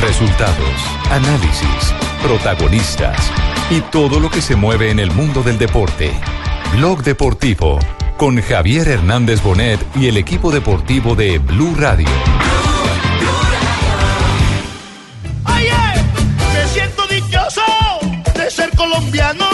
Resultados, 0.00 0.80
análisis, 1.10 1.94
protagonistas 2.22 3.18
y 3.70 3.80
todo 3.80 4.20
lo 4.20 4.30
que 4.30 4.40
se 4.40 4.56
mueve 4.56 4.90
en 4.90 4.98
el 4.98 5.10
mundo 5.10 5.42
del 5.42 5.58
deporte. 5.58 6.12
Blog 6.72 7.02
Deportivo 7.02 7.78
con 8.16 8.40
Javier 8.40 8.88
Hernández 8.88 9.42
Bonet 9.42 9.80
y 9.94 10.08
el 10.08 10.16
equipo 10.16 10.50
deportivo 10.50 11.14
de 11.14 11.38
Blue 11.38 11.74
Radio. 11.76 12.08
Me 16.54 16.68
siento 16.72 17.06
dichoso 17.06 17.62
de 18.34 18.50
ser 18.50 18.70
colombiano. 18.76 19.46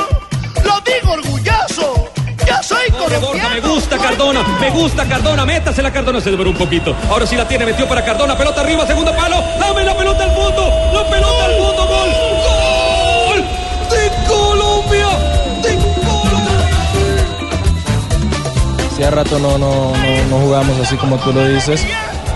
Lo 0.65 0.81
digo 0.81 1.13
orgulloso. 1.13 2.13
Yo 2.47 2.63
soy 2.63 2.82
Me 3.21 3.61
gusta 3.61 3.99
Cardona, 3.99 4.43
me 4.59 4.71
gusta 4.71 5.07
Cardona, 5.07 5.45
métase 5.45 5.83
la 5.83 5.93
Cardona, 5.93 6.19
se 6.21 6.31
devoró 6.31 6.51
un 6.51 6.57
poquito. 6.57 6.97
Ahora 7.11 7.27
sí 7.27 7.37
la 7.37 7.47
tiene, 7.47 7.67
metió 7.67 7.87
para 7.87 8.03
Cardona, 8.03 8.37
pelota 8.39 8.63
arriba, 8.63 8.87
segundo 8.87 9.15
palo, 9.15 9.37
dame 9.61 9.85
la 9.85 9.95
pelota 9.95 10.25
al 10.25 10.31
fondo, 10.31 10.71
la 10.95 11.05
pelota 11.11 11.45
al 11.45 11.53
fondo, 11.59 11.87
gol, 11.87 12.09
gol 12.47 13.45
de 13.91 14.11
Colombia, 14.27 15.09
de 15.63 15.77
Colombia. 16.07 16.59
Hacía 18.93 19.11
rato 19.11 19.39
no, 19.39 19.59
no, 19.59 19.93
no, 19.95 20.25
no 20.31 20.39
jugamos 20.39 20.81
así 20.81 20.97
como 20.97 21.19
tú 21.19 21.35
lo 21.35 21.47
dices, 21.47 21.85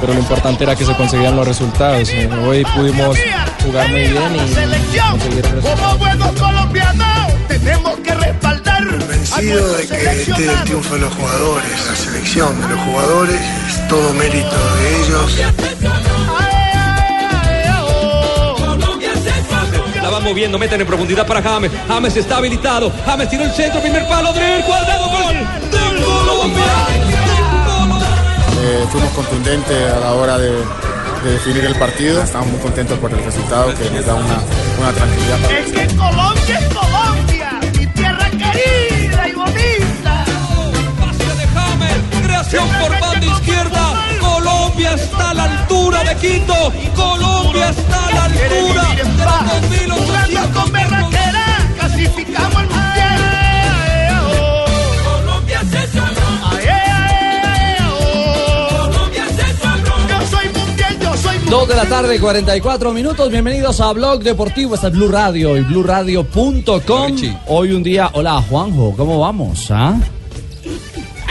pero 0.01 0.13
lo 0.13 0.19
importante 0.21 0.65
era 0.65 0.77
que 0.77 0.85
se 0.85 0.95
conseguían 0.95 1.37
los 1.37 1.49
resultados. 1.49 2.11
Eh, 2.11 2.29
Hoy 2.47 2.65
pudimos 2.77 3.17
jugar 3.65 3.89
muy 3.89 4.03
bien 4.03 4.37
y 4.37 4.49
Selección, 4.53 5.11
conseguir 5.19 5.45
como 5.63 5.97
buenos 5.97 6.33
colombianos, 6.33 7.33
tenemos 7.49 7.97
que 8.01 8.15
respaldar 8.15 8.66
convencido 9.31 9.73
de 9.77 9.87
que 9.87 9.97
este 9.97 10.33
es 10.33 10.39
el 10.39 10.65
triunfo 10.65 10.95
de 10.95 11.01
los 11.01 11.15
jugadores, 11.15 11.87
la 11.89 11.97
selección 11.97 12.61
de 12.61 12.69
los 12.69 12.81
jugadores, 12.81 13.41
es 13.69 13.89
todo 13.89 14.13
mérito 14.15 14.51
de 14.77 14.97
ellos. 15.03 15.39
La 20.03 20.11
va 20.11 20.21
moviendo, 20.21 20.59
meten 20.59 20.81
en 20.81 20.87
profundidad 20.87 21.27
para 21.27 21.43
James. 21.43 21.71
James 21.89 22.17
está 22.17 22.37
habilitado. 22.37 22.93
James 23.05 23.29
tiró 23.29 23.43
el 23.45 23.53
centro, 23.53 23.81
primer 23.81 24.07
palo, 24.09 24.33
Drill, 24.33 24.63
cuadrado, 24.65 25.09
gol. 25.09 25.37
Eh, 28.69 28.85
fuimos 28.91 29.11
contundentes 29.13 29.93
a 29.93 30.01
la 30.01 30.13
hora 30.13 30.39
de, 30.39 30.51
de 31.25 31.31
definir 31.33 31.65
el 31.65 31.75
partido. 31.77 32.23
Estamos 32.23 32.49
muy 32.49 32.61
contentos 32.61 32.99
por 32.99 33.11
el 33.13 33.23
resultado 33.25 33.73
que 33.75 33.91
nos 33.91 34.07
da 34.07 34.15
una, 34.15 34.39
una 34.79 34.93
tranquilidad. 34.93 35.39
para- 35.41 35.59
Es 35.59 35.73
que 35.73 35.87
Colombia 35.97 36.59
es 36.59 36.75
Colombia, 36.75 37.61
mi 37.79 37.87
tierra 37.89 38.31
querida 38.31 38.96
Creación 42.57 42.81
por 42.81 43.01
banda 43.01 43.27
izquierda. 43.27 43.85
Colombia 44.19 44.95
está 44.95 45.31
a 45.31 45.35
la 45.35 45.45
altura 45.45 46.05
de 46.05 46.17
Quito. 46.17 46.73
Colombia 46.95 47.69
está 47.69 48.07
a 48.07 48.11
la 48.13 48.25
altura 48.25 48.85
de 48.95 49.87
los 49.87 49.99
jugando 49.99 50.41
con 50.41 50.73
2800. 50.73 50.73
berraquera, 50.73 51.45
clasificamos 51.79 52.57
al 52.57 52.69
mundial. 52.69 53.21
Colombia 55.05 55.61
se 55.61 55.79
Yo 60.09 60.27
soy 60.31 60.49
mundial, 60.49 60.99
yo 60.99 61.17
soy 61.17 61.39
mundial. 61.39 61.51
Dos 61.51 61.69
de 61.69 61.75
la 61.77 61.85
tarde, 61.85 62.19
44 62.19 62.93
minutos. 62.93 63.31
Bienvenidos 63.31 63.81
a 63.83 63.93
Blog 63.93 64.23
Deportivo. 64.23 64.77
Esta 64.77 64.87
es 64.89 64.95
Blue 64.95 65.09
Radio 65.09 65.59
y 65.59 65.61
BlueRadio.com. 65.61 67.17
Hoy 67.49 67.73
un 67.73 67.83
día. 67.83 68.09
Hola, 68.15 68.41
Juanjo. 68.49 68.95
¿Cómo 68.97 69.21
vamos? 69.21 69.71
ah? 69.71 69.99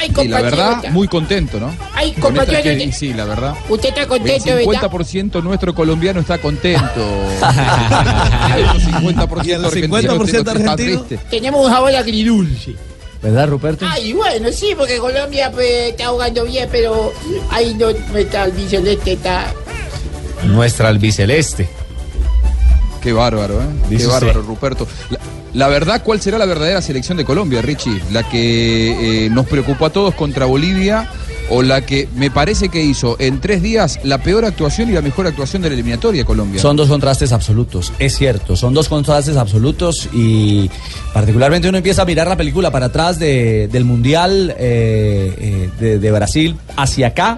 Ay, 0.05 0.25
Y 0.25 0.27
la 0.27 0.41
verdad, 0.41 0.83
muy 0.91 1.07
contento, 1.07 1.59
¿no? 1.59 1.73
Ay, 1.93 2.11
que- 2.13 2.91
sí, 2.91 3.13
la 3.13 3.25
verdad. 3.25 3.55
Usted 3.69 3.89
está 3.89 4.01
El 4.01 4.07
contento, 4.07 4.45
¿verdad? 4.55 4.91
50% 4.91 5.43
nuestro 5.43 5.73
colombiano 5.73 6.19
está 6.19 6.37
contento. 6.37 7.01
el 8.55 8.67
50% 8.67 9.45
¿Y 9.45 9.51
el 9.51 9.61
50% 9.63 9.65
argentino 9.65 10.39
está 10.39 10.51
argentino? 10.51 10.75
triste. 10.75 11.19
Tenemos 11.29 11.65
un 11.65 11.71
sabor 11.71 11.95
agridulce. 11.95 12.75
¿Verdad, 13.21 13.47
Ruperto? 13.47 13.87
Ay, 13.89 14.13
bueno, 14.13 14.51
sí, 14.51 14.75
porque 14.77 14.97
Colombia 14.97 15.51
pues, 15.51 15.91
está 15.91 16.07
jugando 16.09 16.43
bien, 16.45 16.69
pero 16.71 17.11
ahí 17.49 17.73
no, 17.73 17.87
no 17.91 18.17
está 18.19 18.43
el 18.45 18.51
biceleste, 18.51 19.13
está... 19.13 19.51
Nuestra 20.43 20.89
albiceleste. 20.89 21.67
Qué 23.05 23.13
bárbaro, 23.13 23.61
¿eh? 23.61 23.65
Dice 23.89 24.03
Qué 24.03 24.07
bárbaro, 24.11 24.39
usted. 24.41 24.49
Ruperto. 24.49 24.87
La, 25.11 25.19
la 25.53 25.67
verdad, 25.69 26.01
¿cuál 26.03 26.19
será 26.19 26.37
la 26.37 26.45
verdadera 26.45 26.81
selección 26.81 27.17
de 27.17 27.23
Colombia, 27.23 27.61
Richie? 27.61 28.01
¿La 28.11 28.27
que 28.27 29.25
eh, 29.25 29.29
nos 29.29 29.45
preocupó 29.45 29.85
a 29.85 29.89
todos 29.91 30.13
contra 30.15 30.45
Bolivia 30.45 31.07
o 31.51 31.61
la 31.61 31.85
que 31.85 32.09
me 32.15 32.31
parece 32.31 32.69
que 32.69 32.83
hizo 32.83 33.15
en 33.19 33.39
tres 33.39 33.61
días 33.61 33.99
la 34.03 34.17
peor 34.17 34.43
actuación 34.45 34.89
y 34.89 34.93
la 34.93 35.01
mejor 35.03 35.27
actuación 35.27 35.61
de 35.61 35.69
la 35.69 35.75
eliminatoria 35.75 36.25
Colombia? 36.25 36.59
Son 36.59 36.75
dos 36.75 36.89
contrastes 36.89 37.31
absolutos, 37.31 37.93
es 37.99 38.17
cierto, 38.17 38.55
son 38.55 38.73
dos 38.73 38.89
contrastes 38.89 39.37
absolutos 39.37 40.09
y 40.11 40.69
particularmente 41.13 41.69
uno 41.69 41.77
empieza 41.77 42.01
a 42.01 42.05
mirar 42.05 42.27
la 42.27 42.35
película 42.35 42.71
para 42.71 42.87
atrás 42.87 43.19
de- 43.19 43.69
del 43.71 43.85
Mundial 43.85 44.55
eh, 44.57 45.35
eh, 45.37 45.69
de, 45.79 45.99
de 45.99 46.11
Brasil 46.11 46.57
hacia 46.75 47.07
acá 47.07 47.37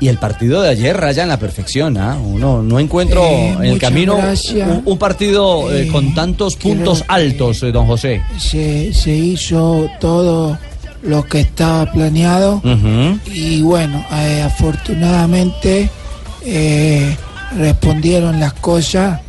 y 0.00 0.08
el 0.08 0.18
partido 0.18 0.60
de 0.62 0.68
ayer 0.70 0.96
raya 0.96 1.22
en 1.22 1.28
la 1.28 1.38
perfección. 1.38 1.96
¿ah? 1.96 2.16
Uno 2.22 2.62
no 2.62 2.78
encuentro 2.78 3.22
Eh, 3.24 3.50
en 3.52 3.64
el 3.64 3.78
camino 3.78 4.16
un, 4.16 4.82
un 4.84 4.98
partido 4.98 5.72
eh, 5.72 5.82
Eh, 5.82 5.88
con 5.88 6.14
tantos 6.14 6.56
puntos 6.56 7.04
altos, 7.08 7.60
don 7.72 7.86
José. 7.86 8.22
se, 8.38 8.92
se 8.92 9.12
hizo 9.14 9.88
todo 10.00 10.58
lo 11.02 11.22
que 11.24 11.40
estaba 11.40 11.90
planeado 11.92 12.60
y 13.32 13.62
bueno, 13.62 14.04
eh, 14.12 14.42
afortunadamente 14.44 15.88
respondieron 17.56 18.40
las 18.40 18.52
cosas, 18.54 19.20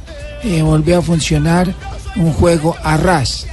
volvió 0.63 0.99
a 0.99 1.01
funcionar 1.01 1.73
un 2.15 2.33
juego 2.33 2.75
a 2.83 2.97
ras, 2.97 3.45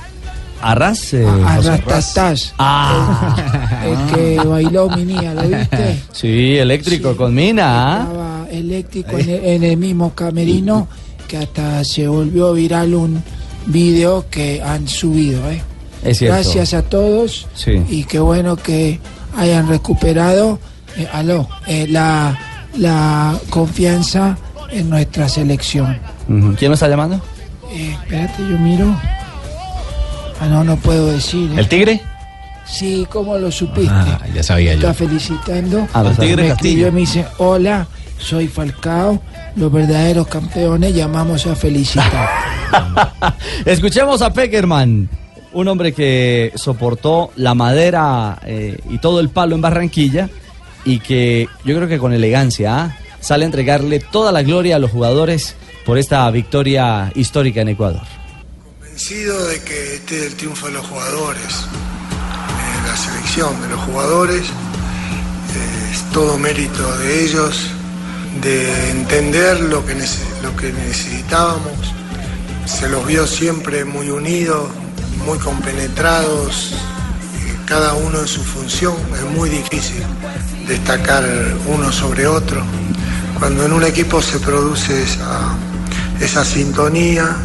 Arras, 0.71 1.13
eh, 1.15 1.27
a 1.27 1.57
José. 1.57 1.77
rastatás, 1.87 2.55
Ah, 2.59 3.37
el 3.85 4.15
que 4.15 4.49
bailó 4.49 4.89
mi 4.91 5.05
niña, 5.05 5.35
¿lo 5.35 5.43
viste? 5.43 6.01
sí, 6.13 6.57
eléctrico 6.57 7.17
con 7.17 7.35
mina. 7.35 7.67
¿ah? 7.67 8.03
Estaba 8.09 8.47
eléctrico 8.51 9.19
en 9.19 9.29
el, 9.31 9.45
en 9.45 9.63
el 9.65 9.77
mismo 9.77 10.15
camerino 10.15 10.89
que 11.29 11.37
hasta 11.39 11.85
se 11.85 12.07
volvió 12.09 12.53
viral 12.53 12.95
un 12.95 13.23
video 13.67 14.27
que 14.31 14.63
han 14.63 14.87
subido, 14.89 15.51
¿eh? 15.51 15.63
Es 16.03 16.19
cierto. 16.19 16.35
Gracias 16.37 16.75
a 16.75 16.83
todos 16.83 17.47
Sí. 17.55 17.83
y 17.89 18.05
qué 18.05 18.19
bueno 18.19 18.57
que 18.57 19.01
hayan 19.37 19.69
recuperado 19.69 20.59
eh, 20.97 21.09
aló, 21.13 21.49
eh, 21.67 21.87
la, 21.89 22.39
la 22.77 23.39
confianza 23.51 24.37
en 24.71 24.91
nuestra 24.91 25.29
selección. 25.29 25.99
¿Quién 26.59 26.71
me 26.71 26.75
está 26.75 26.89
llamando? 26.89 27.21
Eh, 27.73 27.97
espérate, 28.03 28.43
yo 28.51 28.59
miro. 28.59 28.95
Ah, 30.41 30.47
no, 30.47 30.65
no 30.65 30.77
puedo 30.77 31.06
decir. 31.06 31.50
¿eh? 31.53 31.61
¿El 31.61 31.69
Tigre? 31.69 32.00
Sí, 32.67 33.06
¿cómo 33.11 33.37
lo 33.39 33.50
supiste? 33.50 33.91
Ah, 33.93 34.21
ya 34.34 34.43
sabía 34.43 34.72
yo. 34.72 34.81
Está 34.81 34.95
felicitando. 34.95 35.87
Ah, 35.93 36.03
lo 36.03 36.11
me 36.11 36.17
sabía. 36.17 36.53
escribió 36.53 36.89
y 36.89 36.91
me 36.91 37.00
dice, 37.00 37.27
hola, 37.39 37.87
soy 38.19 38.49
Falcao, 38.49 39.21
los 39.56 39.71
verdaderos 39.71 40.27
campeones 40.27 40.94
llamamos 40.94 41.47
a 41.47 41.55
felicitar. 41.55 42.29
Escuchemos 43.64 44.23
a 44.23 44.32
Peckerman, 44.32 45.09
un 45.53 45.69
hombre 45.69 45.93
que 45.93 46.53
soportó 46.55 47.31
la 47.37 47.55
madera 47.55 48.38
eh, 48.47 48.79
y 48.91 48.99
todo 48.99 49.20
el 49.20 49.29
palo 49.29 49.55
en 49.55 49.61
Barranquilla 49.61 50.29
y 50.85 51.00
que 51.00 51.49
yo 51.64 51.76
creo 51.76 51.88
que 51.88 51.99
con 51.99 52.12
elegancia 52.12 52.76
¿ah? 52.76 52.97
sale 53.20 53.44
a 53.44 53.47
entregarle 53.47 54.00
toda 54.00 54.32
la 54.32 54.43
gloria 54.43 54.76
a 54.76 54.79
los 54.79 54.91
jugadores 54.91 55.56
por 55.85 55.99
esta 55.99 56.31
victoria 56.31 57.12
histórica 57.14 57.61
en 57.61 57.69
Ecuador. 57.69 58.03
Convencido 58.94 59.46
de 59.49 59.61
que 59.61 59.96
este 59.96 60.19
es 60.19 60.26
el 60.26 60.35
triunfo 60.37 60.67
de 60.67 60.73
los 60.75 60.87
jugadores, 60.87 61.43
eh, 61.43 62.87
la 62.87 62.96
selección 62.96 63.61
de 63.61 63.69
los 63.70 63.81
jugadores, 63.81 64.43
es 65.91 66.12
todo 66.12 66.38
mérito 66.38 66.96
de 66.99 67.25
ellos, 67.25 67.70
de 68.41 68.91
entender 68.93 69.58
lo 69.62 69.85
que, 69.85 69.96
necesitábamos. 69.96 71.73
Se 72.67 72.88
los 72.88 73.05
vio 73.05 73.26
siempre 73.26 73.85
muy 73.85 74.11
unidos, 74.11 74.69
muy 75.26 75.40
compenetrados, 75.40 76.76
cada 77.67 77.94
uno 77.94 78.20
en 78.20 78.29
su 78.29 78.44
función. 78.44 78.94
Es 79.12 79.37
muy 79.37 79.50
difícil 79.50 80.05
destacar 80.69 81.25
uno 81.67 81.90
sobre 81.90 82.29
otro. 82.29 82.62
Cuando 83.40 83.67
en 83.67 83.73
un 83.73 83.82
equipo 83.82 84.23
se 84.23 84.38
produce 84.38 85.02
esa 86.20 86.44
sintonía, 86.44 87.37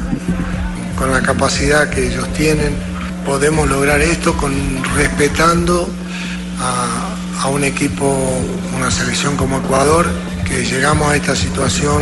con 1.00 1.12
la 1.12 1.22
capacidad 1.22 1.90
que 1.90 2.08
ellos 2.08 2.28
tienen, 2.34 2.76
podemos 3.26 3.70
lograr 3.70 4.02
esto 4.02 4.36
con 4.36 4.54
respetando 4.96 5.88
a, 6.60 7.48
un 7.48 7.64
equipo, 7.64 8.06
una 8.78 8.92
selección 8.92 9.38
como 9.38 9.60
Ecuador, 9.60 10.06
que 10.46 10.66
llegamos 10.66 11.10
a 11.10 11.16
esta 11.16 11.36
situación 11.36 12.02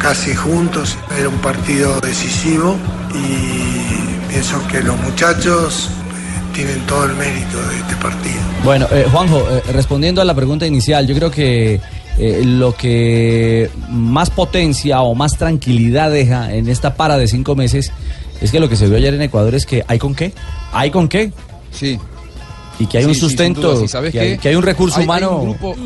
casi 0.00 0.34
juntos. 0.34 0.98
Era 1.18 1.30
un 1.30 1.38
partido 1.38 1.98
decisivo 2.00 2.76
y 3.14 4.28
pienso 4.28 4.60
que 4.68 4.82
los 4.82 4.98
muchachos 5.00 5.88
eh, 5.88 6.54
tienen 6.54 6.80
todo 6.86 7.06
el 7.06 7.14
mérito 7.14 7.56
de 7.68 7.76
este 7.78 7.96
partido. 7.96 8.36
Bueno, 8.64 8.86
eh, 8.92 9.06
Juanjo, 9.10 9.48
eh, 9.50 9.62
respondiendo 9.72 10.20
a 10.20 10.26
la 10.26 10.34
pregunta 10.34 10.66
inicial, 10.66 11.06
yo 11.06 11.14
creo 11.14 11.30
que 11.30 11.80
eh, 12.18 12.42
lo 12.44 12.74
que 12.74 13.70
más 13.90 14.30
potencia 14.30 15.00
o 15.02 15.14
más 15.14 15.36
tranquilidad 15.36 16.10
deja 16.10 16.52
en 16.54 16.68
esta 16.68 16.94
para 16.94 17.16
de 17.16 17.28
cinco 17.28 17.54
meses 17.54 17.92
es 18.40 18.50
que 18.50 18.60
lo 18.60 18.68
que 18.68 18.76
se 18.76 18.86
vio 18.88 18.96
ayer 18.96 19.14
en 19.14 19.22
Ecuador 19.22 19.54
es 19.54 19.66
que 19.66 19.84
hay 19.88 19.98
con 19.98 20.14
qué, 20.14 20.32
hay 20.72 20.90
con 20.90 21.08
qué. 21.08 21.32
Sí. 21.70 21.98
Y 22.80 22.86
que 22.86 22.98
hay 22.98 23.04
un 23.06 23.14
Sí, 23.14 23.20
sustento, 23.20 23.72
dudas. 23.72 23.82
¿Y 23.84 23.88
sabes 23.88 24.12
que, 24.12 24.18
qué? 24.20 24.24
hay, 24.32 24.38
que 24.38 24.48
hay 24.50 24.54
un 24.54 24.62
recurso 24.62 24.96
Hay- 24.96 25.02
hay 25.02 25.06
humano. 25.06 25.38
un 25.38 25.44
grupo- 25.50 25.76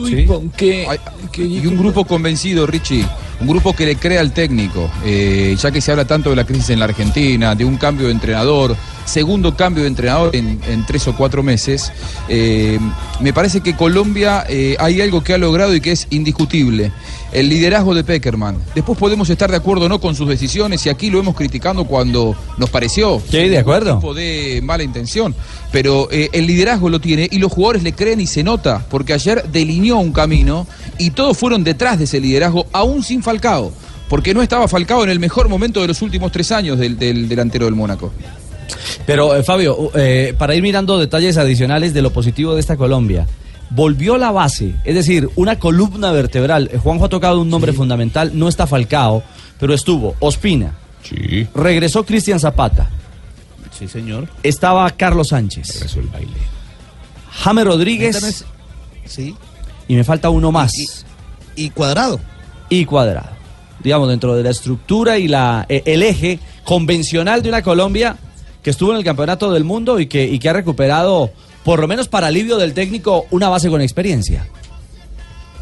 Sí. 0.58 0.86
Hay- 0.88 0.98
y 1.38 1.66
un 1.66 1.78
grupo 1.78 2.04
convencido, 2.04 2.66
Richie, 2.66 3.06
un 3.42 3.48
grupo 3.48 3.72
que 3.74 3.84
le 3.84 3.96
cree 3.96 4.18
al 4.18 4.32
técnico, 4.32 4.88
eh, 5.04 5.56
ya 5.60 5.72
que 5.72 5.80
se 5.80 5.90
habla 5.90 6.04
tanto 6.04 6.30
de 6.30 6.36
la 6.36 6.44
crisis 6.44 6.70
en 6.70 6.78
la 6.78 6.84
Argentina, 6.84 7.56
de 7.56 7.64
un 7.64 7.76
cambio 7.76 8.06
de 8.06 8.12
entrenador, 8.12 8.76
segundo 9.04 9.56
cambio 9.56 9.82
de 9.82 9.88
entrenador 9.88 10.34
en, 10.36 10.60
en 10.68 10.86
tres 10.86 11.08
o 11.08 11.16
cuatro 11.16 11.42
meses, 11.42 11.92
eh, 12.28 12.78
me 13.20 13.32
parece 13.32 13.60
que 13.60 13.74
Colombia 13.76 14.44
eh, 14.48 14.76
hay 14.78 15.00
algo 15.00 15.22
que 15.22 15.34
ha 15.34 15.38
logrado 15.38 15.74
y 15.74 15.80
que 15.80 15.92
es 15.92 16.06
indiscutible, 16.10 16.92
el 17.32 17.48
liderazgo 17.48 17.94
de 17.94 18.04
Peckerman. 18.04 18.58
Después 18.74 18.98
podemos 18.98 19.28
estar 19.30 19.50
de 19.50 19.56
acuerdo 19.56 19.86
o 19.86 19.88
no 19.88 20.00
con 20.00 20.14
sus 20.14 20.28
decisiones 20.28 20.84
y 20.86 20.88
aquí 20.88 21.10
lo 21.10 21.18
hemos 21.18 21.34
criticado 21.34 21.84
cuando 21.84 22.36
nos 22.58 22.70
pareció. 22.70 23.20
Sí, 23.28 23.48
de 23.48 23.58
acuerdo. 23.58 23.94
Un 23.94 24.00
tipo 24.00 24.14
de 24.14 24.60
mala 24.62 24.82
intención, 24.82 25.34
pero 25.72 26.08
eh, 26.10 26.30
el 26.32 26.46
liderazgo 26.46 26.88
lo 26.88 27.00
tiene 27.00 27.28
y 27.30 27.38
los 27.38 27.52
jugadores 27.52 27.82
le 27.82 27.92
creen 27.92 28.20
y 28.20 28.26
se 28.26 28.44
nota, 28.44 28.84
porque 28.88 29.14
ayer 29.14 29.44
delineó 29.50 29.98
un 29.98 30.12
camino 30.12 30.66
y 30.98 31.10
todos 31.10 31.36
fueron 31.36 31.64
detrás 31.64 31.98
de 31.98 32.04
ese 32.04 32.20
liderazgo, 32.20 32.66
aún 32.72 33.02
sin 33.02 33.22
Falcao, 33.32 33.72
porque 34.08 34.34
no 34.34 34.42
estaba 34.42 34.68
Falcao 34.68 35.04
en 35.04 35.10
el 35.10 35.18
mejor 35.18 35.48
momento 35.48 35.80
de 35.80 35.88
los 35.88 36.02
últimos 36.02 36.30
tres 36.32 36.52
años 36.52 36.78
del, 36.78 36.98
del 36.98 37.28
delantero 37.28 37.64
del 37.64 37.74
Mónaco. 37.74 38.12
Pero, 39.06 39.34
eh, 39.34 39.42
Fabio, 39.42 39.90
eh, 39.94 40.34
para 40.36 40.54
ir 40.54 40.62
mirando 40.62 40.98
detalles 40.98 41.36
adicionales 41.38 41.94
de 41.94 42.02
lo 42.02 42.12
positivo 42.12 42.54
de 42.54 42.60
esta 42.60 42.76
Colombia, 42.76 43.26
volvió 43.70 44.18
la 44.18 44.30
base, 44.30 44.74
es 44.84 44.94
decir, 44.94 45.30
una 45.34 45.58
columna 45.58 46.12
vertebral. 46.12 46.68
Eh, 46.72 46.78
Juanjo 46.78 47.06
ha 47.06 47.08
tocado 47.08 47.40
un 47.40 47.48
nombre 47.48 47.72
fundamental, 47.72 48.32
no 48.34 48.48
está 48.48 48.66
Falcao, 48.66 49.22
pero 49.58 49.74
estuvo 49.74 50.14
Ospina. 50.20 50.74
Sí. 51.02 51.46
Regresó 51.54 52.04
Cristian 52.04 52.38
Zapata. 52.38 52.90
Sí, 53.76 53.88
señor. 53.88 54.28
Estaba 54.42 54.88
Carlos 54.90 55.28
Sánchez. 55.28 55.74
Regresó 55.74 56.00
el 56.00 56.06
baile. 56.08 56.32
James 57.30 57.64
Rodríguez. 57.64 58.44
Sí. 59.06 59.34
Y 59.88 59.94
me 59.94 60.04
falta 60.04 60.30
uno 60.30 60.52
más. 60.52 60.74
Y, 61.56 61.70
cuadrado. 61.70 62.20
Y 62.72 62.86
cuadrado. 62.86 63.28
Digamos, 63.84 64.08
dentro 64.08 64.34
de 64.34 64.42
la 64.42 64.48
estructura 64.48 65.18
y 65.18 65.28
la, 65.28 65.66
eh, 65.68 65.82
el 65.84 66.02
eje 66.02 66.38
convencional 66.64 67.42
de 67.42 67.50
una 67.50 67.60
Colombia 67.60 68.16
que 68.62 68.70
estuvo 68.70 68.92
en 68.92 68.96
el 68.96 69.04
campeonato 69.04 69.52
del 69.52 69.62
mundo 69.62 70.00
y 70.00 70.06
que, 70.06 70.24
y 70.24 70.38
que 70.38 70.48
ha 70.48 70.54
recuperado, 70.54 71.30
por 71.64 71.80
lo 71.80 71.86
menos 71.86 72.08
para 72.08 72.28
alivio 72.28 72.56
del 72.56 72.72
técnico, 72.72 73.26
una 73.30 73.50
base 73.50 73.68
con 73.68 73.82
experiencia. 73.82 74.48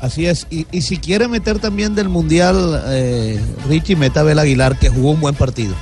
Así 0.01 0.27
es. 0.27 0.47
Y, 0.51 0.69
y 0.71 0.83
si 0.83 0.99
quiere 0.99 1.27
meter 1.27 1.59
también 1.59 1.97
del 1.97 2.09
Mundial, 2.09 2.81
eh, 2.87 3.41
Richie, 3.69 3.97
meta 3.97 4.21
Abel 4.21 4.39
Aguilar, 4.39 4.79
que 4.79 4.89
jugó 4.89 5.11
un 5.11 5.21
buen 5.21 5.35
partido. 5.35 5.75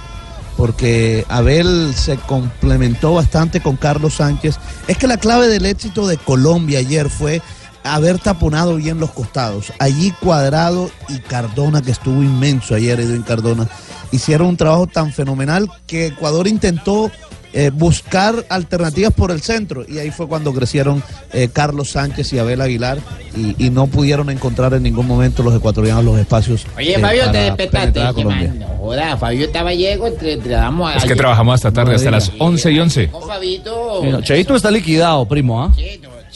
Porque 0.56 1.26
Abel 1.28 1.92
se 1.94 2.16
complementó 2.16 3.12
bastante 3.12 3.60
con 3.60 3.76
Carlos 3.76 4.14
Sánchez. 4.14 4.56
Es 4.86 4.96
que 4.96 5.06
la 5.06 5.18
clave 5.18 5.46
del 5.48 5.66
éxito 5.66 6.06
de 6.06 6.16
Colombia 6.16 6.78
ayer 6.78 7.10
fue 7.10 7.42
haber 7.84 8.18
taponado 8.18 8.76
bien 8.76 9.00
los 9.00 9.10
costados. 9.10 9.72
Allí 9.78 10.12
Cuadrado 10.20 10.90
y 11.08 11.18
Cardona, 11.18 11.82
que 11.82 11.90
estuvo 11.90 12.22
inmenso 12.22 12.74
ayer, 12.74 13.00
Edwin 13.00 13.22
Cardona, 13.22 13.68
hicieron 14.12 14.48
un 14.48 14.56
trabajo 14.56 14.86
tan 14.86 15.12
fenomenal 15.12 15.70
que 15.86 16.06
Ecuador 16.06 16.46
intentó 16.46 17.10
eh, 17.54 17.70
buscar 17.72 18.44
alternativas 18.50 19.12
por 19.14 19.30
el 19.30 19.40
centro 19.40 19.82
y 19.88 19.98
ahí 19.98 20.10
fue 20.10 20.28
cuando 20.28 20.52
crecieron 20.52 21.02
eh, 21.32 21.48
Carlos 21.50 21.92
Sánchez 21.92 22.34
y 22.34 22.38
Abel 22.38 22.60
Aguilar 22.60 22.98
y, 23.34 23.66
y 23.66 23.70
no 23.70 23.86
pudieron 23.86 24.28
encontrar 24.28 24.74
en 24.74 24.82
ningún 24.82 25.06
momento 25.06 25.42
los 25.42 25.54
ecuatorianos 25.54 26.04
los 26.04 26.18
espacios. 26.18 26.66
Oye, 26.76 26.96
eh, 26.96 27.00
Fabio, 27.00 27.30
te 27.30 27.38
despertaste. 27.38 28.00
a. 28.02 28.12
No 28.12 28.66
joda, 28.78 29.16
Fabio 29.16 29.46
estaba 29.46 29.72
llego, 29.72 30.06
entre, 30.08 30.34
entre 30.34 30.52
damos 30.52 30.94
Es 30.94 31.06
que 31.06 31.16
trabajamos 31.16 31.54
hasta 31.54 31.72
tarde, 31.72 31.94
hasta 31.94 32.10
las 32.10 32.30
11 32.38 32.70
y 32.70 32.78
11. 32.80 33.08
Con 33.08 33.26
Fabito. 33.26 34.20
Cheito 34.22 34.54
está 34.54 34.70
liquidado, 34.70 35.26
primo, 35.26 35.62
¿ah? 35.62 35.72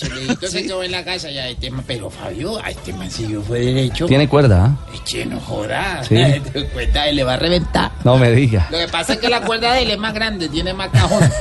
Cheito 0.02 0.46
se 0.48 0.62
quedó 0.62 0.82
en 0.82 0.92
la 0.92 1.04
casa 1.04 1.30
ya 1.30 1.48
este 1.48 1.70
man, 1.70 1.84
pero 1.86 2.10
Fabio, 2.10 2.58
a 2.62 2.70
este 2.70 2.92
man 2.92 3.10
si 3.10 3.28
yo 3.28 3.42
fue 3.42 3.60
derecho. 3.60 4.06
Tiene 4.06 4.28
cuerda, 4.28 4.64
¿ah? 4.66 4.76
Eche, 4.94 5.24
no 5.26 5.40
joda. 5.40 6.02
Sí. 6.04 6.16
Te 6.52 6.64
cuenta, 6.66 7.08
él 7.08 7.16
le 7.16 7.24
va 7.24 7.34
a 7.34 7.36
reventar. 7.36 7.92
No 8.04 8.16
me 8.18 8.30
diga. 8.32 8.68
Lo 8.70 8.78
que 8.78 8.88
pasa 8.88 9.14
es 9.14 9.18
que 9.18 9.28
la 9.28 9.40
cuerda 9.42 9.72
de 9.74 9.82
él 9.82 9.90
es 9.90 9.98
más 9.98 10.12
grande, 10.14 10.48
tiene 10.48 10.72
más 10.74 10.88
cajón. 10.90 11.22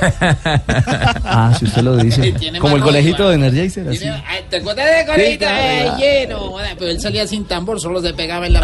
Ah, 1.24 1.54
si 1.58 1.64
usted 1.64 1.82
lo 1.82 1.96
dice. 1.96 2.32
Tiene 2.38 2.58
Como 2.58 2.76
el 2.76 2.82
conejito 2.82 3.28
de. 3.28 3.36
Energizer, 3.36 3.88
así. 3.88 4.04
¿Te 4.50 4.56
acuerdas 4.58 4.86
de 4.98 5.06
conejito? 5.06 5.38
claro, 5.46 5.62
Eh, 5.62 5.82
claro. 5.84 5.98
lleno. 5.98 6.52
Pero 6.78 6.90
él 6.90 7.00
salía 7.00 7.26
sin 7.26 7.44
tambor, 7.46 7.80
solo 7.80 8.00
se 8.02 8.12
pegaba 8.12 8.46
en 8.46 8.52
la 8.54 8.60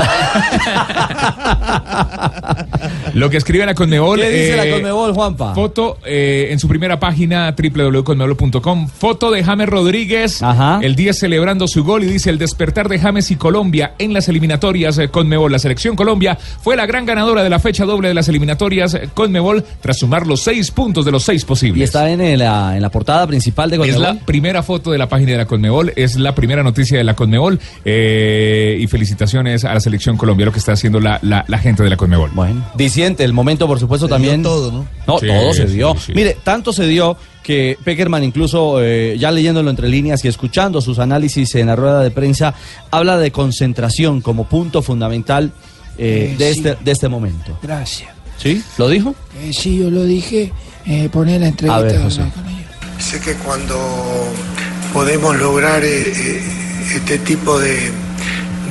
Lo 3.14 3.30
que 3.30 3.36
escribe 3.38 3.64
la 3.66 3.74
Conmebol. 3.74 4.20
¿Qué 4.20 4.30
dice 4.30 4.56
la 4.56 4.66
eh, 4.66 4.70
Conmebol, 4.72 5.12
Juanpa? 5.14 5.54
Foto 5.54 5.98
eh, 6.04 6.48
en 6.50 6.58
su 6.58 6.68
primera 6.68 7.00
página 7.00 7.54
www.conmebol.com. 7.56 8.88
Foto 8.88 9.30
de 9.30 9.42
James 9.42 9.68
Rodríguez. 9.68 9.87
El 10.82 10.94
día 10.96 11.12
celebrando 11.12 11.66
su 11.68 11.84
gol 11.84 12.04
y 12.04 12.06
dice 12.06 12.30
el 12.30 12.38
despertar 12.38 12.88
de 12.88 12.98
James 12.98 13.30
y 13.30 13.36
Colombia 13.36 13.94
en 13.98 14.12
las 14.12 14.28
eliminatorias 14.28 14.98
eh, 14.98 15.08
Conmebol. 15.08 15.50
La 15.52 15.58
selección 15.58 15.96
Colombia 15.96 16.36
fue 16.60 16.76
la 16.76 16.86
gran 16.86 17.06
ganadora 17.06 17.42
de 17.42 17.50
la 17.50 17.58
fecha 17.58 17.84
doble 17.84 18.08
de 18.08 18.14
las 18.14 18.28
eliminatorias 18.28 18.94
eh, 18.94 19.08
Conmebol 19.14 19.64
tras 19.80 19.98
sumar 19.98 20.26
los 20.26 20.40
seis 20.40 20.70
puntos 20.70 21.04
de 21.04 21.10
los 21.12 21.22
seis 21.24 21.44
posibles. 21.44 21.80
Y 21.80 21.82
está 21.84 22.10
en, 22.10 22.38
la, 22.38 22.76
en 22.76 22.82
la 22.82 22.90
portada 22.90 23.26
principal 23.26 23.70
de 23.70 23.76
Es 23.76 23.80
Conmebol. 23.80 24.02
la 24.02 24.14
primera 24.24 24.62
foto 24.62 24.90
de 24.90 24.98
la 24.98 25.08
página 25.08 25.32
de 25.32 25.38
la 25.38 25.46
Conmebol, 25.46 25.92
es 25.96 26.16
la 26.16 26.34
primera 26.34 26.62
noticia 26.62 26.98
de 26.98 27.04
la 27.04 27.14
Conmebol 27.14 27.58
eh, 27.84 28.78
y 28.80 28.86
felicitaciones 28.86 29.64
a 29.64 29.74
la 29.74 29.80
selección 29.80 30.16
Colombia, 30.16 30.46
lo 30.46 30.52
que 30.52 30.58
está 30.58 30.72
haciendo 30.72 31.00
la, 31.00 31.18
la- 31.22 31.44
la 31.48 31.58
gente 31.58 31.82
de 31.82 31.90
la 31.90 31.96
Conmebol. 31.96 32.30
Bueno, 32.34 32.64
diciente 32.76 33.24
el 33.24 33.32
momento, 33.32 33.66
por 33.66 33.78
supuesto, 33.80 34.08
también. 34.08 34.42
todo, 34.42 34.70
¿no? 34.72 34.86
No, 35.06 35.18
Sí, 35.18 35.26
todo 35.26 35.52
se 35.52 35.66
sí, 35.68 35.74
dio. 35.74 35.94
sí. 35.98 36.12
Mire, 36.14 36.36
tanto 36.44 36.72
se 36.72 36.86
dio 36.86 37.16
que 37.48 37.78
Peckerman, 37.82 38.22
incluso 38.24 38.82
eh, 38.82 39.16
ya 39.18 39.30
leyéndolo 39.30 39.70
entre 39.70 39.88
líneas 39.88 40.22
y 40.22 40.28
escuchando 40.28 40.82
sus 40.82 40.98
análisis 40.98 41.54
en 41.54 41.68
la 41.68 41.76
rueda 41.76 42.02
de 42.02 42.10
prensa, 42.10 42.52
habla 42.90 43.16
de 43.16 43.30
concentración 43.32 44.20
como 44.20 44.44
punto 44.44 44.82
fundamental 44.82 45.50
eh, 45.96 46.32
Eh, 46.32 46.36
de, 46.36 46.52
sí. 46.52 46.58
este, 46.60 46.84
de 46.84 46.90
este 46.92 47.08
momento. 47.08 47.58
Gracias. 47.62 48.10
¿Sí? 48.36 48.62
¿Lo 48.76 48.86
dijo? 48.90 49.14
Eh, 49.40 49.52
sí, 49.54 49.78
yo 49.78 49.88
lo 49.90 50.04
dije, 50.04 50.52
eh, 50.84 51.08
poné 51.10 51.38
la 51.38 51.48
entrevista. 51.48 51.78
A 51.78 51.80
ver, 51.80 52.02
José. 52.02 52.20
Sé 52.98 53.18
que 53.20 53.32
cuando 53.36 53.76
podemos 54.92 55.34
lograr 55.38 55.82
este 55.82 57.16
tipo 57.24 57.58
de, 57.58 57.90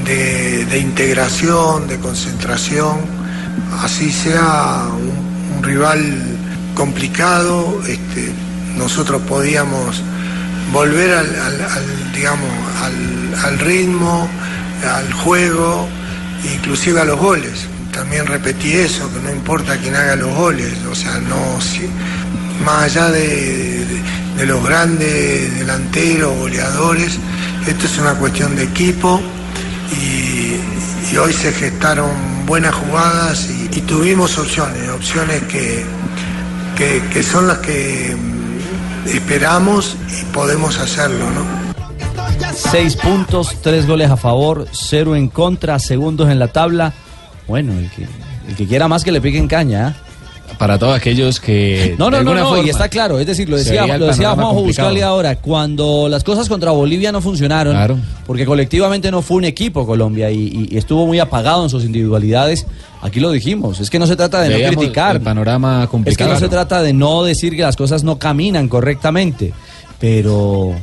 de- 0.06 0.66
de 0.66 0.78
integración, 0.80 1.88
de 1.88 1.98
concentración, 1.98 2.98
así 3.82 4.12
sea 4.12 4.84
un, 4.96 5.58
un 5.58 5.64
rival 5.64 6.00
complicado, 6.76 7.82
este, 7.88 8.32
nosotros 8.78 9.22
podíamos 9.24 10.02
volver 10.72 11.14
al, 11.14 12.12
digamos, 12.14 12.50
al, 13.44 13.60
ritmo, 13.60 14.30
al 14.86 15.12
juego, 15.14 15.88
inclusive 16.56 17.02
a 17.02 17.06
los 17.06 17.20
goles. 17.20 17.68
También 17.92 18.28
repetí 18.28 18.74
eso, 18.74 19.12
que 19.12 19.20
no 19.20 19.32
importa 19.32 19.78
quién 19.78 19.96
haga 19.96 20.16
los 20.16 20.34
goles, 20.36 20.74
o 20.90 20.94
sea, 20.94 21.20
no, 21.20 21.60
más 22.64 22.84
allá 22.84 23.10
de, 23.10 23.86
los 24.46 24.64
grandes 24.64 25.58
delanteros, 25.58 26.36
goleadores, 26.38 27.18
esto 27.66 27.86
es 27.86 27.98
una 27.98 28.14
cuestión 28.14 28.56
de 28.56 28.64
equipo 28.64 29.22
y, 29.92 30.58
hoy 31.18 31.34
se 31.34 31.52
gestaron 31.52 32.12
buenas 32.46 32.76
jugadas 32.76 33.50
y, 33.50 33.82
tuvimos 33.82 34.38
opciones, 34.38 34.90
opciones 34.90 35.42
que, 35.44 35.86
que, 36.76 37.24
son 37.24 37.48
las 37.48 37.60
que 37.60 38.16
esperamos 39.16 39.96
y 40.10 40.26
podemos 40.34 40.80
hacerlo, 40.80 41.30
¿no? 41.32 41.68
Seis 42.54 42.96
puntos, 42.96 43.56
tres 43.62 43.88
goles 43.88 44.10
a 44.10 44.18
favor, 44.18 44.68
cero 44.72 45.16
en 45.16 45.30
contra, 45.30 45.80
segundos 45.80 46.30
en 46.30 46.40
la 46.40 46.48
tabla. 46.48 46.94
Bueno, 47.48 47.74
el 47.74 47.90
que, 47.92 48.08
el 48.48 48.56
que 48.56 48.68
quiera 48.68 48.88
más 48.88 49.04
que 49.04 49.12
le 49.12 49.22
piquen 49.22 49.48
caña. 49.48 49.88
¿ah? 49.88 50.07
Para 50.58 50.80
todos 50.80 50.96
aquellos 50.96 51.40
que. 51.40 51.96
No, 51.98 52.10
no, 52.10 52.24
no, 52.24 52.34
no, 52.34 52.64
y 52.64 52.70
está 52.70 52.90
claro, 52.90 53.20
es 53.20 53.28
decir, 53.28 53.50
lo 53.50 53.58
decía, 53.58 53.98
lo 53.98 54.08
decía 54.08 54.32
Juanjo 54.32 54.56
complicado. 54.56 54.90
Buscali 54.90 55.02
ahora, 55.02 55.36
cuando 55.36 56.08
las 56.10 56.24
cosas 56.24 56.50
contra 56.50 56.72
Bolivia 56.72 57.12
no 57.12 57.22
funcionaron, 57.22 57.74
Claro. 57.74 58.00
porque 58.26 58.46
colectivamente 58.46 59.12
no 59.12 59.22
fue 59.22 59.38
un 59.38 59.46
equipo 59.46 59.86
Colombia 59.86 60.32
y, 60.32 60.70
estuvo 60.72 61.06
muy 61.06 61.20
apagado 61.20 61.64
en 61.64 61.70
sus 61.70 61.84
individualidades, 61.84 62.66
aquí 63.02 63.20
lo 63.20 63.32
dijimos, 63.32 63.80
es 63.80 63.90
que 63.90 64.00
no 64.00 64.08
se 64.08 64.16
trata 64.16 64.42
de 64.42 64.50
Veíamos 64.50 64.76
no 64.76 64.80
criticar, 64.82 65.16
el 65.18 65.22
panorama 65.22 65.80
es 65.80 65.86
que 65.86 65.92
complicado. 65.92 66.34
no 66.34 66.40
se 66.40 66.50
trata 66.50 66.82
de 66.82 66.94
no 66.94 67.24
decir 67.24 67.56
que 67.56 67.62
las 67.62 67.76
cosas 67.76 68.04
no 68.04 68.18
caminan 68.18 68.68
correctamente, 68.70 69.54
pero... 70.00 70.74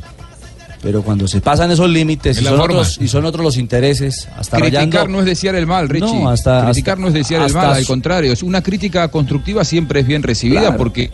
Pero 0.85 1.03
cuando 1.03 1.27
se 1.27 1.41
pasan 1.41 1.71
esos 1.71 1.89
límites 1.89 2.37
Es 2.37 2.43
y 2.43 2.47
son, 2.47 2.61
otros, 2.61 2.99
y 3.01 3.09
son 3.09 3.25
otros 3.25 3.43
los 3.43 3.57
intereses, 3.57 4.29
hasta 4.37 4.59
Criticar 4.59 4.85
rayando- 4.85 5.09
no 5.09 5.21
es 5.21 5.25
desear 5.25 5.55
el 5.55 5.67
mal, 5.67 5.89
Richie. 5.89 6.05
No, 6.23 6.29
hasta- 6.29 6.67
Criticar 6.67 6.93
hasta- 6.93 7.01
no 7.01 7.09
es 7.09 7.15
desear 7.15 7.41
el 7.41 7.47
hasta 7.47 7.59
mal, 7.63 7.73
al 7.73 7.87
contrario. 7.87 8.33
Es 8.33 8.43
una 8.43 8.63
crítica 8.63 9.09
constructiva 9.09 9.65
siempre 9.65 10.01
es 10.01 10.07
bien 10.07 10.23
recibida 10.23 10.61
Claro. 10.61 10.77
porque 10.77 11.11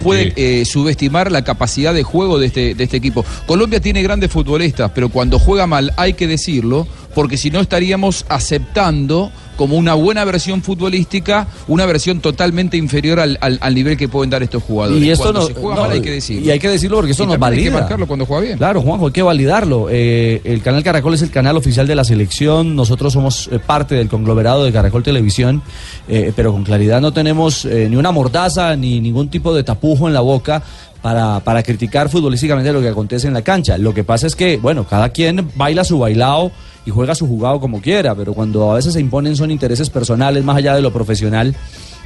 puede 0.00 0.32
eh, 0.36 0.64
subestimar 0.66 1.32
la 1.32 1.42
capacidad 1.44 1.94
de 1.94 2.02
juego 2.02 2.38
de 2.38 2.46
este, 2.46 2.74
de 2.74 2.84
este 2.84 2.96
equipo. 2.98 3.24
Colombia 3.46 3.80
tiene 3.80 4.02
grandes 4.02 4.30
futbolistas, 4.30 4.90
pero 4.94 5.08
cuando 5.08 5.38
juega 5.38 5.66
mal 5.66 5.92
hay 5.96 6.12
que 6.14 6.26
decirlo, 6.26 6.86
porque 7.14 7.36
si 7.36 7.50
no 7.50 7.60
estaríamos 7.60 8.24
aceptando 8.28 9.30
como 9.56 9.76
una 9.76 9.94
buena 9.94 10.24
versión 10.24 10.62
futbolística, 10.62 11.46
una 11.68 11.86
versión 11.86 12.18
totalmente 12.20 12.76
inferior 12.76 13.20
al, 13.20 13.38
al- 13.40 13.58
al 13.60 13.72
nivel 13.74 13.96
que 13.96 14.08
pueden 14.08 14.28
dar 14.28 14.42
estos 14.42 14.64
jugadores. 14.64 15.00
Y 15.00 15.10
esto 15.10 15.22
cuando 15.22 15.40
no- 15.42 15.46
se 15.46 15.54
juega 15.54 15.76
no, 15.76 15.82
mal 15.82 15.90
hay 15.92 16.00
que 16.00 16.10
decirlo. 16.10 16.44
Y 16.46 16.50
hay 16.50 16.58
que 16.58 16.68
decirlo 16.68 16.96
porque 16.96 17.12
eso 17.12 17.22
Y 17.22 17.26
nos 17.26 17.38
valida. 17.38 17.58
Hay 17.60 17.64
que 17.66 17.70
marcarlo 17.70 18.06
cuando 18.08 18.26
juega 18.26 18.42
bien. 18.42 18.58
Claro, 18.58 18.80
Juanjo, 18.82 19.06
hay 19.06 19.12
que 19.12 19.22
validarlo. 19.22 19.86
Eh, 19.90 20.40
el 20.42 20.60
canal 20.60 20.82
Caracol 20.82 21.14
es 21.14 21.22
el 21.22 21.30
canal 21.30 21.56
oficial 21.56 21.86
de 21.86 21.94
la 21.94 22.02
selección. 22.02 22.74
Nosotros 22.74 23.12
somos 23.12 23.48
eh, 23.52 23.60
parte 23.64 23.94
del 23.94 24.08
conglomerado 24.08 24.64
de 24.64 24.72
Caracol 24.72 25.04
Televisión, 25.04 25.62
eh, 26.08 26.32
pero 26.34 26.50
con 26.52 26.64
claridad 26.64 27.00
no 27.00 27.12
tenemos 27.12 27.64
eh, 27.64 27.86
ni 27.88 27.94
una 27.94 28.10
mordaza 28.10 28.74
ni 28.74 29.00
ningún 29.00 29.28
tipo 29.28 29.54
de 29.54 29.62
tapujo 29.62 30.08
en 30.08 30.14
la 30.14 30.20
boca. 30.20 30.64
Para, 31.04 31.40
para 31.40 31.62
criticar 31.62 32.08
futbolísticamente 32.08 32.72
lo 32.72 32.80
que 32.80 32.88
acontece 32.88 33.26
en 33.28 33.34
la 33.34 33.42
cancha. 33.42 33.76
Lo 33.76 33.92
que 33.92 34.04
pasa 34.04 34.26
es 34.26 34.34
que, 34.34 34.56
bueno, 34.56 34.86
cada 34.86 35.10
quien 35.10 35.50
baila 35.54 35.84
su 35.84 35.98
bailado 35.98 36.50
y 36.86 36.90
juega 36.92 37.14
su 37.14 37.26
jugado 37.26 37.60
como 37.60 37.82
quiera, 37.82 38.14
pero 38.14 38.32
cuando 38.32 38.72
a 38.72 38.76
veces 38.76 38.94
se 38.94 39.00
imponen 39.00 39.36
son 39.36 39.50
intereses 39.50 39.90
personales 39.90 40.42
más 40.44 40.56
allá 40.56 40.74
de 40.74 40.80
lo 40.80 40.94
profesional, 40.94 41.54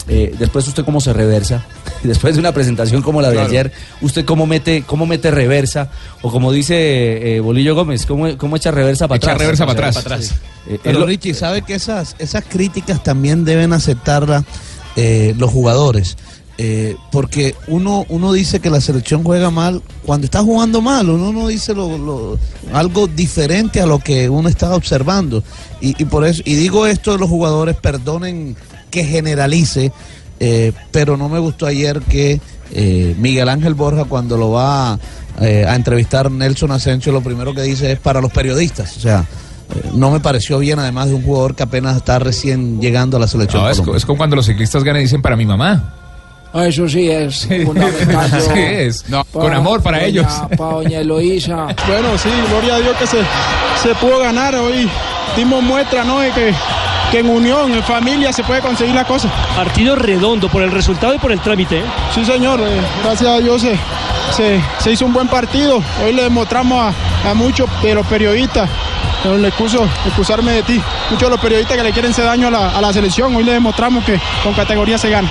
eh, 0.09 0.35
después 0.37 0.67
usted 0.67 0.85
cómo 0.85 1.00
se 1.00 1.12
reversa, 1.12 1.64
después 2.02 2.35
de 2.35 2.40
una 2.40 2.50
presentación 2.50 3.00
como 3.00 3.23
la 3.23 3.28
de 3.28 3.35
Claro. 3.35 3.49
ayer, 3.49 3.73
usted 4.00 4.25
cómo 4.25 4.49
mete, 4.49 4.83
cómo 4.85 5.07
mete 5.07 5.31
reversa, 5.31 5.90
o 6.23 6.33
como 6.33 6.50
dice 6.50 7.37
eh, 7.37 7.38
Bolillo 7.38 7.76
Gómez, 7.76 8.05
cómo, 8.05 8.37
cómo 8.37 8.57
echa 8.57 8.73
reversa 8.73 9.07
para 9.07 9.19
Echa 9.19 9.28
atrás. 9.28 9.40
reversa 9.43 9.64
para 9.64 9.78
atrás. 9.78 9.97
atrás. 9.99 10.35
Eh, 10.69 10.81
Pero 10.83 10.99
lo- 10.99 11.07
Richie, 11.07 11.35
¿sabe 11.35 11.62
que 11.62 11.75
esas, 11.75 12.17
esas 12.19 12.43
críticas 12.45 13.00
también 13.05 13.45
deben 13.45 13.73
aceptarlas 13.73 14.43
eh, 14.97 15.35
los 15.38 15.52
jugadores? 15.52 16.17
Eh, 16.60 16.96
porque 17.12 17.54
uno, 17.68 18.04
uno 18.08 18.32
dice 18.32 18.58
que 18.58 18.68
la 18.68 18.80
selección 18.80 19.22
juega 19.22 19.48
mal 19.48 19.80
cuando 20.04 20.24
está 20.24 20.42
jugando 20.42 20.80
mal, 20.82 21.08
uno 21.08 21.32
no 21.32 21.46
dice 21.46 21.72
lo, 21.72 21.96
lo- 21.96 22.36
algo 22.72 23.06
diferente 23.06 23.80
a 23.80 23.86
lo 23.86 24.00
que 24.00 24.28
uno 24.28 24.48
está 24.48 24.74
observando. 24.74 25.44
Y, 25.80 25.94
y 26.02 26.04
por 26.06 26.26
eso, 26.26 26.42
y 26.44 26.56
digo 26.56 26.86
esto 26.88 27.12
de 27.12 27.18
los 27.18 27.28
jugadores, 27.28 27.76
perdonen 27.76 28.56
que 28.90 29.04
generalice, 29.04 29.92
eh, 30.40 30.72
pero 30.90 31.16
no 31.16 31.28
me 31.28 31.38
gustó 31.38 31.64
ayer 31.66 32.00
que 32.00 32.40
eh, 32.72 33.14
Miguel 33.18 33.48
Ángel 33.48 33.74
Borja 33.74 34.04
cuando 34.06 34.36
lo 34.36 34.50
va 34.50 34.98
eh, 35.40 35.64
a 35.64 35.76
entrevistar 35.76 36.28
Nelson 36.28 36.72
Asensio, 36.72 37.12
lo 37.12 37.20
primero 37.22 37.54
que 37.54 37.62
dice 37.62 37.92
es 37.92 38.00
para 38.00 38.20
los 38.20 38.32
periodistas. 38.32 38.96
O 38.96 39.00
sea, 39.00 39.24
no 39.94 40.10
me 40.10 40.18
pareció 40.18 40.58
bien 40.58 40.80
además 40.80 41.06
de 41.08 41.14
un 41.14 41.22
jugador 41.22 41.54
que 41.54 41.62
apenas 41.62 41.96
está 41.96 42.18
recién 42.18 42.80
llegando 42.80 43.16
a 43.16 43.20
la 43.20 43.28
selección. 43.28 43.62
No, 43.62 43.70
es, 43.70 43.80
es 43.94 44.04
como 44.04 44.18
cuando 44.18 44.34
los 44.34 44.46
ciclistas 44.46 44.82
ganan 44.82 45.00
y 45.02 45.04
dicen 45.04 45.22
para 45.22 45.36
mi 45.36 45.46
mamá. 45.46 45.94
Ah, 46.52 46.67
Eso 46.67 46.88
sí 46.88 47.11
es 47.11 47.47
fundamental. 47.64 48.31
yo- 48.33 48.40
Sí 48.40 48.59
es. 48.61 49.02
pa- 49.02 49.25
con 49.33 49.52
amor 49.52 49.83
para 49.83 49.99
doña- 49.99 50.07
ellos. 50.07 50.26
Pa' 50.57 50.64
doña 50.73 50.99
Eloísa. 51.00 51.67
Bueno, 51.87 52.17
sí, 52.17 52.31
gloria 52.50 52.76
a 52.76 52.78
Dios 52.78 52.97
que 52.97 53.07
se, 53.07 53.19
se 53.83 53.95
pudo 53.97 54.19
ganar 54.21 54.55
hoy. 54.57 54.88
Dimos 55.37 55.62
muestra, 55.62 56.05
¿no? 56.05 56.21
De 56.21 56.31
que, 56.31 56.55
que 57.12 57.19
en 57.21 57.28
unión, 57.28 57.73
en 57.73 57.83
familia 57.83 58.33
se 58.33 58.43
puede 58.45 58.61
conseguir 58.62 58.95
la 58.95 59.05
cosa. 59.05 59.28
Partido 59.55 59.95
redondo 59.95 60.49
por 60.49 60.62
el 60.62 60.71
resultado 60.71 61.14
y 61.14 61.19
por 61.19 61.31
el 61.33 61.40
trámite. 61.40 61.78
¿eh? 61.81 61.85
Sí, 62.14 62.25
señor, 62.25 62.61
eh, 62.61 62.81
gracias 63.05 63.31
a 63.31 63.38
Dios 63.38 63.61
se, 63.61 63.76
se, 64.35 64.61
se 64.78 64.90
hizo 64.93 65.05
un 65.05 65.12
buen 65.12 65.28
partido. 65.28 65.83
Hoy 66.05 66.12
le 66.14 66.23
demostramos 66.23 66.95
a, 67.25 67.31
a 67.31 67.35
muchos 67.35 67.69
de 67.83 67.95
los 67.95 68.07
periodistas, 68.07 68.69
pero 69.23 69.37
le 69.37 69.49
excuso 69.49 69.87
excusarme 70.07 70.52
de 70.52 70.62
ti, 70.62 70.81
muchos 71.11 71.28
de 71.28 71.31
los 71.31 71.40
periodistas 71.40 71.76
que 71.76 71.83
le 71.83 71.93
quieren 71.93 72.11
hacer 72.11 72.25
daño 72.25 72.49
a 72.49 72.50
la, 72.50 72.69
a 72.71 72.81
la 72.81 72.93
selección. 72.93 73.37
Hoy 73.37 73.45
le 73.45 73.52
demostramos 73.52 74.02
que 74.05 74.19
con 74.43 74.55
categoría 74.55 74.97
se 74.97 75.11
gana. 75.11 75.31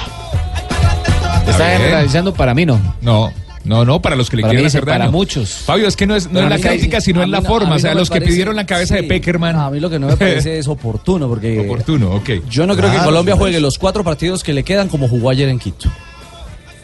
Está 1.48 1.70
generalizando 1.77 2.34
para 2.34 2.54
mí, 2.54 2.66
no. 2.66 2.80
No. 3.01 3.32
No, 3.63 3.84
no, 3.84 4.01
para 4.01 4.16
los 4.16 4.30
que 4.30 4.38
le 4.38 4.44
Para 4.44 4.51
quieren 4.51 4.68
hacer 4.68 4.82
dice 4.82 4.86
para 4.89 5.00
daño. 5.06 5.12
muchos. 5.12 5.50
Fabio, 5.50 5.89
es 5.89 5.98
que 5.98 6.08
no 6.08 6.16
es, 6.16 6.32
no 6.32 6.39
es 6.39 6.50
la 6.50 6.58
crítica, 6.58 7.01
sino 7.01 7.22
es 7.22 7.27
la 7.27 7.42
no- 7.42 7.48
forma. 7.50 7.75
O 7.75 7.80
sea, 7.80 7.94
no 7.94 8.00
los 8.00 8.10
que 8.10 8.20
parece- 8.20 8.32
pidieron 8.32 8.56
la 8.56 8.66
cabeza 8.66 8.96
de. 8.96 9.04
Peckerman. 9.04 9.56
No, 9.58 9.62
a 9.66 9.70
mí 9.72 9.82
lo 9.82 9.89
que 9.89 10.00
no 10.00 10.08
me 10.08 10.16
parece 10.18 10.58
es 10.58 10.70
oportuno, 10.70 11.27
porque 11.27 11.60
Oportuno, 11.60 12.12
ok. 12.16 12.30
yo 12.50 12.66
no 12.66 12.77
creo 12.77 12.89
que 12.92 12.98
Colombia 13.00 13.34
sí, 13.34 13.39
juegue 13.42 13.60
los 13.60 13.77
cuatro 13.77 14.06
partidos 14.06 14.42
que 14.44 14.54
le 14.54 14.63
quedan 14.63 14.88
como 14.88 15.10
jugó 15.10 15.32
ayer 15.32 15.50
en 15.50 15.60
Quito. 15.60 15.89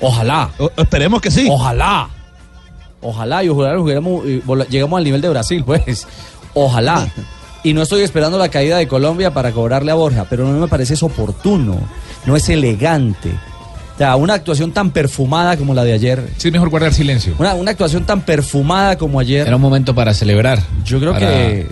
Ojalá. 0.01 0.49
O- 0.59 0.71
esperemos 0.75 1.21
que 1.21 1.31
sí. 1.31 1.47
Ojalá. 1.49 2.09
Ojalá 3.01 3.43
y 3.45 3.49
ojalá 3.49 3.75
y 4.25 4.39
vola- 4.45 4.65
llegamos 4.65 4.97
al 4.97 5.03
nivel 5.05 5.21
de 5.21 5.29
Brasil, 5.29 5.63
pues. 5.65 6.05
Ojalá. 6.53 7.07
Y 7.63 7.73
no 7.73 7.81
estoy 7.83 8.01
esperando 8.01 8.37
la 8.37 8.49
caída 8.49 8.77
de 8.77 8.89
Colombia 8.89 9.33
para 9.33 9.53
cobrarle 9.53 9.91
a 9.91 9.95
Borja, 9.95 10.25
pero 10.29 10.45
no 10.45 10.59
me 10.59 10.67
parece 10.67 10.95
eso 10.95 11.05
oportuno, 11.05 11.77
no 12.25 12.35
es 12.35 12.49
elegante. 12.49 13.31
O 13.93 13.97
sea, 13.97 14.15
una 14.15 14.33
actuación 14.33 14.71
tan 14.71 14.89
perfumada 14.91 15.55
como 15.55 15.73
la 15.73 15.83
de 15.83 15.93
ayer. 15.93 16.27
Sí, 16.37 16.47
es 16.47 16.51
mejor 16.51 16.69
guardar 16.69 16.93
silencio. 16.93 17.35
Una, 17.37 17.53
una 17.53 17.71
actuación 17.71 18.05
tan 18.05 18.21
perfumada 18.21 18.97
como 18.97 19.19
ayer. 19.19 19.45
Era 19.45 19.55
un 19.55 19.61
momento 19.61 19.93
para 19.93 20.13
celebrar. 20.13 20.59
Yo 20.83 20.99
creo 20.99 21.13
Para- 21.13 21.27
que. 21.27 21.67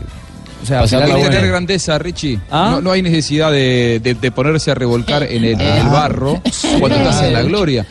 O 0.62 0.66
sea, 0.66 0.82
Hay 0.82 0.88
que 1.24 1.30
tener 1.30 1.48
grandeza, 1.48 1.98
Richie. 1.98 2.40
¿Ah? 2.52 2.72
No, 2.76 2.82
no 2.82 2.92
hay 2.92 3.02
necesidad 3.02 3.52
de, 3.52 4.00
de- 4.04 4.14
de 4.14 4.32
ponerse 4.32 4.72
a 4.72 4.76
revolcar 4.76 5.24
en 5.24 5.44
el, 5.44 5.60
en 5.60 5.62
el 5.78 5.88
barro 5.88 6.42
cuando 6.80 6.98
estás 6.98 7.24
en 7.24 7.34
la 7.34 7.42
gloria. 7.44 7.86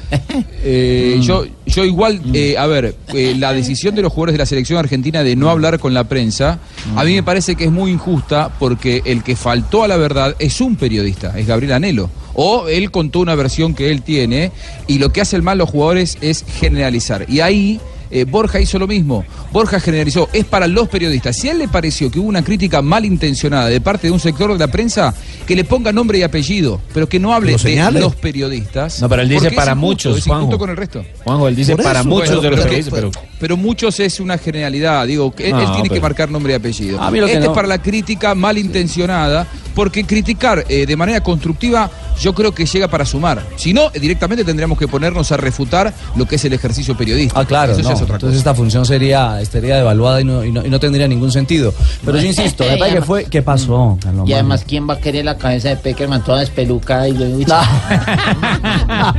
Eh, 0.63 1.19
yo, 1.23 1.45
yo 1.67 1.85
igual, 1.85 2.21
eh, 2.33 2.57
a 2.59 2.67
ver, 2.67 2.95
eh, 3.15 3.35
la 3.39 3.53
decisión 3.53 3.95
de 3.95 4.03
los 4.03 4.13
jugadores 4.13 4.35
de 4.35 4.39
la 4.39 4.47
selección 4.47 4.79
argentina 4.79 5.23
de 5.23 5.37
no 5.37 5.51
hablar 5.51 5.79
con 5.79 5.95
la 5.95 6.05
prensa, 6.05 6.59
a 6.97 7.05
mí 7.05 7.15
me 7.15 7.23
parece 7.23 7.57
que 7.57 7.65
es 7.65 7.71
muy 7.71 7.91
injusta 7.91 8.51
porque 8.59 9.03
el 9.05 9.23
que 9.23 9.37
faltó 9.37 9.83
a 9.85 9.89
la 9.89 9.97
verdad 9.97 10.35
es 10.39 10.61
un 10.61 10.77
periodista, 10.77 11.39
es 11.39 11.47
Gabriel 11.47 11.73
Anelo. 11.73 12.11
O 12.35 12.69
él 12.69 12.91
contó 12.91 13.21
una 13.21 13.35
versión 13.35 13.75
que 13.75 13.91
él 13.91 14.03
tiene 14.03 14.53
y 14.87 14.99
lo 14.99 15.13
que 15.13 15.21
hacen 15.21 15.43
mal 15.43 15.59
los 15.59 15.69
jugadores 15.69 16.17
es 16.21 16.45
generalizar. 16.61 17.27
Y 17.29 17.41
ahí 17.41 17.81
eh, 18.11 18.25
Borja 18.25 18.61
hizo 18.61 18.79
lo 18.79 18.87
mismo. 18.87 19.25
Borja 19.53 19.81
generalizó, 19.81 20.29
es 20.33 20.45
para 20.45 20.67
los 20.67 20.89
periodistas. 20.89 21.37
Si 21.37 21.49
a 21.49 21.53
él 21.53 21.59
le 21.59 21.69
pareció 21.69 22.11
que 22.11 22.19
hubo 22.19 22.29
una 22.29 22.43
crítica 22.43 22.83
malintencionada 22.83 23.67
de 23.69 23.81
parte 23.81 24.07
de 24.09 24.13
un 24.13 24.21
sector 24.21 24.53
de 24.53 24.59
la 24.59 24.69
prensa, 24.69 25.15
que 25.47 25.55
le 25.57 25.65
ponga 25.65 25.93
nombre 25.93 26.19
y 26.19 26.23
apellido, 26.23 26.81
pero 26.93 27.09
que 27.09 27.19
no 27.19 27.33
hable 27.35 27.53
Lo 27.53 27.59
de 27.59 28.01
los 28.01 28.15
periodistas. 28.17 29.01
No, 29.01 29.09
pero 29.09 29.23
él 29.23 29.29
dice 29.29 29.51
para 29.53 29.73
injusto, 29.73 29.87
muchos, 29.87 30.19
Es 30.19 30.25
Juanjo. 30.25 30.59
con 30.59 30.71
el 30.71 30.77
resto. 30.77 31.05
Juanjo, 31.25 31.49
él 31.49 31.57
dice 31.57 31.77
para 31.77 32.03
muchos 32.03 32.29
bueno, 32.37 32.43
de 32.43 32.51
los 32.51 32.61
pero- 32.61 32.77
dice, 32.77 32.91
pero. 32.91 33.11
Pero 33.41 33.57
muchos 33.57 33.99
es 34.01 34.21
una 34.21 34.37
generalidad, 34.39 35.07
digo, 35.07 35.35
que 35.35 35.47
él, 35.47 35.53
No, 35.53 35.61
él 35.63 35.69
tiene 35.73 35.89
que 35.89 36.01
marcar 36.01 36.31
nombre 36.31 36.53
y 36.53 36.57
apellido. 36.57 37.01
Este 37.03 37.41
no- 37.41 37.47
es 37.47 37.51
para 37.51 37.67
la 37.69 37.81
crítica 37.81 38.35
malintencionada, 38.35 39.47
porque 39.75 40.05
criticar 40.05 40.65
eh, 40.69 40.85
de 40.87 40.97
manera 40.97 41.21
constructiva 41.23 41.91
yo 42.21 42.35
creo 42.35 42.53
que 42.53 42.67
llega 42.67 42.89
para 42.89 43.05
sumar. 43.05 43.45
Si 43.57 43.73
no, 43.73 43.91
directamente 43.91 44.45
tendríamos 44.45 44.79
que 44.79 44.87
ponernos 44.89 45.33
a 45.33 45.37
refutar 45.37 45.93
lo 46.17 46.27
que 46.27 46.37
es 46.37 46.45
el 46.45 46.53
ejercicio 46.53 46.97
periodístico. 46.97 47.39
Ah, 47.41 47.45
claro, 47.45 47.73
Eso 47.73 47.83
no. 47.83 47.93
es 47.93 48.03
otra 48.03 48.17
Entonces 48.17 48.39
esta 48.39 48.55
función 48.55 48.85
sería, 48.85 49.41
estaría 49.41 49.77
devaluada 49.77 50.21
y 50.21 50.25
no, 50.25 50.45
y 50.45 50.53
no, 50.53 50.65
y 50.65 50.69
no 50.69 50.79
tendría 50.79 51.09
ningún 51.09 51.33
sentido. 51.33 51.73
Pero 52.05 52.19
yo 52.19 52.27
insisto, 52.27 52.65
parece 52.79 52.97
que 52.97 53.03
fue, 53.03 53.25
¿qué 53.25 53.43
pasó, 53.43 53.99
Carlos 54.01 54.29
Y 54.29 54.33
además, 54.33 54.65
¿quién 54.67 54.89
va 54.89 54.95
a 54.95 54.99
querer 55.01 55.25
la 55.25 55.37
cabeza 55.37 55.71
de 55.71 55.77
Peckerman 55.77 56.23
toda 56.23 56.41
despelucada 56.41 57.09
y 57.09 57.13
luego... 57.13 57.39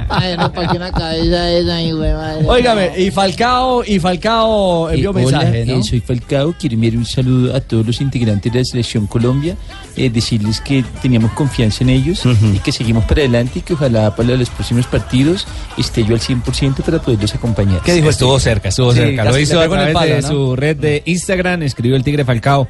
Ay, 0.10 0.38
no, 0.38 0.52
¿para 0.52 0.68
qué 0.70 0.78
una 0.78 0.92
cabeza 0.92 1.52
esa, 1.52 1.82
hijo 1.82 2.00
de 2.00 2.14
madre? 2.14 2.46
Óigame, 2.48 2.92
y 2.98 3.12
Falcao, 3.12 3.84
y 3.86 4.00
Falcao 4.00 4.90
envió 4.90 5.14
mensaje, 5.14 5.66
¿no? 5.66 5.78
Eh, 5.80 5.84
soy 5.84 6.02
Falcao. 6.02 6.54
Quiero 6.60 6.76
enviar 6.76 6.98
un 6.98 7.06
saludo 7.06 7.56
a 7.56 7.62
todos 7.62 7.86
los 7.86 8.02
integrantes 8.02 8.52
de 8.52 8.60
la 8.60 8.66
Selección 8.66 9.08
Colombia. 9.08 9.56
eh, 9.96 10.10
decirles 10.10 10.62
que 10.62 10.84
teníamos 11.02 11.32
confianza 11.32 11.84
en 11.84 11.90
ellos 11.90 12.24
y 12.26 12.60
que 12.60 12.72
seguimos 12.72 12.91
para 13.06 13.22
adelante 13.22 13.60
y 13.60 13.62
que 13.62 13.74
ojalá 13.74 14.14
para 14.16 14.36
los 14.36 14.50
próximos 14.50 14.86
partidos 14.88 15.48
esté 15.78 16.04
yo 16.04 16.14
al 16.14 16.20
100% 16.20 16.76
para 16.84 17.00
poderlos 17.02 17.34
acompañar. 17.34 17.82
¿Qué 17.82 17.94
dijo 17.94 18.10
Estuvo 18.10 18.38
cerca, 18.40 18.70
estuvo 18.70 18.92
Sí, 18.92 19.00
cerca. 19.00 19.24
Lo 19.26 19.40
hizo 19.40 19.60
a 19.60 19.64
el 19.66 19.70
través 19.72 19.94
de 19.94 20.22
su 20.24 20.56
red 20.56 20.76
de 20.76 21.02
Instagram, 21.06 21.64
escribió 21.64 21.96
el 21.96 22.04
Tigre 22.04 22.26
Falcao. 22.26 22.68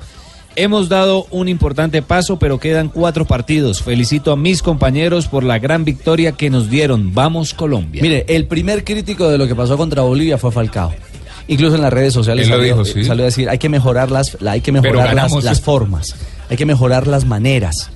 Hemos 0.55 0.89
dado 0.89 1.27
un 1.31 1.47
importante 1.47 2.01
paso, 2.01 2.37
pero 2.37 2.59
quedan 2.59 2.89
cuatro 2.89 3.25
partidos. 3.25 3.81
Felicito 3.81 4.33
a 4.33 4.35
mis 4.37 4.61
compañeros 4.61 5.27
por 5.27 5.43
la 5.45 5.59
gran 5.59 5.85
victoria 5.85 6.33
que 6.33 6.49
nos 6.49 6.69
dieron. 6.69 7.13
Vamos 7.13 7.53
Colombia. 7.53 8.01
Mire, 8.01 8.25
el 8.27 8.47
primer 8.47 8.83
crítico 8.83 9.29
de 9.29 9.37
lo 9.37 9.47
que 9.47 9.55
pasó 9.55 9.77
contra 9.77 10.01
Bolivia 10.01 10.37
fue 10.37 10.51
Falcao. 10.51 10.93
Incluso 11.47 11.75
en 11.75 11.81
las 11.81 11.91
redes 11.91 12.13
sociales 12.13 12.47
salió, 12.47 12.63
dijo, 12.63 12.85
sí. 12.85 13.03
salió 13.03 13.23
a 13.23 13.27
decir, 13.27 13.49
hay 13.49 13.57
que 13.57 13.67
mejorar 13.69 14.11
las, 14.11 14.37
la- 14.41 14.51
hay 14.51 14.61
que 14.61 14.71
mejorar 14.71 15.15
las 15.15 15.61
formas, 15.61 16.15
hay 16.49 16.57
que 16.57 16.65
mejorar 16.65 17.07
las 17.07 17.25
maneras. 17.25 17.89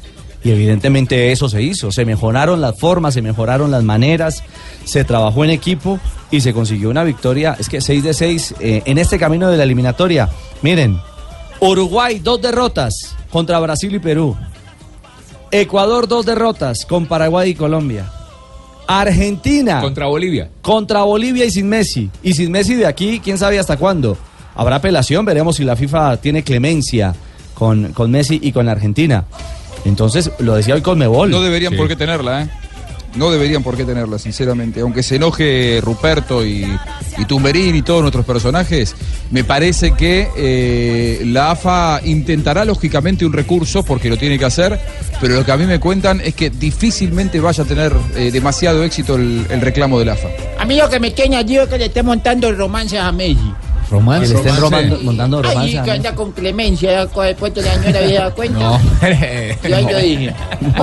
Y 0.46 0.52
evidentemente 0.52 1.32
eso 1.32 1.50
se 1.50 1.64
hizo. 1.64 1.92
Se 1.92 2.06
mejoraron 2.06 2.62
las 2.62 2.80
formas, 2.80 3.16
se 3.16 3.24
mejoraron 3.24 3.72
las 3.72 3.84
maneras, 3.84 4.44
se 4.84 5.04
trabajó 5.04 5.44
en 5.44 5.50
equipo 5.50 6.00
y 6.30 6.42
se 6.42 6.54
consiguió 6.54 6.92
una 6.92 7.04
victoria. 7.04 7.58
Es 7.60 7.68
que 7.68 7.82
6 7.82 8.04
de 8.04 8.14
6 8.14 8.56
eh, 8.60 8.84
en 8.86 9.00
este 9.00 9.18
camino 9.18 9.50
de 9.50 9.58
la 9.58 9.64
eliminatoria. 9.64 10.30
Miren, 10.62 11.00
Uruguay, 11.60 12.20
dos 12.20 12.40
derrotas 12.44 13.16
contra 13.32 13.60
Brasil 13.60 13.96
y 13.96 13.98
Perú. 13.98 14.38
Ecuador, 15.50 16.08
dos 16.08 16.28
derrotas 16.28 16.86
con 16.86 17.08
Paraguay 17.08 17.50
y 17.50 17.56
Colombia. 17.56 18.06
Argentina. 18.86 19.82
Contra 19.82 20.06
Bolivia. 20.06 20.52
Contra 20.62 21.02
Bolivia 21.02 21.46
y 21.46 21.50
sin 21.50 21.68
Messi. 21.68 22.12
Y 22.22 22.36
sin 22.36 22.52
Messi 22.52 22.76
de 22.76 22.86
aquí, 22.86 23.20
quién 23.20 23.40
sabe 23.40 23.58
hasta 23.58 23.78
cuándo. 23.78 24.16
Habrá 24.54 24.76
apelación, 24.76 25.26
veremos 25.26 25.56
si 25.56 25.64
la 25.64 25.76
FIFA 25.76 26.18
tiene 26.18 26.44
clemencia 26.44 27.16
con, 27.56 27.94
con 27.94 28.12
Messi 28.12 28.40
y 28.44 28.52
con 28.52 28.70
Argentina. 28.70 29.26
Entonces, 29.86 30.32
lo 30.40 30.56
decía 30.56 30.76
hoy 30.76 30.82
Colmebol. 30.82 31.30
No 31.32 31.42
deberían 31.42 31.76
por 31.76 31.88
qué 31.88 31.96
tenerla, 31.96 32.42
¿eh? 32.44 32.50
No 33.16 33.32
deberían 33.32 33.64
por 33.64 33.78
qué 33.78 33.86
tenerla, 33.86 34.20
sinceramente. 34.20 34.82
Aunque 34.82 35.02
se 35.02 35.16
enoje 35.16 35.80
Ruperto 35.82 36.46
y, 36.46 36.68
y 37.18 37.26
Tumberín 37.26 37.74
y 37.74 37.82
todos 37.82 38.02
nuestros 38.02 38.26
personajes, 38.26 38.94
me 39.32 39.46
parece 39.46 39.94
que 39.94 40.28
eh, 40.36 41.22
la 41.26 41.52
AFA 41.52 42.02
intentará 42.04 42.66
lógicamente 42.66 43.26
un 43.26 43.32
recurso, 43.32 43.84
porque 43.84 44.10
lo 44.10 44.18
tiene 44.18 44.38
que 44.38 44.44
hacer, 44.44 44.78
pero 45.22 45.36
lo 45.36 45.46
que 45.46 45.52
a 45.54 45.58
mí 45.58 45.66
me 45.66 45.80
cuentan 45.80 46.20
es 46.20 46.36
que 46.36 46.50
difícilmente 46.50 47.40
vaya 47.40 47.64
a 47.64 47.68
tener 47.68 47.94
eh, 48.18 48.32
demasiado 48.32 48.84
éxito 48.84 49.16
el, 49.16 49.46
el 49.50 49.62
reclamo 49.62 49.98
de 49.98 50.06
la 50.06 50.14
AFA. 50.14 50.28
A 50.60 50.66
mí 50.66 50.76
lo 50.76 50.90
que 50.90 51.00
me 51.00 51.14
queña, 51.14 51.42
yo 51.42 51.62
es 51.64 51.70
que 51.70 51.78
le 51.78 51.86
esté 51.86 52.04
montando 52.04 52.50
el 52.50 52.58
romance 52.58 53.00
a 53.00 53.14
Messi. 53.14 53.40
Romance. 54.00 54.28
Que 54.28 54.34
le 54.34 54.40
estén 54.40 54.62
romando- 54.62 55.00
montando 55.04 55.42
romance 55.42 55.78
Ay, 55.80 55.84
que 55.86 55.92
anda 55.92 56.16
con 56.16 56.32
clemencia, 56.32 57.08
puesto 57.08 57.62
de 57.62 57.68
la 57.68 57.74
señora 57.82 58.00
había 58.00 58.20
dado 58.20 58.36
cuenta. 58.36 58.60
No, 58.60 58.80
Yo 59.70 59.76
ahí 59.76 59.86
lo 59.92 59.98
dije. 60.00 60.36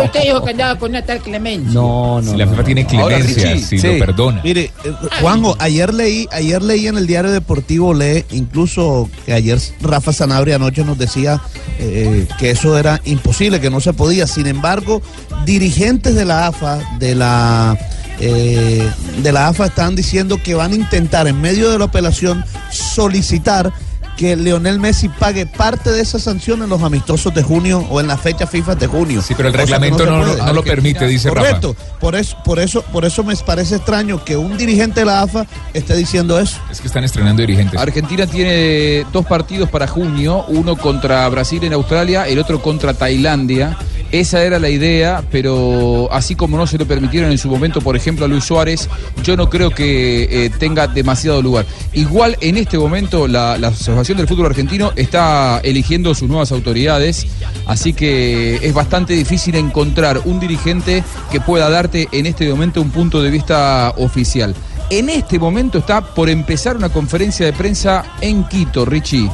Usted 0.05 0.23
dijo 0.23 0.45
que 0.45 0.51
andaba 0.51 0.79
con 0.79 0.91
una 0.91 1.03
tal 1.03 1.19
clemencia. 1.21 1.73
No, 1.73 2.21
no. 2.21 2.31
Si 2.33 2.37
la 2.37 2.47
FIFA 2.47 2.65
tiene 2.65 2.87
Ahora, 2.99 3.17
clemencia, 3.17 3.53
sí, 3.57 3.63
si 3.65 3.79
sí. 3.79 3.87
lo 3.99 4.07
perdona. 4.07 4.41
Mire, 4.43 4.71
eh, 4.85 4.93
Juanjo, 5.21 5.57
ayer 5.59 5.93
leí, 5.95 6.29
ayer 6.33 6.63
leí 6.63 6.87
en 6.87 6.97
el 6.97 7.07
diario 7.07 7.31
deportivo 7.31 7.95
Le, 7.95 8.25
incluso 8.31 9.09
que 9.27 9.33
ayer 9.33 9.59
Rafa 9.81 10.13
Sanabria 10.13 10.57
anoche 10.57 10.85
nos 10.85 10.99
decía 10.99 11.41
eh, 11.79 12.27
que 12.39 12.51
eso 12.51 12.79
era 12.79 13.01
imposible, 13.05 13.61
que 13.61 13.71
no 13.71 13.81
se 13.81 13.93
podía. 13.93 14.27
Sin 14.27 14.47
embargo, 14.47 15.03
dirigentes 15.45 16.15
de 16.15 16.25
la 16.25 16.47
AFA, 16.47 16.79
de 16.99 17.15
la 17.15 17.77
eh, 18.21 18.89
de 19.23 19.33
la 19.33 19.49
AFA 19.49 19.67
están 19.67 19.95
diciendo 19.97 20.39
que 20.43 20.55
van 20.55 20.73
a 20.73 20.75
intentar 20.77 21.27
en 21.29 21.41
medio 21.41 21.71
de 21.71 21.79
la 21.79 21.87
apelación 21.87 22.45
solicitar 22.71 23.73
que 24.17 24.37
Leonel 24.37 24.79
Messi 24.79 25.09
pague 25.09 25.47
parte 25.47 25.91
de 25.91 26.03
esa 26.03 26.19
sanción 26.19 26.63
en 26.63 26.69
los 26.69 26.83
amistosos 26.83 27.33
de 27.35 27.43
junio 27.43 27.85
o 27.91 27.99
en 27.99 28.07
la 28.07 28.19
fecha 28.19 28.47
FIFA 28.47 28.75
de 28.75 28.87
junio. 28.87 29.23
Sí, 29.23 29.33
pero 29.35 29.49
el 29.49 29.55
reglamento 29.55 30.05
no 30.05 30.23
lo- 30.25 30.37
no 30.37 30.53
lo 30.53 30.63
permite, 30.63 31.07
dice 31.07 31.31
Rafa. 31.31 31.41
Correcto. 31.41 31.75
Por 31.99 32.15
eso, 32.15 32.37
por 32.45 32.59
eso, 32.61 32.83
por 32.93 33.05
eso 33.07 33.25
me 33.25 33.35
parece 33.37 33.77
extraño 33.77 34.23
que 34.23 34.37
un 34.37 34.57
dirigente 34.59 35.01
de 35.01 35.07
la 35.07 35.23
AFA 35.23 35.47
esté 35.73 35.97
diciendo 35.97 36.39
eso. 36.39 36.59
Es 36.71 36.81
que 36.81 36.89
están 36.89 37.05
estrenando 37.05 37.41
dirigentes. 37.41 37.81
Argentina 37.81 38.27
tiene 38.27 39.07
dos 39.13 39.25
partidos 39.25 39.71
para 39.71 39.87
junio, 39.89 40.45
uno 40.49 40.77
contra 40.77 41.27
Brasil 41.31 41.65
en 41.65 41.73
Australia, 41.73 42.29
el 42.29 42.39
otro 42.39 42.61
contra 42.63 42.93
Tailandia. 42.95 43.79
Esa 44.13 44.45
era 44.45 44.59
la 44.59 44.69
idea, 44.69 45.25
pero 45.31 46.09
así 46.13 46.35
como 46.35 46.59
no 46.59 46.67
se 46.67 46.77
lo 46.77 46.87
permitieron 46.87 47.31
en 47.31 47.39
su 47.39 47.49
momento, 47.49 47.81
por 47.81 47.97
ejemplo, 47.97 48.27
a 48.27 48.29
Luis 48.29 48.45
Suárez, 48.45 48.91
yo 49.25 49.39
no 49.39 49.49
creo 49.49 49.71
que 49.71 50.45
eh, 50.45 50.51
tenga 50.59 50.87
demasiado 50.87 51.41
lugar. 51.41 51.65
Igual 51.95 52.37
en 52.43 52.59
este 52.59 52.77
momento 52.77 53.27
la, 53.27 53.57
la 53.57 53.69
Asociación 53.69 54.19
del 54.19 54.29
Fútbol 54.29 54.47
Argentino 54.47 54.93
está 54.97 55.61
eligiendo 55.65 56.15
sus 56.15 56.29
nuevas 56.29 56.53
autoridades, 56.53 57.27
así 57.67 57.95
que 57.95 58.57
es 58.57 58.75
bastante 58.75 59.15
difícil 59.15 59.55
encontrar 59.55 60.21
un 60.27 60.39
dirigente 60.39 61.03
que 61.31 61.41
pueda 61.41 61.71
darte 61.71 62.07
en 62.13 62.27
este 62.27 62.51
momento 62.51 62.83
un 62.83 62.91
punto 62.91 63.23
de 63.23 63.31
vista 63.31 63.95
oficial. 63.97 64.55
En 64.91 65.09
este 65.09 65.39
momento 65.39 65.79
está 65.79 66.03
por 66.03 66.29
empezar 66.29 66.77
una 66.77 66.91
conferencia 66.91 67.47
de 67.47 67.55
prensa 67.55 68.05
en 68.21 68.45
Quito, 68.45 68.85
Richie. 68.85 69.31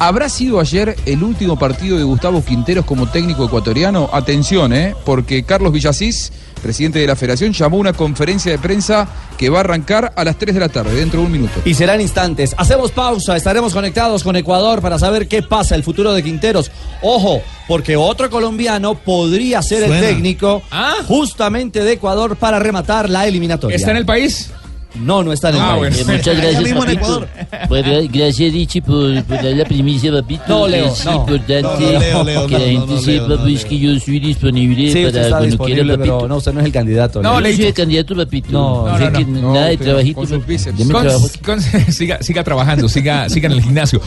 ¿Habrá 0.00 0.30
sido 0.30 0.58
ayer 0.60 0.96
el 1.04 1.22
último 1.22 1.58
partido 1.58 1.98
de 1.98 2.04
Gustavo 2.04 2.42
Quinteros 2.42 2.86
como 2.86 3.10
técnico 3.10 3.44
ecuatoriano? 3.44 4.08
Atención, 4.10 4.72
¿eh? 4.72 4.94
porque 5.04 5.42
Carlos 5.42 5.74
Villasís, 5.74 6.32
presidente 6.62 7.00
de 7.00 7.06
la 7.06 7.16
federación, 7.16 7.52
llamó 7.52 7.76
una 7.76 7.92
conferencia 7.92 8.50
de 8.50 8.56
prensa 8.56 9.06
que 9.36 9.50
va 9.50 9.58
a 9.58 9.60
arrancar 9.60 10.14
a 10.16 10.24
las 10.24 10.38
3 10.38 10.54
de 10.54 10.60
la 10.60 10.70
tarde, 10.70 10.94
dentro 10.94 11.20
de 11.20 11.26
un 11.26 11.32
minuto. 11.32 11.52
Y 11.66 11.74
serán 11.74 12.00
instantes. 12.00 12.54
Hacemos 12.56 12.92
pausa, 12.92 13.36
estaremos 13.36 13.74
conectados 13.74 14.24
con 14.24 14.36
Ecuador 14.36 14.80
para 14.80 14.98
saber 14.98 15.28
qué 15.28 15.42
pasa, 15.42 15.74
el 15.74 15.84
futuro 15.84 16.14
de 16.14 16.22
Quinteros. 16.22 16.70
Ojo, 17.02 17.42
porque 17.68 17.94
otro 17.94 18.30
colombiano 18.30 18.94
podría 18.94 19.60
ser 19.60 19.82
el 19.82 20.00
técnico 20.00 20.62
justamente 21.08 21.84
de 21.84 21.92
Ecuador 21.92 22.36
para 22.36 22.58
rematar 22.58 23.10
la 23.10 23.26
eliminatoria. 23.26 23.76
¿Está 23.76 23.90
en 23.90 23.98
el 23.98 24.06
país? 24.06 24.50
No, 24.96 25.22
no 25.22 25.32
está 25.32 25.50
en 25.50 25.54
el 25.56 25.60
Ah, 25.62 25.76
país. 25.78 25.78
bueno. 25.78 25.96
Eh, 26.12 26.16
muchas 26.16 26.36
gracias, 26.36 26.74
papito. 26.74 27.26
Pues, 27.68 27.84
gra- 27.84 28.10
gracias, 28.12 28.52
Richie, 28.52 28.82
por, 28.82 29.22
por 29.24 29.36
dar 29.36 29.44
la 29.54 29.64
primicia, 29.64 30.10
papito. 30.12 30.42
No, 30.48 30.66
Leo, 30.68 30.86
Es 30.86 31.04
no. 31.04 31.12
importante 31.14 31.62
No, 31.62 31.70
no, 31.78 31.98
Leo, 32.00 32.24
Leo, 32.24 32.46
que 32.46 32.52
la 32.52 32.58
no, 32.58 32.64
gente 32.64 32.86
no, 32.86 32.86
no, 32.86 33.00
sepa, 33.00 33.42
pues, 33.42 33.64
que 33.64 33.78
yo 33.78 34.00
soy 34.00 34.18
disponible 34.18 34.92
Sí, 34.92 35.04
para 35.04 35.28
cuando 35.28 35.46
disponible, 35.46 35.82
quiera, 35.82 35.96
papito. 35.96 36.16
pero 36.18 36.28
no, 36.28 36.36
usted 36.36 36.52
no 36.52 36.60
es 36.60 36.66
el 36.66 36.72
candidato. 36.72 37.22
No, 37.22 37.30
Leo. 37.40 37.40
le 37.50 37.56
soy 37.56 37.64
el 37.66 37.74
candidato, 37.74 38.16
papito. 38.16 38.50
No, 38.52 38.98
no, 38.98 39.12
que 39.12 39.24
no. 39.24 39.52
nada 39.54 39.66
de 39.66 39.76
No, 39.76 39.84
trabajito. 39.84 40.14
con 40.16 40.26
sus 40.28 40.46
bíceps. 40.46 40.78
Con- 40.78 40.88
trabajo. 40.88 41.28
con- 41.44 41.60
siga, 41.92 42.22
siga 42.22 42.42
trabajando, 42.44 42.88
siga, 42.88 43.28
siga 43.28 43.46
en 43.46 43.52
el 43.52 43.62
gimnasio. 43.62 44.00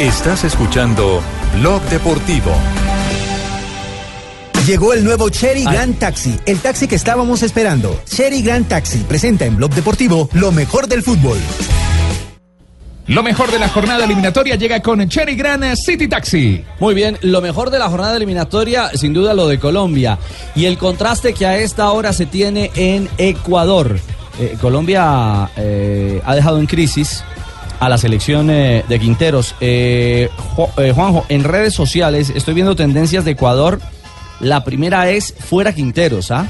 Estás 0.00 0.44
escuchando 0.44 1.20
Blog 1.60 1.82
Deportivo. 1.84 2.50
Llegó 4.66 4.92
el 4.94 5.04
nuevo 5.04 5.28
Cherry 5.28 5.64
Grand 5.64 5.98
Taxi, 5.98 6.38
el 6.46 6.58
taxi 6.60 6.86
que 6.86 6.94
estábamos 6.94 7.42
esperando. 7.42 8.00
Cherry 8.06 8.40
Grand 8.42 8.66
Taxi 8.66 8.98
presenta 8.98 9.44
en 9.44 9.56
Blog 9.56 9.72
Deportivo 9.74 10.28
lo 10.32 10.52
mejor 10.52 10.86
del 10.86 11.02
fútbol. 11.02 11.38
Lo 13.06 13.22
mejor 13.22 13.50
de 13.50 13.58
la 13.58 13.68
jornada 13.68 14.04
eliminatoria 14.06 14.54
llega 14.56 14.80
con 14.80 15.06
Cherry 15.08 15.34
Gran 15.34 15.76
City 15.76 16.08
Taxi. 16.08 16.64
Muy 16.80 16.94
bien, 16.94 17.18
lo 17.20 17.42
mejor 17.42 17.70
de 17.70 17.78
la 17.78 17.90
jornada 17.90 18.16
eliminatoria, 18.16 18.90
sin 18.94 19.12
duda 19.12 19.34
lo 19.34 19.48
de 19.48 19.58
Colombia. 19.58 20.18
Y 20.54 20.64
el 20.64 20.78
contraste 20.78 21.34
que 21.34 21.44
a 21.44 21.58
esta 21.58 21.90
hora 21.90 22.12
se 22.14 22.24
tiene 22.24 22.70
en 22.76 23.10
Ecuador. 23.18 23.98
Eh, 24.40 24.56
Colombia 24.60 25.50
eh, 25.56 26.22
ha 26.24 26.34
dejado 26.34 26.58
en 26.58 26.66
crisis 26.66 27.22
a 27.80 27.88
la 27.90 27.98
selección 27.98 28.48
eh, 28.48 28.84
de 28.88 28.98
Quinteros. 28.98 29.54
Eh, 29.60 30.30
Ju- 30.56 30.70
eh, 30.78 30.92
Juanjo, 30.94 31.26
en 31.28 31.44
redes 31.44 31.74
sociales 31.74 32.32
estoy 32.34 32.54
viendo 32.54 32.74
tendencias 32.74 33.26
de 33.26 33.32
Ecuador. 33.32 33.80
La 34.40 34.64
primera 34.64 35.08
es 35.10 35.34
fuera 35.38 35.72
Quinteros, 35.72 36.30
¿ah? 36.30 36.46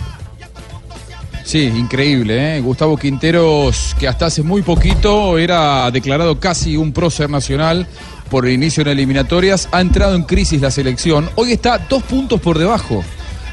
Sí, 1.44 1.64
increíble, 1.64 2.56
¿eh? 2.56 2.60
Gustavo 2.60 2.96
Quinteros, 2.96 3.94
que 3.98 4.08
hasta 4.08 4.26
hace 4.26 4.42
muy 4.42 4.62
poquito 4.62 5.36
era 5.36 5.90
declarado 5.90 6.40
casi 6.40 6.76
un 6.76 6.92
prócer 6.92 7.28
nacional 7.28 7.86
por 8.30 8.46
el 8.46 8.54
inicio 8.54 8.82
de 8.82 8.92
eliminatorias, 8.92 9.68
ha 9.70 9.82
entrado 9.82 10.14
en 10.14 10.22
crisis 10.22 10.60
la 10.60 10.70
selección. 10.70 11.28
Hoy 11.34 11.52
está 11.52 11.78
dos 11.78 12.02
puntos 12.02 12.40
por 12.40 12.58
debajo 12.58 13.04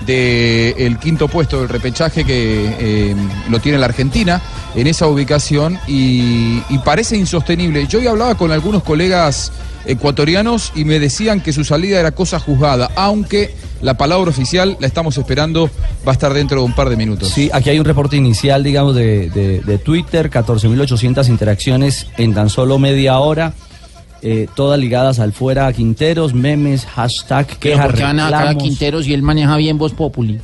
del 0.06 0.98
quinto 0.98 1.28
puesto 1.28 1.60
del 1.60 1.70
repechaje 1.70 2.24
que 2.24 2.76
eh, 2.80 3.16
lo 3.50 3.60
tiene 3.60 3.78
la 3.78 3.86
Argentina 3.86 4.42
en 4.74 4.88
esa 4.88 5.08
ubicación 5.08 5.78
y, 5.86 6.64
y 6.70 6.78
parece 6.84 7.18
insostenible. 7.18 7.86
Yo 7.88 8.00
hoy 8.00 8.08
hablaba 8.08 8.36
con 8.36 8.52
algunos 8.52 8.84
colegas 8.84 9.52
ecuatorianos 9.86 10.72
y 10.76 10.86
me 10.86 11.00
decían 11.00 11.42
que 11.42 11.54
su 11.54 11.64
salida 11.64 12.00
era 12.00 12.12
cosa 12.12 12.40
juzgada, 12.40 12.90
aunque 12.96 13.54
la 13.82 13.96
palabra 13.96 14.30
oficial 14.30 14.78
la 14.80 14.88
estamos 14.88 15.18
esperando, 15.18 15.70
va 16.08 16.12
a 16.12 16.14
estar 16.14 16.34
dentro 16.34 16.60
de 16.60 16.66
un 16.66 16.74
par 16.74 16.90
de 16.90 16.96
minutos. 16.98 17.30
Sí, 17.30 17.50
aquí 17.52 17.70
hay 17.72 17.80
un 17.80 17.86
reporte 17.86 18.16
inicial, 18.16 18.64
digamos, 18.64 18.96
de, 18.96 19.30
de- 19.30 19.62
de 19.62 19.78
Twitter, 19.78 20.30
14.800 20.30 21.28
interacciones 21.30 22.08
en 22.18 22.34
tan 22.34 22.50
solo 22.50 22.78
media 22.80 23.18
hora, 23.20 23.54
eh, 24.22 24.48
todas 24.56 24.80
ligadas 24.80 25.20
al 25.20 25.34
fuera 25.34 25.72
Quinteros, 25.74 26.34
memes, 26.36 26.86
hashtag, 26.86 27.48
Pero 27.48 27.60
quejas, 27.60 27.86
¿por 27.88 27.96
qué 27.96 28.04
van 28.04 28.20
a 28.20 28.28
a 28.28 28.32
reclamos. 28.32 28.64
Quinteros 28.64 29.08
y 29.08 29.14
él 29.16 29.24
maneja 29.24 29.56
bien 29.58 29.78
Voz 29.80 29.94
Populi? 29.94 30.40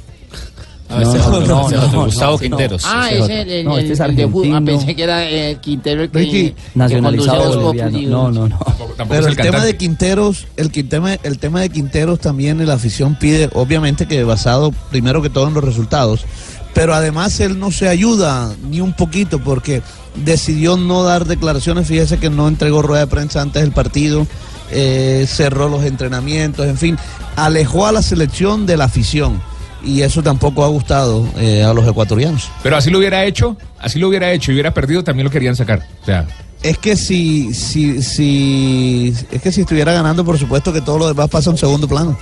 No, 0.90 1.00
no, 1.00 1.40
no, 1.42 1.70
no, 1.70 1.88
no, 1.92 2.06
Gustavo 2.06 2.34
no, 2.34 2.38
Quinteros. 2.38 2.84
Ah, 2.86 3.10
Ese 3.12 3.24
es 3.24 3.30
el, 3.30 3.52
el, 3.52 3.66
No, 3.66 3.78
este 3.78 3.94
es 3.94 4.00
el 4.00 4.16
de 4.16 4.28
fútbol. 4.28 4.46
Ah, 4.46 4.58
argentino. 4.58 4.78
pensé 4.78 4.96
que 4.96 5.04
era 5.04 5.60
Quintero 5.60 6.04
el 6.04 6.12
que, 6.12 6.56
Nacionalizado 6.76 7.62
boliviano. 7.62 8.32
No, 8.32 8.32
no, 8.32 8.48
no. 8.48 8.60
Pero 9.10 9.28
el, 9.28 9.36
tema 9.36 9.64
de 9.66 9.76
Quinteros, 9.76 10.48
el, 10.56 10.72
el 11.24 11.40
tema 11.40 11.62
de 11.62 11.70
Quinteros 11.70 12.20
también 12.20 12.66
la 12.66 12.74
afición 12.74 13.16
pide, 13.16 13.50
obviamente 13.54 14.08
que 14.08 14.24
basado 14.24 14.72
primero 14.90 15.22
que 15.22 15.30
todo 15.30 15.48
en 15.48 15.54
los 15.54 15.64
resultados, 15.64 16.26
pero 16.74 16.94
además 16.94 17.40
él 17.40 17.60
no 17.60 17.72
se 17.72 17.90
ayuda 17.90 18.54
ni 18.70 18.80
un 18.80 18.94
poquito 18.94 19.40
porque 19.40 19.82
decidió 20.16 20.78
no 20.78 21.04
dar 21.04 21.26
declaraciones, 21.26 21.88
fíjese 21.88 22.18
que 22.18 22.30
no 22.30 22.48
entregó 22.48 22.82
rueda 22.82 23.02
de 23.02 23.08
prensa 23.08 23.42
antes 23.42 23.62
del 23.62 23.72
partido, 23.72 24.26
eh, 24.72 25.26
cerró 25.28 25.70
los 25.70 25.84
entrenamientos, 25.84 26.66
en 26.66 26.78
fin, 26.78 26.98
alejó 27.36 27.88
a 27.88 27.92
la 27.92 28.02
selección 28.02 28.66
de 28.66 28.78
la 28.78 28.86
afición 28.86 29.42
y 29.88 30.02
eso 30.02 30.22
tampoco 30.22 30.64
ha 30.64 30.68
gustado 30.68 31.28
eh, 31.38 31.64
a 31.64 31.74
los 31.74 31.88
ecuatorianos. 31.88 32.50
Pero 32.62 32.76
así 32.76 32.90
lo 32.90 33.00
hubiera 33.00 33.26
hecho, 33.26 33.56
así 33.80 33.98
lo 34.00 34.10
hubiera 34.10 34.32
hecho 34.32 34.52
y 34.52 34.56
hubiera 34.56 34.74
perdido, 34.74 35.04
también 35.04 35.26
lo 35.26 35.32
querían 35.32 35.56
sacar. 35.56 35.82
O 36.02 36.06
sea, 36.06 36.28
Es 36.62 36.78
que 36.78 36.96
si, 36.96 37.54
si, 37.54 38.02
si, 38.02 39.14
es 39.32 39.42
que 39.42 39.52
si 39.52 39.62
estuviera 39.62 39.94
ganando, 39.94 40.26
por 40.26 40.38
supuesto 40.38 40.74
que 40.74 40.82
todo 40.82 40.98
lo 41.00 41.08
demás 41.08 41.30
pasa 41.30 41.50
a 41.50 41.54
un 41.54 41.58
segundo 41.58 41.88
plano. 41.88 42.18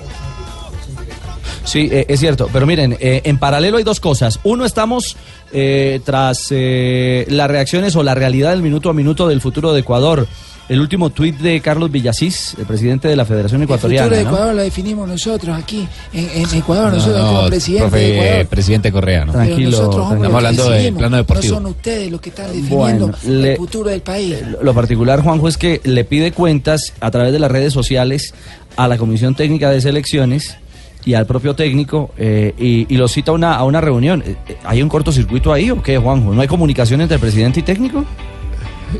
Sí, 1.64 1.90
eh, 1.92 2.06
es 2.08 2.20
cierto, 2.20 2.48
pero 2.54 2.68
miren, 2.68 2.96
eh, 3.00 3.22
en 3.24 3.40
paralelo 3.40 3.78
hay 3.78 3.84
dos 3.84 4.00
cosas. 4.00 4.40
Uno, 4.44 4.66
estamos 4.66 5.18
eh, 5.52 6.00
tras 6.06 6.48
eh, 6.52 7.26
las 7.30 7.50
reacciones 7.50 7.96
o 7.96 8.04
la 8.04 8.14
realidad 8.14 8.52
del 8.52 8.62
minuto 8.62 8.90
a 8.90 8.94
minuto 8.94 9.28
del 9.28 9.42
futuro 9.42 9.74
de 9.74 9.80
Ecuador. 9.80 10.28
El 10.68 10.82
último 10.82 11.12
tuit 11.12 11.38
de 11.38 11.62
Carlos 11.62 11.92
Villasís, 11.92 12.56
el 12.58 12.66
presidente 12.66 13.08
de 13.08 13.16
la 13.16 13.24
Federación 13.24 13.62
El 13.62 13.66
Ecuatoriana. 13.66 14.06
futuro 14.08 14.18
de 14.18 14.24
¿no? 14.24 14.30
Ecuador 14.32 14.56
lo 14.56 14.62
definimos 14.64 15.08
nosotros 15.08 15.56
aquí, 15.56 15.88
en, 16.12 16.28
en 16.44 16.56
Ecuador, 16.58 16.92
nosotros 16.92 17.20
No, 17.22 17.28
como 17.28 17.42
no, 17.44 17.48
presidente 17.50 17.84
profe, 17.90 17.98
de 18.00 18.20
Ecuador. 18.26 18.46
presidente 18.48 18.92
Correa, 18.92 19.26
¿no? 19.26 19.32
Tranquilo, 19.34 19.70
nosotros 19.70 20.14
Estamos 20.14 20.34
hablando 20.36 20.70
del 20.72 20.94
plano 20.96 21.18
deportivo. 21.18 21.54
No 21.54 21.62
son 21.62 21.66
ustedes 21.68 22.12
los 22.12 22.20
que 22.20 22.30
están 22.30 22.48
definiendo 22.48 22.76
Bueno, 22.78 23.12
le- 23.28 23.52
el 23.52 23.58
futuro 23.58 23.90
del 23.92 24.02
país. 24.02 24.38
Lo 24.60 24.74
particular, 24.74 25.22
Juanjo, 25.22 25.48
es 25.48 25.58
que 25.58 25.82
le 25.84 26.04
pide 26.04 26.32
cuentas 26.32 26.94
a 27.00 27.12
través 27.12 27.32
de 27.32 27.38
las 27.38 27.52
redes 27.52 27.72
sociales 27.72 28.34
a 28.76 28.88
la 28.88 28.98
Comisión 28.98 29.36
Técnica 29.36 29.70
de 29.70 29.82
Selecciones 29.82 30.58
y 31.06 31.14
al 31.14 31.28
propio 31.28 31.56
técnico 31.56 32.10
eh, 32.18 32.56
y, 32.58 32.92
y 32.92 32.98
lo 32.98 33.08
cita 33.08 33.30
a 33.30 33.36
una, 33.36 33.54
a 33.56 33.64
una 33.66 33.82
reunión. 33.82 34.24
Eh, 34.26 34.36
eh, 34.48 34.58
¿Hay 34.64 34.82
un 34.82 34.90
cortocircuito 34.90 35.54
ahí 35.54 35.70
o 35.70 35.84
qué, 35.84 36.00
Juanjo? 36.00 36.34
¿No 36.34 36.42
hay 36.42 36.48
comunicación 36.48 37.02
entre 37.02 37.20
presidente 37.20 37.60
y 37.60 37.64
técnico? 37.64 38.04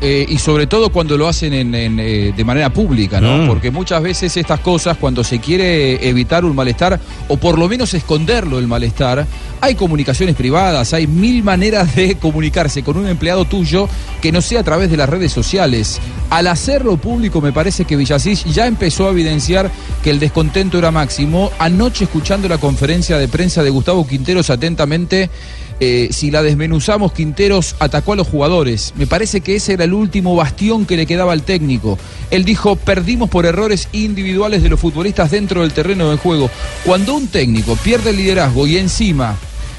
Eh, 0.00 0.26
y 0.28 0.38
sobre 0.38 0.66
todo 0.66 0.90
cuando 0.90 1.16
lo 1.16 1.28
hacen 1.28 1.54
en- 1.54 1.74
en, 1.74 1.98
eh, 2.00 2.32
de 2.36 2.44
manera 2.44 2.70
pública, 2.70 3.20
¿no? 3.20 3.44
Mm. 3.44 3.46
Porque 3.46 3.70
muchas 3.70 4.02
veces 4.02 4.36
estas 4.36 4.60
cosas, 4.60 4.96
cuando 4.98 5.24
se 5.24 5.38
quiere 5.38 6.06
evitar 6.08 6.44
un 6.44 6.54
malestar, 6.54 7.00
o 7.28 7.36
por 7.36 7.58
lo 7.58 7.68
menos 7.68 7.94
esconderlo 7.94 8.58
el 8.58 8.66
malestar, 8.66 9.24
hay 9.60 9.74
comunicaciones 9.74 10.34
privadas, 10.36 10.92
hay 10.92 11.06
mil 11.06 11.42
maneras 11.42 11.94
de 11.96 12.16
comunicarse 12.20 12.82
con 12.82 12.96
un 12.98 13.06
empleado 13.06 13.44
tuyo 13.46 13.88
que 14.20 14.32
no 14.32 14.42
sea 14.42 14.60
a 14.60 14.64
través 14.64 14.90
de 14.90 14.96
las 14.96 15.08
redes 15.08 15.32
sociales. 15.32 15.98
Al 16.30 16.48
hacerlo 16.48 16.96
público, 16.96 17.40
me 17.40 17.52
parece 17.52 17.84
que 17.84 17.96
Villasís 17.96 18.44
ya 18.44 18.66
empezó 18.66 19.06
a 19.08 19.12
evidenciar 19.12 19.70
que 20.02 20.10
el 20.10 20.18
descontento 20.18 20.78
era 20.78 20.90
máximo. 20.90 21.50
Anoche, 21.58 22.04
escuchando 22.04 22.48
la 22.48 22.58
conferencia 22.58 23.16
de 23.18 23.28
prensa 23.28 23.62
de 23.62 23.70
Gustavo 23.70 24.06
Quinteros 24.06 24.50
atentamente, 24.50 25.30
eh, 25.80 26.08
si 26.10 26.30
la 26.30 26.42
desmenuzamos, 26.42 27.12
Quinteros 27.12 27.76
atacó 27.78 28.14
a 28.14 28.16
los 28.16 28.26
jugadores. 28.26 28.94
Me 28.96 29.06
parece 29.06 29.40
que 29.40 29.56
ese 29.56 29.74
era 29.74 29.84
el 29.84 29.92
último 29.92 30.34
bastión 30.34 30.86
que 30.86 30.96
le 30.96 31.06
quedaba 31.06 31.32
al 31.32 31.42
técnico. 31.42 31.98
Él 32.30 32.44
dijo, 32.44 32.76
perdimos 32.76 33.28
por 33.28 33.46
errores 33.46 33.88
individuales 33.92 34.62
de 34.62 34.68
los 34.68 34.80
futbolistas 34.80 35.30
dentro 35.30 35.62
del 35.62 35.72
terreno 35.72 36.10
de 36.10 36.16
juego. 36.16 36.50
Cuando 36.84 37.14
un 37.14 37.28
técnico 37.28 37.76
pierde 37.76 38.10
el 38.10 38.16
liderazgo 38.16 38.66
y 38.66 38.78
encima, 38.78 39.36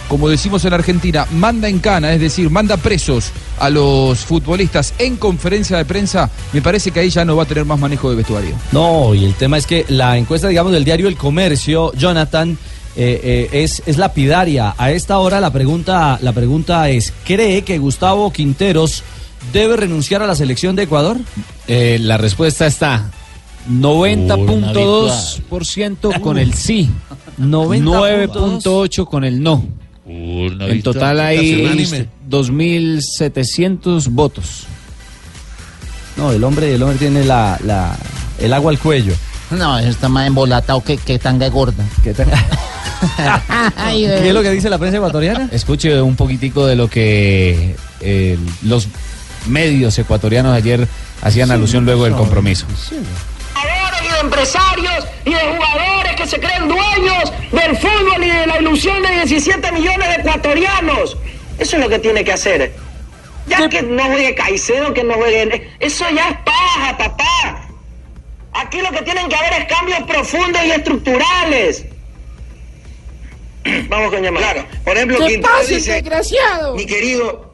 como 0.08 0.30
decimos 0.30 0.64
en 0.66 0.74
Argentina, 0.74 1.28
manda 1.32 1.68
en 1.68 1.80
cana, 1.80 2.14
es 2.14 2.22
decir, 2.22 2.50
manda 2.50 2.78
presos 2.78 3.32
a 3.60 3.70
los 3.70 4.20
futbolistas 4.20 4.94
en 5.00 5.18
conferencia 5.18 5.78
de 5.78 5.86
prensa, 5.86 6.30
me 6.54 6.62
parece 6.62 6.92
que 6.92 7.02
ahí 7.02 7.10
ya 7.10 7.26
no 7.26 7.36
va 7.36 7.44
a 7.44 7.46
tener 7.46 7.66
más 7.66 7.80
manejo 7.80 8.10
de 8.10 8.16
vestuario. 8.16 8.56
No, 8.72 9.14
y 9.14 9.26
el 9.26 9.34
tema 9.34 9.58
es 9.58 9.66
que 9.66 9.86
la 9.90 10.18
encuesta, 10.18 10.48
digamos, 10.48 10.72
del 10.72 10.86
diario 10.86 11.08
El 11.08 11.18
Comercio, 11.18 11.92
Jonathan, 11.94 12.58
eh, 12.98 13.22
eh, 13.24 13.50
es, 13.64 13.82
es 13.86 13.98
lapidaria. 13.98 14.76
A 14.78 14.92
esta 14.92 15.20
hora 15.20 15.40
la 15.40 15.52
pregunta, 15.52 16.20
la 16.22 16.34
pregunta 16.34 16.90
es, 16.90 17.14
¿cree 17.26 17.62
que 17.64 17.78
Gustavo 17.78 18.32
Quinteros 18.34 19.04
debe 19.54 19.78
renunciar 19.78 20.22
a 20.24 20.28
la 20.28 20.36
selección 20.36 20.76
de 20.76 20.84
Ecuador? 20.84 21.16
Eh, 21.68 22.00
la 22.02 22.18
respuesta 22.18 22.66
está 22.68 23.12
90.2% 23.70 26.22
con 26.22 26.38
el 26.38 26.54
sí, 26.54 26.90
9.8 27.40 29.06
con 29.08 29.24
el 29.24 29.42
no. 29.44 29.66
En 30.08 30.82
total 30.84 31.20
hay 31.20 31.66
2.700 32.30 34.08
votos. 34.10 34.64
No, 36.16 36.32
el 36.32 36.44
hombre, 36.44 36.74
el 36.74 36.82
hombre 36.82 36.98
tiene 36.98 37.24
la, 37.26 37.60
la- 37.64 37.96
el 38.40 38.54
agua 38.54 38.72
al 38.72 38.80
cuello. 38.80 39.14
No, 39.52 39.80
eso 39.80 39.90
está 39.90 40.10
más 40.10 40.28
embolatado 40.28 40.84
que, 40.84 40.98
que 40.98 41.20
tanga 41.20 41.48
gorda. 41.50 41.84
¿Qué, 42.04 42.14
¿Qué 43.90 44.28
es 44.28 44.34
lo 44.34 44.42
que 44.42 44.52
dice 44.52 44.70
la 44.70 44.78
prensa 44.78 44.98
ecuatoriana? 44.98 45.50
Escuche 45.52 46.02
un 46.02 46.16
poquitico 46.16 46.66
de 46.66 46.76
lo 46.76 46.90
que 46.90 47.76
eh, 48.02 48.38
los 48.64 48.88
medios 49.48 49.98
ecuatorianos 49.98 50.54
ayer 50.54 50.88
hacían 51.22 51.52
alusión 51.52 51.86
luego 51.86 52.04
del 52.04 52.14
compromiso. 52.14 52.66
y 52.92 54.12
de 54.12 54.20
empresarios 54.20 55.06
y 55.26 55.32
de 55.32 55.40
jugadores 55.40 56.16
que 56.16 56.28
se 56.28 56.40
creen 56.40 56.68
dueños 56.68 57.32
del 57.52 57.78
fútbol 57.78 58.24
y 58.24 58.30
de 58.30 58.48
la 58.48 58.60
ilusión 58.60 59.02
de 59.02 59.12
17 59.12 59.72
millones 59.72 60.08
de 60.10 60.16
ecuatorianos. 60.16 61.18
Eso 61.58 61.78
es 61.78 61.84
lo 61.84 61.90
que 61.90 62.00
tiene 62.00 62.24
que 62.24 62.34
hacer. 62.34 62.76
Ya 63.48 63.70
que 63.70 63.82
no 63.82 64.04
juegue 64.04 64.36
Caicedo, 64.36 64.94
que 64.94 65.04
no 65.04 65.14
juegue... 65.14 65.70
Eso 65.80 66.06
ya 66.14 66.30
es 66.30 66.38
paja, 66.44 66.98
papá. 66.98 67.67
Aquí 68.60 68.82
lo 68.82 68.90
que 68.92 69.02
tienen 69.04 69.30
que 69.30 69.36
haber 69.36 69.54
es 69.62 69.66
cambios 69.66 70.00
profundos 70.04 70.62
y 70.66 70.72
estructurales. 70.72 71.86
Vamos 73.90 74.12
con 74.12 74.22
llamada. 74.24 74.54
Claro, 74.54 74.68
por 74.84 74.96
ejemplo, 74.96 75.18
¿Qué 75.20 75.26
Quintero 75.28 75.54
pasa, 75.54 75.68
dice, 75.68 75.92
desgraciado? 75.94 76.76
mi 76.76 76.86
querido 76.86 77.54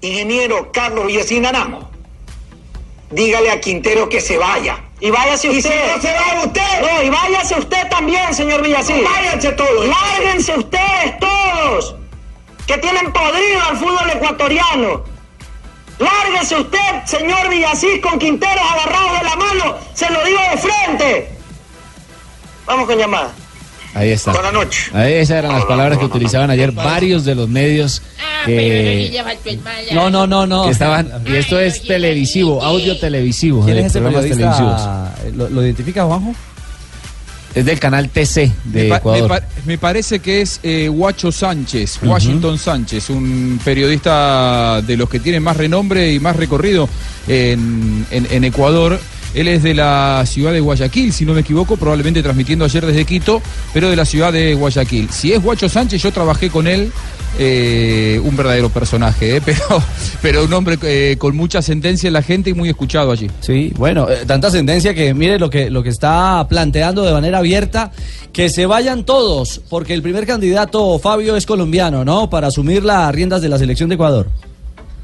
ingeniero 0.00 0.72
Carlos 0.72 1.06
Villacín 1.06 1.44
Aramo, 1.46 1.90
dígale 3.10 3.50
a 3.50 3.60
Quintero 3.60 4.08
que 4.08 4.20
se 4.20 4.38
vaya. 4.38 4.82
Y 5.00 5.10
váyase 5.10 5.48
¿Y 5.48 5.58
usted. 5.58 5.70
si 5.70 5.96
no 5.96 6.02
se 6.02 6.12
va 6.12 6.44
usted? 6.44 6.80
No, 6.82 7.02
y 7.02 7.08
váyase 7.10 7.58
usted 7.58 7.88
también, 7.88 8.34
señor 8.34 8.62
Villasís. 8.62 9.02
Váyanse 9.02 9.52
todos. 9.52 9.86
Lárguense 9.86 10.58
ustedes 10.58 11.18
todos. 11.18 11.96
Que 12.66 12.76
tienen 12.78 13.10
podrido 13.12 13.62
al 13.62 13.76
fútbol 13.78 14.10
ecuatoriano. 14.14 15.04
Lárguese 16.00 16.56
usted, 16.58 16.78
señor 17.06 17.48
Villasís, 17.50 18.00
con 18.02 18.18
Quinteros 18.18 18.56
agarrados 18.72 19.18
de 19.18 19.24
la 19.24 19.36
mano. 19.36 19.76
Se 19.94 20.10
lo 20.10 20.24
digo 20.24 20.38
de 20.50 20.56
frente. 20.58 21.30
Vamos 22.66 22.86
con 22.86 22.98
llamada. 22.98 23.32
Ahí 23.94 24.10
está. 24.10 24.32
Buenas 24.32 24.52
noches. 24.52 24.90
Ahí 24.94 25.14
esas 25.14 25.38
eran 25.38 25.52
las 25.52 25.64
palabras 25.64 25.98
que 25.98 26.04
utilizaban 26.04 26.48
ayer 26.50 26.70
varios 26.72 27.24
de 27.24 27.34
los 27.34 27.48
medios 27.48 28.00
que, 28.46 29.20
No, 29.92 30.08
no, 30.10 30.26
no, 30.26 30.46
no. 30.46 30.64
que 30.66 30.70
estaban. 30.70 31.10
Y 31.26 31.34
esto 31.36 31.58
es 31.58 31.82
televisivo, 31.82 32.62
audio 32.62 32.98
televisivo. 32.98 33.64
¿Quién 33.64 33.78
es 33.78 33.86
ese 33.86 34.00
periodista? 34.00 35.12
¿Lo, 35.34 35.48
lo 35.50 35.62
identifica, 35.62 36.04
Juanjo? 36.04 36.34
Es 37.54 37.64
del 37.64 37.80
canal 37.80 38.08
TC 38.10 38.52
de 38.64 38.88
Me, 38.88 38.96
Ecuador. 38.96 39.22
me 39.22 39.28
pa- 39.28 39.46
me 39.66 39.76
parece 39.78 40.20
que 40.20 40.40
es 40.40 40.60
eh, 40.62 40.88
Guacho 40.88 41.32
Sánchez, 41.32 41.98
Washington 42.02 42.58
Sánchez, 42.58 43.10
un 43.10 43.58
periodista 43.64 44.80
de 44.82 44.96
los 44.96 45.08
que 45.10 45.18
tienen 45.18 45.42
más 45.42 45.56
renombre 45.56 46.12
y 46.12 46.20
más 46.20 46.36
recorrido 46.36 46.88
en, 47.26 48.06
en- 48.10 48.26
en 48.30 48.44
Ecuador. 48.44 49.00
Él 49.34 49.48
es 49.48 49.62
de 49.62 49.74
la 49.74 50.24
ciudad 50.26 50.52
de 50.52 50.60
Guayaquil, 50.60 51.12
si 51.12 51.24
no 51.24 51.34
me 51.34 51.40
equivoco, 51.40 51.76
probablemente 51.76 52.22
transmitiendo 52.22 52.64
ayer 52.64 52.84
desde 52.84 53.04
Quito, 53.04 53.40
pero 53.72 53.88
de 53.88 53.96
la 53.96 54.04
ciudad 54.04 54.32
de 54.32 54.54
Guayaquil. 54.54 55.08
Si 55.10 55.32
es 55.32 55.42
Guacho 55.42 55.68
Sánchez, 55.68 56.02
yo 56.02 56.12
trabajé 56.12 56.50
con 56.50 56.66
él, 56.66 56.90
eh, 57.38 58.20
un 58.24 58.36
verdadero 58.36 58.70
personaje, 58.70 59.36
eh, 59.36 59.42
pero, 59.44 59.82
pero 60.20 60.44
un 60.44 60.52
hombre 60.52 60.78
eh, 60.82 61.16
con 61.16 61.36
mucha 61.36 61.62
sentencia 61.62 62.08
en 62.08 62.12
la 62.12 62.22
gente 62.22 62.50
y 62.50 62.54
muy 62.54 62.68
escuchado 62.68 63.12
allí. 63.12 63.30
Sí, 63.40 63.72
bueno, 63.76 64.08
tanta 64.26 64.50
sentencia 64.50 64.94
que 64.94 65.14
mire 65.14 65.38
lo 65.38 65.48
que, 65.48 65.70
lo 65.70 65.82
que 65.82 65.90
está 65.90 66.46
planteando 66.48 67.02
de 67.02 67.12
manera 67.12 67.38
abierta, 67.38 67.92
que 68.32 68.50
se 68.50 68.66
vayan 68.66 69.04
todos, 69.04 69.60
porque 69.68 69.94
el 69.94 70.02
primer 70.02 70.26
candidato, 70.26 70.98
Fabio, 70.98 71.36
es 71.36 71.46
colombiano, 71.46 72.04
¿no? 72.04 72.28
Para 72.28 72.48
asumir 72.48 72.84
las 72.84 73.14
riendas 73.14 73.42
de 73.42 73.48
la 73.48 73.58
selección 73.58 73.88
de 73.88 73.94
Ecuador. 73.94 74.28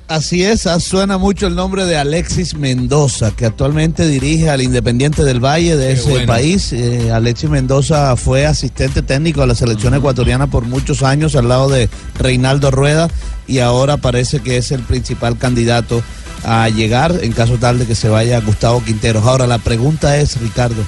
Así 0.09 0.45
es, 0.45 0.69
ah, 0.69 0.79
suena 0.79 1.19
mucho 1.19 1.49
el 1.49 1.57
nombre 1.57 1.85
de 1.85 1.97
Alexis 1.97 2.55
Mendoza, 2.55 3.33
que 3.33 3.45
actualmente 3.45 4.07
dirige 4.07 4.49
al 4.49 4.63
Independiente 4.63 5.25
del 5.25 5.45
Valle 5.45 5.77
de 5.77 5.93
ese 5.93 6.11
bueno. 6.11 6.27
país. 6.29 6.73
Eh, 6.73 7.11
Alexis 7.11 7.51
Mendoza 7.51 8.15
fue 8.15 8.47
asistente 8.47 9.03
técnico 9.03 9.41
de 9.41 9.49
la 9.49 9.57
selección 9.57 9.95
ecuatoriana 9.95 10.47
por 10.47 10.65
muchos 10.65 11.03
años 11.03 11.35
al 11.35 11.49
lado 11.49 11.69
de 11.69 11.89
Reinaldo 12.21 12.71
Rueda 12.71 13.11
y 13.49 13.59
ahora 13.59 13.97
parece 13.97 14.39
que 14.39 14.59
es 14.59 14.71
el 14.71 14.83
principal 14.83 15.39
candidato 15.39 16.01
a 16.45 16.69
llegar 16.69 17.13
en 17.23 17.33
caso 17.33 17.57
tal 17.59 17.81
de 17.81 17.87
que 17.87 17.97
se 17.97 18.09
vaya 18.09 18.41
Gustavo 18.41 18.85
Quinteros. 18.85 19.25
Ahora 19.25 19.49
la 19.49 19.59
pregunta 19.59 20.19
es, 20.19 20.41
Ricardo, 20.41 20.85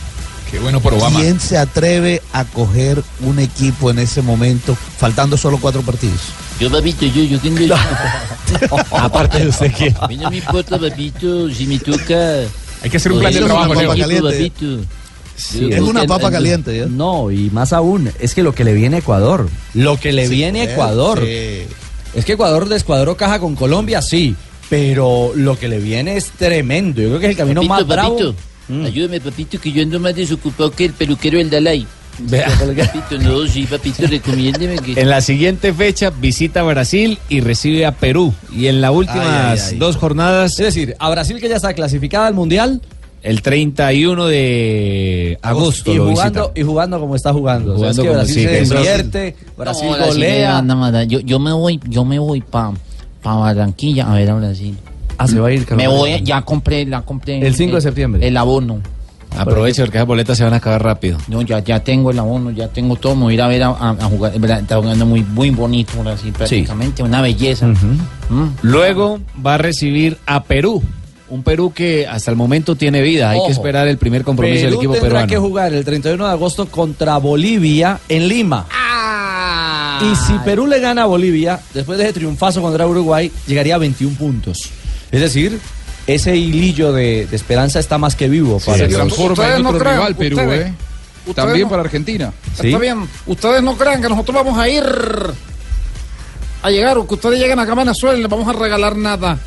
Qué 0.51 0.59
bueno 0.59 0.81
por 0.81 0.95
Obama. 0.95 1.21
¿quién 1.21 1.39
se 1.41 1.59
atreve 1.59 2.23
a 2.33 2.45
coger 2.45 3.03
un 3.21 3.39
equipo 3.39 3.91
en 3.91 3.99
ese 3.99 4.23
momento, 4.23 4.75
faltando 4.75 5.37
solo 5.37 5.59
cuatro 5.61 5.83
partidos? 5.83 6.21
Yo, 6.59 6.71
papito, 6.71 7.05
yo, 7.07 7.23
yo 7.25 7.39
tengo... 7.39 7.75
Aparte 8.93 9.41
de 9.41 9.49
usted 9.49 9.73
que... 9.73 9.95
A 10.01 10.09
mí 10.09 10.17
no 10.17 10.31
me 10.31 10.39
importa, 10.39 10.79
papito, 10.79 11.51
si 11.51 11.67
me 11.67 11.79
toca... 11.79 12.41
Hay 12.83 12.91
que 12.91 12.97
hacer 12.97 13.13
un 13.13 13.21
plan 13.21 13.33
de 13.33 13.41
trabajo, 13.41 13.71
una 13.73 13.81
Leo. 13.81 13.89
papa 13.91 13.95
Equipo, 14.01 14.23
caliente. 14.23 14.39
papito. 14.69 14.95
Sí, 15.37 15.69
es 15.71 15.81
una 15.81 16.05
papa 16.07 16.31
caliente, 16.33 16.77
¿ya? 16.79 16.87
No, 16.87 17.31
y 17.31 17.51
más 17.51 17.73
aún, 17.73 18.11
es 18.19 18.35
que 18.35 18.43
lo 18.43 18.55
que 18.55 18.65
le 18.65 18.73
viene 18.73 18.97
a 18.97 18.99
Ecuador, 19.01 19.49
lo 19.75 19.97
que 20.01 20.13
le 20.13 20.27
Sí, 20.27 20.35
viene 20.35 20.63
a 20.63 20.65
eh, 20.65 20.73
Ecuador. 20.73 21.21
sí. 21.21 21.67
Es 22.15 22.25
que 22.25 22.33
Ecuador 22.33 22.69
descuadró 22.69 23.17
caja 23.17 23.39
con 23.39 23.55
Colombia, 23.55 24.01
sí, 24.03 24.35
pero 24.71 25.33
lo 25.37 25.57
que 25.59 25.69
le 25.69 25.79
viene 25.79 26.17
es 26.17 26.31
tremendo. 26.31 27.01
Yo 27.03 27.09
creo 27.09 27.21
que 27.21 27.27
es 27.27 27.31
el 27.33 27.37
camino 27.37 27.61
Papito, 27.61 27.75
más 27.75 27.87
bravo. 27.87 28.35
Mm. 28.69 28.85
ayúdame, 28.85 29.21
papito, 29.21 29.59
que 29.61 29.73
yo 29.73 29.83
ando 29.83 29.99
más 30.01 30.15
desocupado 30.15 30.71
que 30.71 30.85
el 30.87 30.93
peluquero 30.93 31.39
del 31.39 31.51
Dalai. 31.51 31.87
Vea. 32.21 32.49
Papito, 32.49 33.17
no, 33.23 33.47
sí, 33.47 33.63
papito, 33.65 34.07
recomiéndeme 34.11 34.77
que... 34.81 35.01
En 35.01 35.09
la 35.09 35.21
siguiente 35.21 35.73
fecha 35.73 36.11
visita 36.11 36.63
Brasil 36.65 37.17
y 37.29 37.41
recibe 37.41 37.87
a 37.87 37.93
Perú. 37.93 38.35
Y 38.53 38.67
en 38.67 38.81
las 38.81 38.91
últimas 38.91 39.27
Ay, 39.27 39.59
ay, 39.59 39.69
ay. 39.73 39.79
dos 39.79 39.97
jornadas 39.97 40.53
Es 40.53 40.57
decir, 40.59 40.97
a 40.99 41.09
Brasil 41.11 41.39
que 41.41 41.49
ya 41.49 41.57
está 41.57 41.73
clasificada 41.75 42.27
al 42.27 42.35
Mundial 42.35 42.83
El 43.23 43.41
31 43.41 44.27
de 44.27 45.39
agosto. 45.43 45.93
y 45.95 45.99
jugando, 45.99 46.41
visita. 46.49 46.61
y 46.61 46.63
jugando 46.65 46.99
como 47.01 47.15
está 47.17 47.33
jugando. 47.33 47.75
O 47.75 47.79
sea, 47.79 47.93
Jugando 47.93 48.03
es 48.03 48.05
que 48.05 48.09
como 48.09 48.19
Brasil 48.19 48.35
sigue, 48.35 48.67
se 48.67 48.75
invierte, 48.75 49.37
Brasil 49.57 49.87
No, 49.87 49.93
Brasil 49.97 50.13
golea. 50.15 50.63
mal. 50.63 51.09
Yo, 51.09 51.21
yo 51.21 51.39
me 51.39 51.53
voy, 51.53 51.81
yo 51.89 52.05
me 52.05 52.19
voy 52.19 52.41
para 52.41 52.73
pa 53.23 53.35
Barranquilla 53.37 54.11
a 54.11 54.15
ver 54.15 54.31
a 54.31 54.35
Brasil. 54.35 54.77
Ah, 55.19 55.27
se 55.29 55.39
va 55.41 55.49
a 55.49 55.53
ir, 55.53 55.67
Me 55.75 55.89
voy, 55.89 56.23
ya 56.23 56.43
compré, 56.43 56.87
la 56.87 57.03
compré. 57.03 57.45
El 57.47 57.55
5 57.55 57.75
de 57.77 57.81
septiembre. 57.83 58.27
El 58.27 58.37
abono. 58.37 58.81
Aproveche 59.37 59.83
porque 59.83 59.99
esas 59.99 60.07
boletas 60.07 60.39
se 60.39 60.45
van 60.45 60.55
a 60.55 60.57
acabar 60.57 60.83
rápido. 60.83 61.19
No, 61.29 61.43
ya, 61.43 61.59
ya 61.59 61.81
tengo 61.85 62.11
el 62.11 62.19
abono, 62.19 62.51
ya 62.51 62.69
tengo 62.69 62.97
todo. 62.97 63.15
Me 63.15 63.23
voy 63.25 63.33
a 63.33 63.35
ir 63.35 63.43
a 63.43 63.49
ver 63.49 63.63
a, 63.63 63.69
a- 63.69 63.91
a 63.91 64.05
jugar. 64.05 64.33
Verdad, 64.39 64.61
Está 64.61 64.77
jugando 64.81 65.05
muy, 65.07 65.23
muy 65.23 65.51
bonito 65.51 66.01
Brasil, 66.03 66.33
prácticamente. 66.33 67.03
Una 67.03 67.21
belleza. 67.21 67.67
Mm. 67.67 68.49
Luego 68.63 69.21
va 69.45 69.55
a 69.55 69.59
recibir 69.59 70.17
a 70.25 70.43
Perú. 70.45 70.83
Un 71.29 71.43
Perú 71.43 71.73
que 71.75 72.07
hasta 72.07 72.31
el 72.31 72.39
momento 72.39 72.75
tiene 72.75 73.03
vida. 73.03 73.29
Hay 73.31 73.41
que 73.45 73.53
esperar 73.53 73.87
el 73.87 73.99
primer 73.99 74.25
compromiso 74.25 74.65
del 74.65 74.75
equipo 74.75 74.95
tendrá 74.95 75.09
peruano. 75.09 75.27
que 75.29 75.37
jugar 75.37 75.75
el 75.75 75.85
31 75.85 76.25
de 76.25 76.31
agosto 76.33 76.67
contra 76.67 77.19
Bolivia 77.19 78.01
en 78.09 78.29
Lima. 78.29 78.67
Y 80.01 80.15
si 80.17 80.33
Perú 80.45 80.67
le 80.67 80.81
gana 80.81 81.03
a 81.03 81.07
Bolivia, 81.07 81.61
después 81.75 81.99
de 81.99 82.05
ese 82.05 82.13
triunfazo 82.15 82.63
contra 82.63 82.87
Uruguay, 82.87 83.31
llegaría 83.47 83.75
a 83.75 83.79
21 83.79 84.17
puntos. 84.17 84.71
Es 85.13 85.21
decir, 85.21 85.59
ese 86.07 86.37
hilillo 86.37 86.93
de, 86.93 87.27
de 87.27 87.37
esperanza 87.37 87.79
está 87.81 87.99
más 87.99 88.15
que 88.17 88.29
vivo. 88.29 88.61
para 88.61 88.79
se 88.79 88.85
el- 88.85 88.95
transforma 88.95 89.57
en 89.57 89.63
no 89.63 89.71
otro 89.71 89.91
rival 89.91 90.15
Perú, 90.17 90.37
ustedes- 90.39 90.67
¿eh? 90.69 90.73
ustedes 91.27 91.37
También 91.37 91.63
no- 91.63 91.69
para 91.71 91.83
Argentina. 91.83 92.33
Está 92.61 92.79
bien. 92.79 93.09
Ustedes 93.27 93.63
no 93.63 93.77
crean 93.77 94.01
que 94.03 94.09
nosotros 94.09 94.35
vamos 94.45 94.59
a 94.59 94.69
ir 94.69 94.85
a 96.63 96.71
llegar 96.71 96.99
o 96.99 97.07
que 97.07 97.15
ustedes 97.15 97.39
lleguen 97.39 97.59
acá 97.59 97.73
a 97.73 97.77
Venezuela 97.77 98.19
y 98.19 98.23
les 98.23 98.31
vamos 98.31 98.49
a 98.49 98.53
regalar 98.59 98.97
nada. 98.97 99.39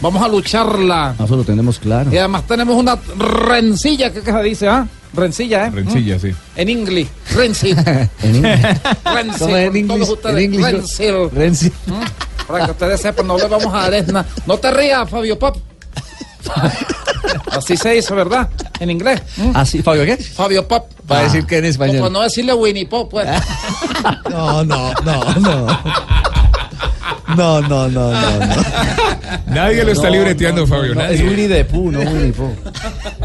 Vamos 0.00 0.22
a 0.22 0.28
lucharla. 0.28 1.14
Eso 1.22 1.36
lo 1.36 1.44
tenemos 1.44 1.78
claro. 1.78 2.10
Y 2.12 2.16
además 2.16 2.46
tenemos 2.46 2.74
una 2.76 2.96
rencilla, 3.18 4.10
¿qué, 4.12 4.22
qué 4.22 4.32
se 4.32 4.42
dice? 4.42 4.68
ah? 4.68 4.86
Rencilla, 5.12 5.66
¿eh? 5.66 5.70
Rencilla, 5.70 6.18
sí. 6.18 6.34
En 6.56 6.68
inglés. 6.68 7.08
Rencilla. 7.34 8.08
En 8.22 8.36
inglés. 8.36 8.60
Rencil, 9.04 9.86
¿Cómo 9.88 10.04
es 10.04 10.10
en 10.24 10.54
inglés? 10.54 11.00
¿Mm? 11.86 12.46
Para 12.46 12.64
que 12.66 12.70
ustedes 12.72 13.00
sepan, 13.00 13.26
no 13.26 13.36
le 13.36 13.46
vamos 13.46 13.72
a 13.72 13.82
dar 13.82 13.94
es 13.94 14.06
nada. 14.08 14.26
No 14.46 14.58
te 14.58 14.70
rías, 14.70 15.08
Fabio 15.08 15.38
Pop. 15.38 15.56
Así 17.52 17.76
se 17.76 17.90
dice, 17.90 18.14
¿verdad? 18.14 18.48
En 18.78 18.90
inglés. 18.90 19.22
¿Mm? 19.36 19.50
Así, 19.54 19.82
Fabio, 19.82 20.04
¿qué? 20.04 20.16
Fabio 20.16 20.66
Pop. 20.66 20.90
Va 21.10 21.20
a 21.20 21.22
decir 21.24 21.44
que 21.46 21.58
en 21.58 21.64
español. 21.66 22.00
Pues 22.00 22.12
no 22.12 22.22
decirle 22.22 22.54
Winnie 22.54 22.86
Pop, 22.86 23.10
pues. 23.10 23.28
No, 24.30 24.64
no, 24.64 24.92
no, 25.04 25.34
no. 25.40 25.66
No, 27.36 27.60
no, 27.60 27.88
no, 27.88 28.10
no, 28.12 28.46
no. 28.46 28.54
Nadie 29.46 29.84
lo 29.84 29.92
está 29.92 30.08
No, 30.08 30.14
libreteando, 30.14 30.62
no, 30.62 30.66
Fabio. 30.66 30.94
nadie. 30.94 31.14
es 31.16 31.20
Winnie 31.22 31.48
the 31.48 31.64
Pooh, 31.64 31.90
no 31.92 32.00
Winnie 32.00 32.32
Pooh. 32.32 32.54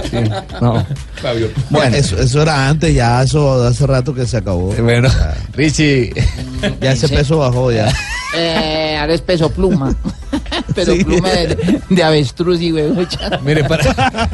Sí, 0.10 0.18
no. 0.62 0.86
Fabio. 1.22 1.50
Bueno, 1.70 1.96
eso, 1.96 2.18
eso 2.20 2.42
era 2.42 2.68
antes, 2.70 2.94
ya 2.94 3.24
eso 3.24 3.64
hace 3.64 3.88
rato 3.88 4.14
que 4.14 4.26
se 4.28 4.38
acabó. 4.38 4.74
Bueno, 4.76 5.10
Richie. 5.54 6.14
Ya 6.82 6.92
ese 6.92 7.10
peso 7.10 7.40
bajó 7.40 7.72
ya. 7.72 7.92
Eh, 8.38 8.98
ahora 9.00 9.14
es 9.14 9.22
peso 9.22 9.50
pluma. 9.50 9.96
Peso 10.76 10.94
pluma 11.06 11.30
de, 11.30 11.80
de 11.90 12.04
avestruz 12.04 12.60
y 12.62 12.74
huevucha. 12.74 13.40
Mire, 13.44 13.64
para, 13.64 13.94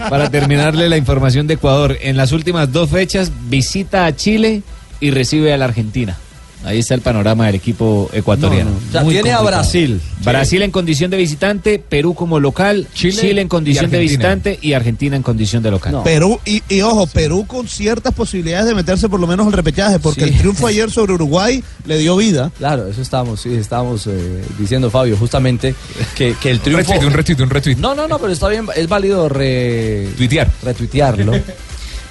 para 0.09 0.29
terminarle 0.29 0.89
la 0.89 0.97
información 0.97 1.45
de 1.45 1.53
Ecuador, 1.55 1.97
en 2.01 2.17
las 2.17 2.31
últimas 2.31 2.71
dos 2.71 2.89
fechas 2.89 3.31
visita 3.47 4.05
a 4.07 4.15
Chile 4.15 4.63
y 4.99 5.11
recibe 5.11 5.53
a 5.53 5.57
la 5.57 5.65
Argentina. 5.65 6.17
Ahí 6.63 6.79
está 6.79 6.93
el 6.93 7.01
panorama 7.01 7.47
del 7.47 7.55
equipo 7.55 8.09
ecuatoriano. 8.13 8.69
No, 8.69 8.75
no. 8.79 8.87
O 8.87 8.91
sea, 8.91 9.03
tiene 9.03 9.31
a. 9.31 9.41
Brasil. 9.41 9.99
Brasil 10.23 10.61
en 10.61 10.69
condición 10.71 11.09
de 11.09 11.17
visitante, 11.17 11.79
Perú 11.79 12.13
como 12.13 12.39
local, 12.39 12.87
Chile 12.93 13.19
Chile, 13.19 13.41
en 13.41 13.47
condición 13.47 13.89
de 13.89 13.97
Argentina. 13.97 14.29
visitante 14.35 14.59
y 14.61 14.73
Argentina 14.73 15.15
en 15.15 15.23
condición 15.23 15.63
de 15.63 15.71
local. 15.71 15.91
No. 15.93 16.03
Perú, 16.03 16.39
y, 16.45 16.61
y 16.69 16.81
ojo, 16.81 17.07
Perú 17.07 17.45
con 17.47 17.67
ciertas 17.67 18.13
posibilidades 18.13 18.67
de 18.67 18.75
meterse 18.75 19.09
por 19.09 19.19
lo 19.19 19.25
menos 19.25 19.47
al 19.47 19.53
repechaje, 19.53 19.97
porque 19.99 20.21
Sí. 20.25 20.29
el 20.29 20.37
triunfo 20.37 20.67
ayer 20.67 20.91
sobre 20.91 21.13
Uruguay 21.13 21.63
le 21.85 21.97
dio 21.97 22.15
vida. 22.15 22.51
Claro, 22.59 22.87
eso 22.87 23.01
estábamos, 23.01 23.41
sí, 23.41 23.53
estábamos 23.55 24.05
eh, 24.05 24.43
diciendo, 24.59 24.91
Fabio, 24.91 25.17
justamente 25.17 25.73
que, 26.15 26.35
que 26.39 26.51
el 26.51 26.57
Un 26.57 26.63
triunfo... 26.63 26.91
retweet, 26.93 27.07
un 27.07 27.13
retweet, 27.13 27.41
un 27.43 27.49
retweet. 27.49 27.75
No, 27.77 27.95
no, 27.95 28.07
no, 28.07 28.19
pero 28.19 28.31
está 28.31 28.47
bien, 28.49 28.67
es 28.75 28.87
válido 28.87 29.27
re... 29.29 30.09
Tuitear. 30.15 30.47
retuitearlo, 30.61 31.33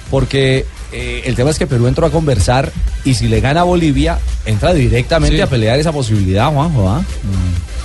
porque 0.09 0.65
eh, 0.91 1.23
el 1.25 1.35
tema 1.35 1.49
es 1.51 1.57
que 1.59 1.67
Perú 1.67 1.87
entró 1.87 2.05
a 2.05 2.09
conversar 2.11 2.71
y 3.05 3.13
si 3.13 3.27
le 3.27 3.39
gana 3.41 3.61
a 3.61 3.63
Bolivia, 3.63 4.19
entra 4.45 4.73
directamente 4.73 5.37
Sí. 5.37 5.41
a 5.41 5.47
pelear 5.47 5.79
esa 5.79 5.91
posibilidad, 5.91 6.51
Juanjo, 6.51 6.89
¿ah? 6.89 7.01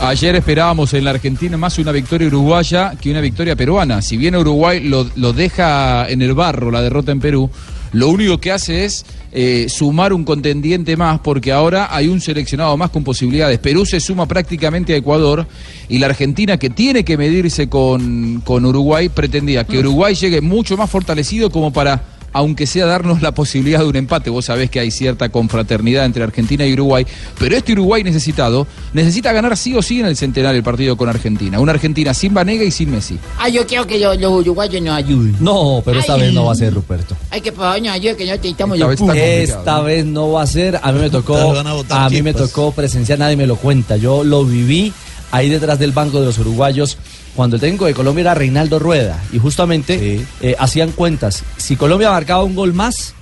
Ayer 0.01 0.35
esperábamos 0.37 0.93
en 0.95 1.05
la 1.05 1.11
Argentina 1.11 1.57
más 1.57 1.79
una 1.79 1.93
victoria 1.93 2.29
uruguaya 2.29 2.93
que 3.01 3.11
una 3.11 3.21
victoria 3.23 3.57
peruana. 3.57 4.03
Si 4.03 4.17
bien 4.19 4.37
Uruguay 4.37 4.81
lo, 4.81 5.09
lo 5.17 5.33
deja 5.33 6.07
en 6.09 6.21
el 6.21 6.35
barro 6.35 6.71
la 6.71 6.83
derrota 6.83 7.13
en 7.13 7.21
Perú, 7.21 7.51
lo 7.93 8.09
único 8.09 8.39
que 8.39 8.53
hace 8.53 8.85
es 8.85 9.07
eh, 9.33 9.67
sumar 9.71 10.13
un 10.13 10.25
contendiente 10.25 10.97
más 10.99 11.21
porque 11.21 11.51
ahora 11.53 11.89
hay 11.95 12.09
un 12.09 12.21
seleccionado 12.21 12.77
más 12.77 12.91
con 12.91 13.05
posibilidades. 13.05 13.59
Perú 13.59 13.87
se 13.87 14.01
suma 14.01 14.27
prácticamente 14.27 14.93
a 14.93 14.97
Ecuador 14.97 15.47
y 15.89 15.99
la 15.99 16.07
Argentina 16.09 16.59
que 16.59 16.69
tiene 16.69 17.05
que 17.05 17.17
medirse 17.17 17.69
con, 17.71 18.43
con 18.45 18.67
Uruguay 18.67 19.09
pretendía 19.09 19.65
que 19.65 19.79
Uruguay 19.79 20.15
llegue 20.15 20.43
mucho 20.43 20.77
más 20.77 20.91
fortalecido 20.91 21.49
como 21.51 21.73
para 21.73 22.03
aunque 22.33 22.67
sea 22.67 22.87
darnos 22.87 23.23
la 23.23 23.33
posibilidad 23.33 23.81
de 23.81 23.87
un 23.87 23.97
empate. 23.97 24.31
Vos 24.31 24.47
sabés 24.47 24.71
que 24.71 24.81
hay 24.81 24.91
cierta 24.91 25.29
confraternidad 25.29 26.05
entre 26.05 26.23
Argentina 26.23 26.67
y 26.67 26.73
Uruguay, 26.73 27.07
pero 27.39 27.57
este 27.57 27.73
Uruguay 27.73 28.03
necesitado 28.05 28.67
necesita 28.93 29.33
ganar 29.33 29.57
sí 29.57 29.75
o 29.75 29.83
sí 29.83 30.01
en 30.01 30.07
el 30.07 30.17
centenario 30.17 30.59
el 30.59 30.65
partido 30.65 30.97
con 30.97 31.09
Argentina. 31.09 31.59
Una 31.61 31.73
Argentina 31.73 32.15
sin 32.15 32.35
Vanega 32.35 32.65
y 32.65 32.71
sin 32.71 32.91
Messi. 32.91 33.19
Ah, 33.39 33.49
yo 33.49 33.67
quiero 33.67 33.87
que 33.87 33.99
los, 33.99 34.19
los 34.21 34.33
uruguayos 34.33 34.83
nos 34.83 34.97
ayuden. 34.97 35.37
No, 35.41 35.83
pero 35.85 36.01
esta 36.01 36.15
Ay. 36.15 36.23
vez 36.23 36.35
no 36.35 36.45
va 36.47 36.53
a 36.53 36.57
ser, 36.57 36.75
Ruperto. 36.75 37.17
Hay 37.31 37.41
que 37.41 37.53
favor 37.53 37.81
nos 37.81 37.93
ayuden, 37.93 38.17
que 38.17 38.25
no 38.27 38.33
necesitamos 38.33 38.79
Esta 38.79 39.13
vez 39.13 39.51
Esta 39.51 39.77
¿no? 39.77 39.85
vez 39.85 40.05
no 40.05 40.33
va 40.33 40.43
a 40.43 40.47
ser, 40.47 40.81
a 40.83 40.93
mí 40.93 41.01
me 41.01 41.11
tocó, 41.11 41.37
a 41.37 42.07
a 42.07 42.11
mí 42.11 42.23
me 42.23 42.35
tocó 42.35 42.73
presenciar, 42.73 43.19
nadie 43.19 43.37
me 43.37 43.47
lo 43.47 43.57
cuenta, 43.57 43.97
yo 43.97 44.25
lo 44.25 44.45
viví 44.45 44.93
ahí 45.31 45.49
detrás 45.49 45.79
del 45.79 45.93
banco 45.93 46.21
de 46.21 46.27
los 46.27 46.39
uruguayos 46.39 46.99
cuando 47.37 47.57
el 47.57 47.61
técnico 47.61 47.85
de 47.85 47.95
Colombia 47.95 48.23
era 48.23 48.35
Reinaldo 48.35 48.79
Rueda 48.79 49.23
y 49.31 49.39
justamente 49.39 50.27
eh, 50.41 50.57
hacían 50.59 50.91
cuentas, 50.91 51.45
si 51.59 51.77
Colombia 51.77 52.11
marcaba 52.11 52.43
un 52.43 52.55
gol 52.55 52.73
más, 52.73 53.15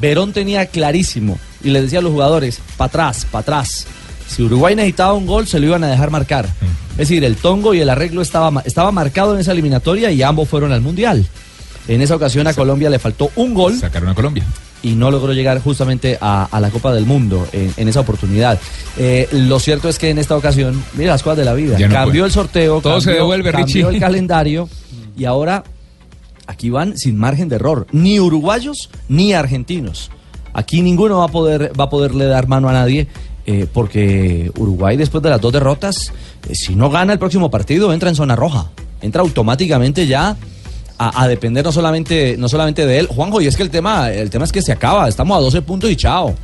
Verón 0.00 0.32
tenía 0.32 0.66
clarísimo 0.66 1.38
y 1.62 1.70
le 1.70 1.80
decía 1.80 2.00
a 2.00 2.02
los 2.02 2.12
jugadores, 2.12 2.60
para 2.76 2.88
atrás, 2.88 3.26
para 3.30 3.42
atrás. 3.42 3.86
Si 4.26 4.42
Uruguay 4.42 4.74
necesitaba 4.74 5.12
un 5.12 5.26
gol, 5.26 5.46
se 5.46 5.60
lo 5.60 5.66
iban 5.66 5.84
a 5.84 5.88
dejar 5.88 6.10
marcar. 6.10 6.48
Es 6.92 6.96
decir, 7.08 7.24
el 7.24 7.36
tongo 7.36 7.74
y 7.74 7.80
el 7.80 7.88
arreglo 7.88 8.22
estaba, 8.22 8.62
estaba 8.64 8.90
marcado 8.90 9.34
en 9.34 9.40
esa 9.40 9.52
eliminatoria 9.52 10.10
y 10.10 10.22
ambos 10.22 10.48
fueron 10.48 10.72
al 10.72 10.80
Mundial. 10.80 11.26
En 11.86 12.02
esa 12.02 12.16
ocasión 12.16 12.46
a 12.46 12.54
Colombia 12.54 12.90
le 12.90 12.98
faltó 12.98 13.30
un 13.36 13.54
gol 13.54 13.78
Sacaron 13.78 14.08
a 14.08 14.14
Colombia. 14.14 14.44
Y 14.84 14.90
no 14.94 15.10
logró 15.10 15.32
llegar 15.32 15.60
justamente 15.60 16.16
a, 16.20 16.44
a 16.44 16.60
la 16.60 16.70
Copa 16.70 16.92
del 16.94 17.06
Mundo 17.06 17.48
en, 17.52 17.72
en 17.76 17.88
esa 17.88 18.00
oportunidad. 18.00 18.60
Eh, 18.96 19.28
lo 19.32 19.58
cierto 19.58 19.88
es 19.88 19.98
que 19.98 20.10
en 20.10 20.18
esta 20.18 20.36
ocasión, 20.36 20.80
mira 20.94 21.10
las 21.12 21.22
cosas 21.24 21.38
de 21.38 21.44
la 21.44 21.54
vida, 21.54 21.76
no 21.78 21.88
cambió 21.92 22.12
puede. 22.20 22.26
el 22.26 22.30
sorteo, 22.32 22.80
Todo 22.80 23.00
se 23.00 23.06
cambió- 23.06 23.22
devuelve, 23.22 23.50
cambió 23.50 23.66
Richie. 23.66 23.94
el 23.96 23.98
calendario 24.00 24.68
y 25.16 25.24
ahora 25.24 25.64
aquí 26.46 26.70
van 26.70 26.96
sin 26.98 27.16
margen 27.18 27.48
de 27.48 27.56
error, 27.56 27.86
ni 27.90 28.20
uruguayos 28.20 28.90
ni 29.08 29.32
argentinos. 29.32 30.10
Aquí 30.52 30.82
ninguno 30.82 31.18
va 31.18 31.24
a 31.24 31.28
poder 31.28 31.72
va 31.78 31.84
a 31.84 31.90
poderle 31.90 32.26
dar 32.26 32.46
mano 32.46 32.68
a 32.68 32.72
nadie. 32.72 33.08
eh, 33.46 33.66
porque 33.70 34.50
Uruguay 34.56 34.96
después 34.96 35.22
de 35.22 35.28
las 35.30 35.38
dos 35.40 35.52
derrotas, 35.52 36.12
eh, 36.48 36.54
si 36.54 36.74
no 36.74 36.88
gana 36.90 37.12
el 37.12 37.18
próximo 37.18 37.50
partido, 37.50 37.92
entra 37.92 38.08
en 38.08 38.14
zona 38.14 38.34
roja. 38.36 38.70
Entra 39.02 39.20
automáticamente 39.20 40.06
ya 40.06 40.34
a, 40.98 41.28
depender 41.28 41.64
no 41.64 41.72
solamente, 41.72 42.36
no 42.38 42.48
solamente 42.48 42.86
de 42.86 42.98
él. 42.98 43.06
Juanjo, 43.06 43.40
y 43.40 43.46
es 43.46 43.56
que 43.56 43.62
el 43.62 43.70
tema, 43.70 44.12
el 44.12 44.30
tema 44.30 44.44
es 44.44 44.52
que 44.52 44.62
se 44.62 44.72
acaba, 44.72 45.08
estamos 45.08 45.36
a 45.36 45.40
12 45.40 45.62
puntos 45.62 45.90
y 45.90 45.96
chao. 45.96 46.34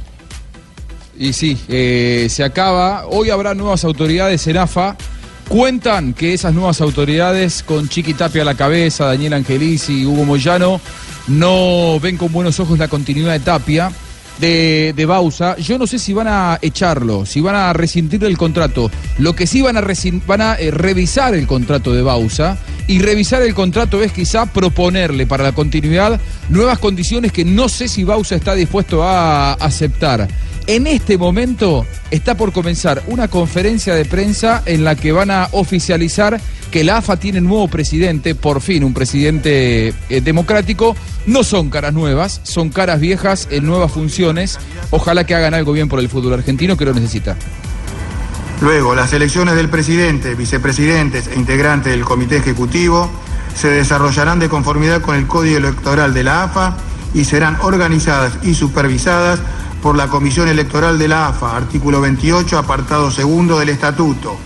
Y 1.19 1.33
sí, 1.33 1.59
eh, 1.69 2.29
se 2.31 2.43
acaba. 2.43 3.07
Hoy 3.07 3.31
habrá 3.31 3.55
nuevas 3.55 3.85
autoridades 3.85 4.47
en 4.47 4.57
AFA. 4.57 4.97
Cuentan 5.49 6.15
que 6.15 6.33
esas 6.33 6.55
nuevas 6.55 6.81
autoridades, 6.81 7.63
con 7.63 7.89
Chiqui 7.89 8.15
Tapia 8.15 8.43
a 8.43 8.45
la 8.45 8.55
cabeza, 8.55 9.07
Daniel 9.07 9.35
Angelici 9.35 10.03
y 10.03 10.07
Hugo 10.07 10.25
Moyano, 10.25 10.81
no 11.27 11.99
ven 12.01 12.17
con 12.17 12.33
buenos 12.33 12.61
ojos 12.61 12.79
la 12.79 12.89
continuidad 12.89 13.33
de 13.33 13.41
Tapia, 13.41 13.91
de, 14.41 14.93
de 14.97 15.07
Bausa. 15.07 15.57
Yo 15.57 15.79
no 15.79 15.87
sé 15.87 15.99
si 15.99 16.13
van 16.13 16.29
a 16.29 16.59
echarlo, 16.63 17.27
si 17.27 17.41
van 17.41 17.55
a 17.55 17.73
rescindir 17.73 18.25
el 18.25 18.37
contrato. 18.37 18.91
Lo 19.19 19.35
que 19.35 19.47
sí 19.47 19.63
van 19.63 19.77
a, 19.77 19.85
van 20.27 20.41
a 20.41 20.55
eh, 20.55 20.71
revisar 20.71 21.35
el 21.35 21.47
contrato 21.47 21.93
de 21.93 22.03
Bausa. 22.03 22.59
Y 22.87 22.99
revisar 22.99 23.43
el 23.43 23.55
contrato 23.55 24.03
es 24.03 24.13
quizá 24.13 24.47
proponerle 24.47 25.25
para 25.25 25.45
la 25.45 25.53
continuidad 25.53 26.21
nuevas 26.49 26.81
condiciones 26.81 27.31
que 27.31 27.45
no 27.45 27.69
sé 27.69 27.87
si 27.87 28.03
Bausa 28.03 28.35
está 28.35 28.55
dispuesto 28.55 29.05
a 29.05 29.53
aceptar. 29.53 30.27
En 30.71 30.87
este 30.87 31.19
momento 31.19 31.85
está 32.13 32.37
por 32.37 32.53
comenzar 32.53 33.03
una 33.09 33.27
conferencia 33.27 33.93
de 33.97 34.05
prensa 34.05 34.63
en 34.67 34.85
la 34.85 34.95
que 34.95 35.11
van 35.11 35.33
a 35.33 35.49
oficializar 35.51 36.41
que 36.71 36.85
la 36.85 36.99
AFA 36.99 37.17
tiene 37.17 37.41
nuevo 37.41 37.67
presidente, 37.67 38.37
por 38.37 38.61
fin 38.61 38.85
un 38.85 38.95
presidente 38.95 39.89
eh, 40.09 40.21
democrático. 40.21 40.95
No 41.27 41.43
son 41.43 41.71
caras 41.71 41.93
nuevas, 41.93 42.41
son 42.45 42.71
caras 42.71 43.01
viejas 43.01 43.49
en 43.51 43.67
nuevas 43.67 43.91
funciones. 43.91 44.61
Ojalá 44.91 45.25
que 45.25 45.35
hagan 45.35 45.55
algo 45.55 45.73
bien 45.73 45.89
por 45.89 45.99
el 45.99 46.09
fútbol 46.09 46.35
argentino 46.35 46.77
que 46.77 46.85
lo 46.85 46.95
necesita. 46.95 47.37
Luego, 48.61 48.95
las 48.95 49.13
elecciones 49.13 49.57
del 49.57 49.71
presidente, 49.71 50.37
vicepresidentes 50.37 51.27
e 51.27 51.35
integrantes 51.35 51.91
del 51.91 52.05
comité 52.05 52.37
ejecutivo 52.37 53.11
se 53.57 53.71
desarrollarán 53.71 54.39
de 54.39 54.49
conformidad 54.49 55.01
con 55.01 55.17
el 55.17 55.27
Código 55.27 55.57
Electoral 55.57 56.15
de 56.15 56.23
la 56.23 56.45
AFA 56.45 56.77
y 57.13 57.25
serán 57.25 57.59
organizadas 57.61 58.35
y 58.45 58.55
supervisadas 58.55 59.41
por 59.83 59.97
la 59.97 60.09
Comisión 60.09 60.49
Electoral 60.49 60.99
de 60.99 61.09
la 61.09 61.29
AFA, 61.29 61.57
artículo 61.57 62.01
28, 62.01 62.59
apartado 62.59 63.11
segundo 63.11 63.59
del 63.59 63.71
Estatuto. 63.71 64.37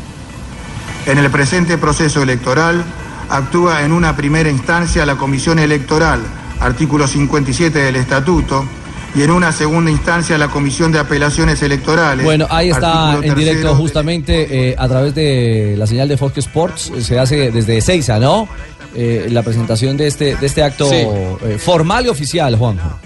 En 1.06 1.18
el 1.18 1.30
presente 1.30 1.76
proceso 1.76 2.22
electoral 2.22 2.84
actúa 3.28 3.82
en 3.82 3.92
una 3.92 4.16
primera 4.16 4.48
instancia 4.50 5.04
la 5.04 5.16
Comisión 5.16 5.58
Electoral, 5.58 6.20
artículo 6.60 7.06
57 7.06 7.78
del 7.78 7.96
Estatuto, 7.96 8.64
y 9.14 9.22
en 9.22 9.30
una 9.30 9.52
segunda 9.52 9.90
instancia 9.90 10.36
la 10.38 10.48
Comisión 10.48 10.90
de 10.92 10.98
Apelaciones 10.98 11.62
Electorales. 11.62 12.24
Bueno, 12.24 12.46
ahí 12.50 12.70
está 12.70 13.18
en 13.22 13.34
directo 13.34 13.74
justamente 13.76 14.70
eh, 14.70 14.74
a 14.78 14.88
través 14.88 15.14
de 15.14 15.74
la 15.78 15.86
señal 15.86 16.08
de 16.08 16.16
Fox 16.16 16.38
Sports. 16.38 16.92
eh, 16.96 17.02
Se 17.02 17.18
hace 17.18 17.50
desde 17.50 17.80
Seiza, 17.80 18.18
¿no? 18.18 18.48
Eh, 18.96 19.26
la 19.30 19.42
presentación 19.42 19.96
de 19.96 20.06
este, 20.06 20.36
de 20.36 20.46
este 20.46 20.62
acto 20.62 20.88
Sí. 20.88 20.96
eh, 20.96 21.58
formal 21.58 22.06
y 22.06 22.08
oficial, 22.08 22.56
Juanjo. 22.56 22.98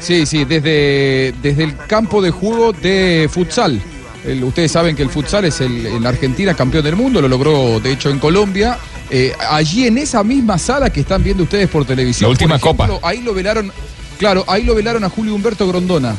Sí, 0.00 0.26
sí, 0.26 0.44
desde, 0.44 1.34
desde 1.42 1.64
el 1.64 1.76
campo 1.86 2.20
de 2.22 2.30
juego 2.30 2.72
de 2.72 3.28
futsal. 3.32 3.80
El- 4.24 4.44
ustedes 4.44 4.70
saben 4.72 4.94
que 4.96 5.02
el 5.02 5.10
futsal 5.10 5.44
es 5.46 5.60
el, 5.60 5.86
en 5.86 6.06
Argentina 6.06 6.54
campeón 6.54 6.84
del 6.84 6.96
mundo, 6.96 7.20
lo 7.22 7.28
logró 7.28 7.80
de 7.80 7.92
hecho 7.92 8.10
en 8.10 8.18
Colombia. 8.18 8.78
Eh, 9.10 9.32
allí 9.50 9.86
en 9.86 9.98
esa 9.98 10.22
misma 10.22 10.56
sala 10.58 10.90
que 10.90 11.00
están 11.00 11.22
viendo 11.24 11.42
ustedes 11.42 11.68
por 11.68 11.84
televisión. 11.84 12.28
La 12.28 12.32
última 12.32 12.58
por 12.58 12.68
ejemplo, 12.68 12.94
copa. 12.96 13.08
Ahí 13.08 13.22
lo 13.22 13.34
velaron, 13.34 13.72
claro, 14.18 14.44
ahí 14.46 14.62
lo 14.62 14.74
velaron 14.74 15.02
a 15.04 15.08
Julio 15.08 15.34
Humberto 15.34 15.66
Grondona. 15.66 16.14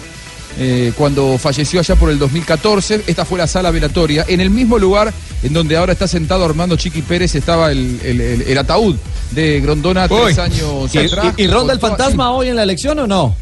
Eh, 0.60 0.92
cuando 0.98 1.38
falleció 1.38 1.80
allá 1.80 1.96
por 1.96 2.10
el 2.10 2.20
2014, 2.20 3.04
esta 3.08 3.26
fue 3.26 3.38
la 3.40 3.48
sala 3.48 3.72
velatoria. 3.72 4.26
En 4.28 4.42
el 4.42 4.50
mismo 4.50 4.78
lugar 4.78 5.14
en 5.44 5.54
donde 5.54 5.78
ahora 5.78 5.94
está 5.94 6.08
sentado 6.08 6.46
Armando 6.46 6.76
Chiqui 6.76 7.02
Pérez 7.02 7.34
estaba 7.36 7.72
el, 7.72 8.00
el- 8.04 8.22
el- 8.22 8.42
el 8.44 8.58
ataúd 8.58 8.96
de 9.32 9.60
Grondona 9.62 10.08
tres 10.08 10.38
años 10.38 10.94
¿Y, 10.94 10.98
atrás. 11.00 11.34
y- 11.38 11.44
y 11.44 11.48
ronda 11.48 11.74
el 11.74 11.80
fantasma 11.80 12.32
hoy 12.32 12.50
en 12.50 12.56
la 12.56 12.64
elección 12.64 13.00
o 13.00 13.08
no? 13.08 13.36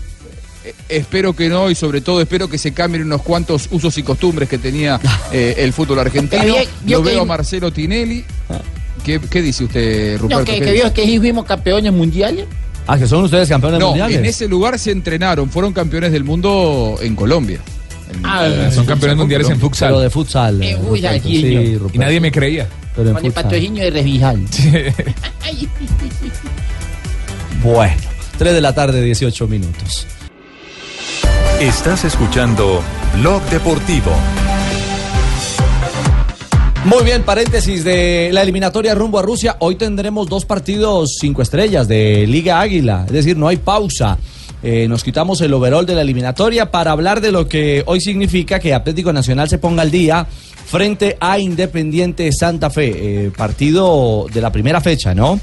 Espero 0.88 1.34
que 1.36 1.50
no 1.50 1.70
y 1.72 1.76
sobre 1.76 2.02
todo 2.02 2.22
espero 2.22 2.48
que 2.50 2.58
se 2.58 2.74
cambien 2.74 3.04
unos 3.04 3.22
cuantos 3.22 3.68
usos 3.72 3.98
y 3.98 4.04
costumbres 4.04 4.48
que 4.50 4.58
tenía 4.58 5.00
eh, 5.32 5.56
el 5.58 5.74
fútbol 5.74 6.00
argentino. 6.00 6.44
Yo- 6.46 6.56
yo 6.86 6.98
Lo 7.00 7.04
que- 7.04 7.10
veo 7.12 7.22
a 7.22 7.26
Marcelo 7.26 7.72
Tinelli. 7.72 8.24
¿Qué, 9.04 9.20
qué 9.20 9.42
dice 9.42 9.64
usted, 9.64 10.18
Ruperto? 10.20 10.40
No, 10.42 10.46
que, 10.46 10.60
¿Qué 10.60 10.66
que 10.66 10.72
vio 10.74 10.94
que 10.94 11.06
sí 11.06 11.18
fuimos 11.18 11.46
campeones 11.46 11.92
mundiales. 11.94 12.46
Ah, 12.88 12.98
que 12.98 13.06
son 13.08 13.24
ustedes 13.24 13.48
campeones 13.50 13.80
No, 13.80 13.88
mundiales. 13.90 14.18
en 14.18 14.26
ese 14.26 14.48
lugar 14.48 14.80
se 14.80 14.92
entrenaron, 14.92 15.50
fueron 15.50 15.74
campeones 15.74 16.12
del 16.12 16.24
mundo 16.24 16.98
en 17.02 17.16
Colombia. 17.16 17.60
Ah, 18.24 18.48
Son 18.74 18.86
campeones 18.88 19.18
mundiales 19.18 19.48
en 19.50 19.60
futsal. 19.60 19.90
Pero 19.90 20.00
de 20.00 20.10
futsal. 20.10 20.64
eh, 20.64 20.76
Ruperto, 20.76 21.28
sí. 21.30 21.76
Ruperto. 21.76 21.96
Y 21.96 22.00
nadie 22.00 22.20
me 22.20 22.32
creía. 22.32 22.68
Pero 22.96 23.10
en 23.10 23.16
Con 23.16 23.26
el 23.26 23.32
patrocinio 23.32 23.84
de 23.84 23.92
Revijal. 23.92 24.42
Bueno, 27.64 27.94
3 28.38 28.54
de 28.54 28.62
la 28.62 28.74
tarde, 28.74 29.02
18 29.02 29.48
minutos. 29.48 30.08
Estás 31.60 32.06
escuchando 32.06 32.82
Blog 33.20 33.42
Deportivo. 33.50 34.12
Muy 36.86 37.04
bien, 37.04 37.24
paréntesis 37.24 37.84
de 37.84 38.30
la 38.32 38.42
eliminatoria 38.42 38.96
rumbo 38.96 39.20
a 39.20 39.22
Rusia. 39.22 39.58
Hoy 39.60 39.76
tendremos 39.76 40.30
dos 40.30 40.46
partidos 40.46 41.18
cinco 41.20 41.42
estrellas 41.42 41.90
de 41.90 42.26
Liga 42.26 42.62
Águila, 42.62 43.04
es 43.06 43.12
decir, 43.12 43.36
no 43.36 43.50
hay 43.50 43.58
pausa. 43.58 44.18
Eh, 44.64 44.88
nos 44.88 45.04
quitamos 45.04 45.42
el 45.42 45.54
overall 45.54 45.86
de 45.86 45.94
la 45.94 46.02
eliminatoria 46.02 46.72
para 46.72 46.92
hablar 46.92 47.20
de 47.20 47.34
lo 47.34 47.50
que 47.50 47.84
hoy 47.86 48.00
significa 48.00 48.60
que 48.60 48.74
Atlético 48.74 49.12
Nacional 49.12 49.50
se 49.50 49.58
ponga 49.58 49.82
al 49.82 49.92
día 49.92 50.26
frente 50.66 51.18
a 51.20 51.38
Independiente 51.38 52.32
Santa 52.32 52.70
Fe, 52.70 53.26
eh, 53.26 53.32
partido 53.36 54.28
de 54.34 54.42
la 54.42 54.52
primera 54.52 54.80
fecha, 54.80 55.14
¿no? 55.14 55.40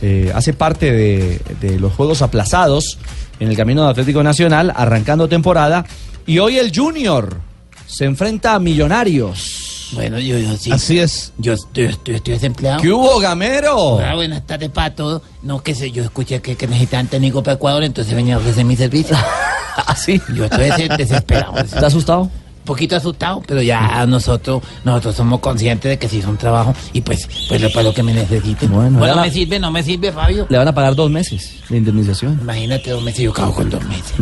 Eh, 0.00 0.30
hace 0.34 0.52
parte 0.52 0.92
de, 0.92 1.40
de 1.60 1.80
los 1.80 1.94
juegos 1.94 2.22
aplazados 2.22 2.98
en 3.40 3.48
el 3.48 3.56
camino 3.56 3.82
de 3.84 3.90
Atlético 3.90 4.22
Nacional, 4.22 4.72
arrancando 4.74 5.28
temporada. 5.28 5.84
Y 6.26 6.38
hoy 6.38 6.58
el 6.58 6.72
Junior 6.74 7.40
se 7.86 8.04
enfrenta 8.04 8.54
a 8.54 8.60
Millonarios. 8.60 9.75
Bueno, 9.92 10.18
yo, 10.18 10.38
yo 10.38 10.56
sí. 10.56 10.72
Así 10.72 10.98
es. 10.98 11.32
Yo 11.38 11.52
estoy, 11.54 11.84
estoy, 11.84 12.14
estoy 12.16 12.34
desempleado. 12.34 12.80
¿Qué 12.80 12.90
hubo, 12.92 13.18
Gamero? 13.20 14.00
Ah, 14.00 14.14
buenas 14.14 14.46
tardes 14.46 14.70
para 14.70 14.94
todos. 14.94 15.22
No, 15.42 15.62
que 15.62 15.74
sé, 15.74 15.90
yo 15.92 16.02
escuché 16.02 16.40
que, 16.42 16.56
que 16.56 16.66
necesitan 16.66 17.06
técnico 17.06 17.42
para 17.42 17.54
Ecuador, 17.54 17.84
entonces 17.84 18.14
venía 18.14 18.34
a 18.34 18.38
ofrecer 18.38 18.64
mi 18.64 18.76
servicio. 18.76 19.16
¿Así? 19.86 20.20
Yo 20.34 20.44
estoy 20.46 20.70
des- 20.70 20.96
desesperado. 20.96 21.58
¿Estás 21.58 21.84
asustado? 21.84 22.30
Poquito 22.66 22.96
asustado, 22.96 23.42
pero 23.46 23.62
ya 23.62 24.04
nosotros 24.06 24.62
nosotros 24.84 25.16
somos 25.16 25.40
conscientes 25.40 25.88
de 25.88 25.98
que 25.98 26.08
se 26.08 26.16
hizo 26.16 26.28
un 26.28 26.36
trabajo 26.36 26.74
y 26.92 27.00
pues, 27.00 27.26
pues 27.48 27.60
lo, 27.62 27.70
para 27.70 27.84
lo 27.84 27.94
que 27.94 28.02
me 28.02 28.12
necesiten. 28.12 28.70
Bueno, 28.70 28.98
Bueno, 28.98 29.20
me 29.22 29.30
sirve, 29.30 29.58
no 29.58 29.70
me 29.70 29.82
sirve, 29.82 30.12
Fabio. 30.12 30.46
Le 30.50 30.58
van 30.58 30.68
a 30.68 30.74
pagar 30.74 30.94
dos 30.94 31.10
meses 31.10 31.54
de 31.70 31.78
indemnización. 31.78 32.38
Imagínate 32.42 32.90
dos 32.90 33.02
meses, 33.02 33.20
yo 33.22 33.32
cago 33.32 33.54
con 33.54 33.70
dos 33.70 33.82
meses. 33.84 34.12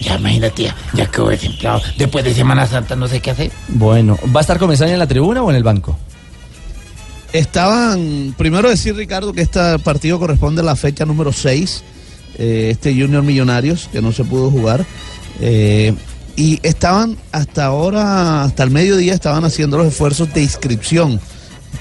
Ya 0.00 0.16
imagínate, 0.16 0.64
ya, 0.64 0.74
ya 0.94 1.06
quedo 1.06 1.28
desempleado. 1.28 1.80
Después 1.96 2.24
de 2.24 2.34
Semana 2.34 2.66
Santa 2.66 2.96
no 2.96 3.06
sé 3.06 3.20
qué 3.20 3.30
hacer. 3.30 3.52
Bueno, 3.68 4.18
¿va 4.34 4.40
a 4.40 4.42
estar 4.42 4.58
Comesaña 4.58 4.94
en 4.94 4.98
la 4.98 5.06
tribuna 5.06 5.42
o 5.42 5.50
en 5.50 5.56
el 5.56 5.62
banco? 5.62 5.96
Estaban, 7.32 8.34
primero 8.36 8.68
decir 8.68 8.96
Ricardo 8.96 9.32
que 9.32 9.42
este 9.42 9.78
partido 9.78 10.18
corresponde 10.18 10.62
a 10.62 10.64
la 10.64 10.74
fecha 10.74 11.04
número 11.06 11.32
6, 11.32 11.84
este 12.38 12.92
Junior 12.92 13.22
Millonarios, 13.22 13.88
que 13.92 14.02
no 14.02 14.10
se 14.12 14.24
pudo 14.24 14.50
jugar. 14.50 14.84
eh, 15.40 15.94
y 16.40 16.58
estaban 16.62 17.18
hasta 17.32 17.66
ahora, 17.66 18.44
hasta 18.44 18.62
el 18.62 18.70
mediodía, 18.70 19.12
estaban 19.12 19.44
haciendo 19.44 19.76
los 19.76 19.88
esfuerzos 19.88 20.32
de 20.32 20.40
inscripción. 20.40 21.20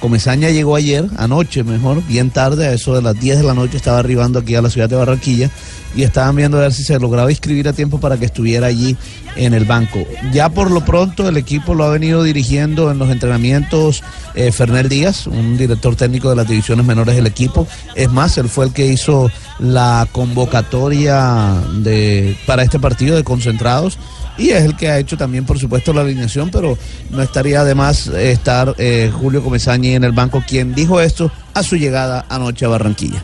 Comesaña 0.02 0.50
llegó 0.50 0.76
ayer, 0.76 1.06
anoche 1.16 1.64
mejor, 1.64 2.06
bien 2.08 2.30
tarde, 2.30 2.68
a 2.68 2.74
eso 2.74 2.94
de 2.94 3.02
las 3.02 3.18
10 3.18 3.38
de 3.38 3.44
la 3.46 3.54
noche, 3.54 3.78
estaba 3.78 4.00
arribando 4.00 4.40
aquí 4.40 4.56
a 4.56 4.62
la 4.62 4.70
ciudad 4.70 4.90
de 4.90 4.98
Barranquilla 4.98 5.50
y 5.96 6.04
estaban 6.04 6.36
viendo 6.36 6.58
a 6.58 6.62
ver 6.62 6.74
si 6.74 6.84
se 6.84 7.00
lograba 7.00 7.32
inscribir 7.32 7.70
a 7.70 7.74
tiempo 7.74 8.02
para 8.02 8.18
que 8.18 8.26
estuviera 8.26 8.68
allí 8.68 8.98
en 9.38 9.54
el 9.54 9.64
banco. 9.64 10.06
Ya 10.34 10.50
por 10.50 10.72
lo 10.72 10.84
pronto 10.84 11.30
el 11.30 11.38
equipo 11.38 11.74
lo 11.74 11.86
ha 11.86 11.90
venido 11.90 12.22
dirigiendo 12.22 12.92
en 12.92 12.98
los 12.98 13.10
entrenamientos 13.10 14.04
eh, 14.36 14.52
Fernel 14.52 14.90
Díaz, 14.90 15.26
un 15.26 15.58
director 15.58 15.96
técnico 15.96 16.30
de 16.30 16.36
las 16.36 16.50
divisiones 16.50 16.86
menores 16.86 17.16
del 17.16 17.28
equipo. 17.28 17.66
Es 17.96 18.12
más, 18.12 18.38
él 18.38 18.50
fue 18.50 18.66
el 18.66 18.74
que 18.74 18.88
hizo 18.88 19.32
la 19.58 20.06
convocatoria 20.12 21.54
de, 21.82 22.38
para 22.46 22.64
este 22.64 22.78
partido 22.78 23.16
de 23.16 23.24
concentrados 23.24 23.98
y 24.40 24.52
es 24.52 24.64
el 24.64 24.76
que 24.76 24.90
ha 24.90 24.98
hecho 24.98 25.18
también, 25.18 25.46
por 25.46 25.60
supuesto, 25.60 25.94
la 25.94 26.02
alineación, 26.02 26.50
pero 26.50 26.78
no 27.10 27.22
estaría 27.22 27.64
de 27.64 27.76
más 27.76 28.08
eh, 28.08 28.32
estar 28.32 28.74
eh, 28.78 29.12
Julio 29.14 29.44
Comesaña 29.44 29.92
en 29.92 30.04
el 30.06 30.14
banco, 30.14 30.44
quien 30.48 30.74
dijo 30.74 31.02
esto 31.02 31.30
a 31.54 31.62
su 31.62 31.76
llegada 31.76 32.26
anoche 32.30 32.66
a 32.66 32.70
Barranquilla. 32.70 33.22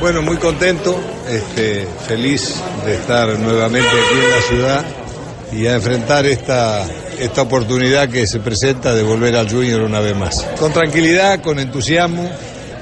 Bueno, 0.00 0.22
muy 0.22 0.36
contento, 0.38 0.98
este, 1.28 1.86
feliz 2.08 2.56
de 2.84 2.94
estar 2.94 3.38
nuevamente 3.38 3.88
aquí 3.88 4.24
en 4.24 4.30
la 4.30 4.42
ciudad 4.42 4.84
y 5.52 5.66
a 5.66 5.74
enfrentar 5.74 6.26
esta, 6.26 6.84
esta 7.18 7.42
oportunidad 7.42 8.08
que 8.08 8.26
se 8.26 8.40
presenta 8.40 8.94
de 8.94 9.02
volver 9.02 9.36
al 9.36 9.48
Junior 9.48 9.82
una 9.82 10.00
vez 10.00 10.16
más. 10.16 10.42
Con 10.58 10.72
tranquilidad, 10.72 11.40
con 11.42 11.60
entusiasmo, 11.60 12.28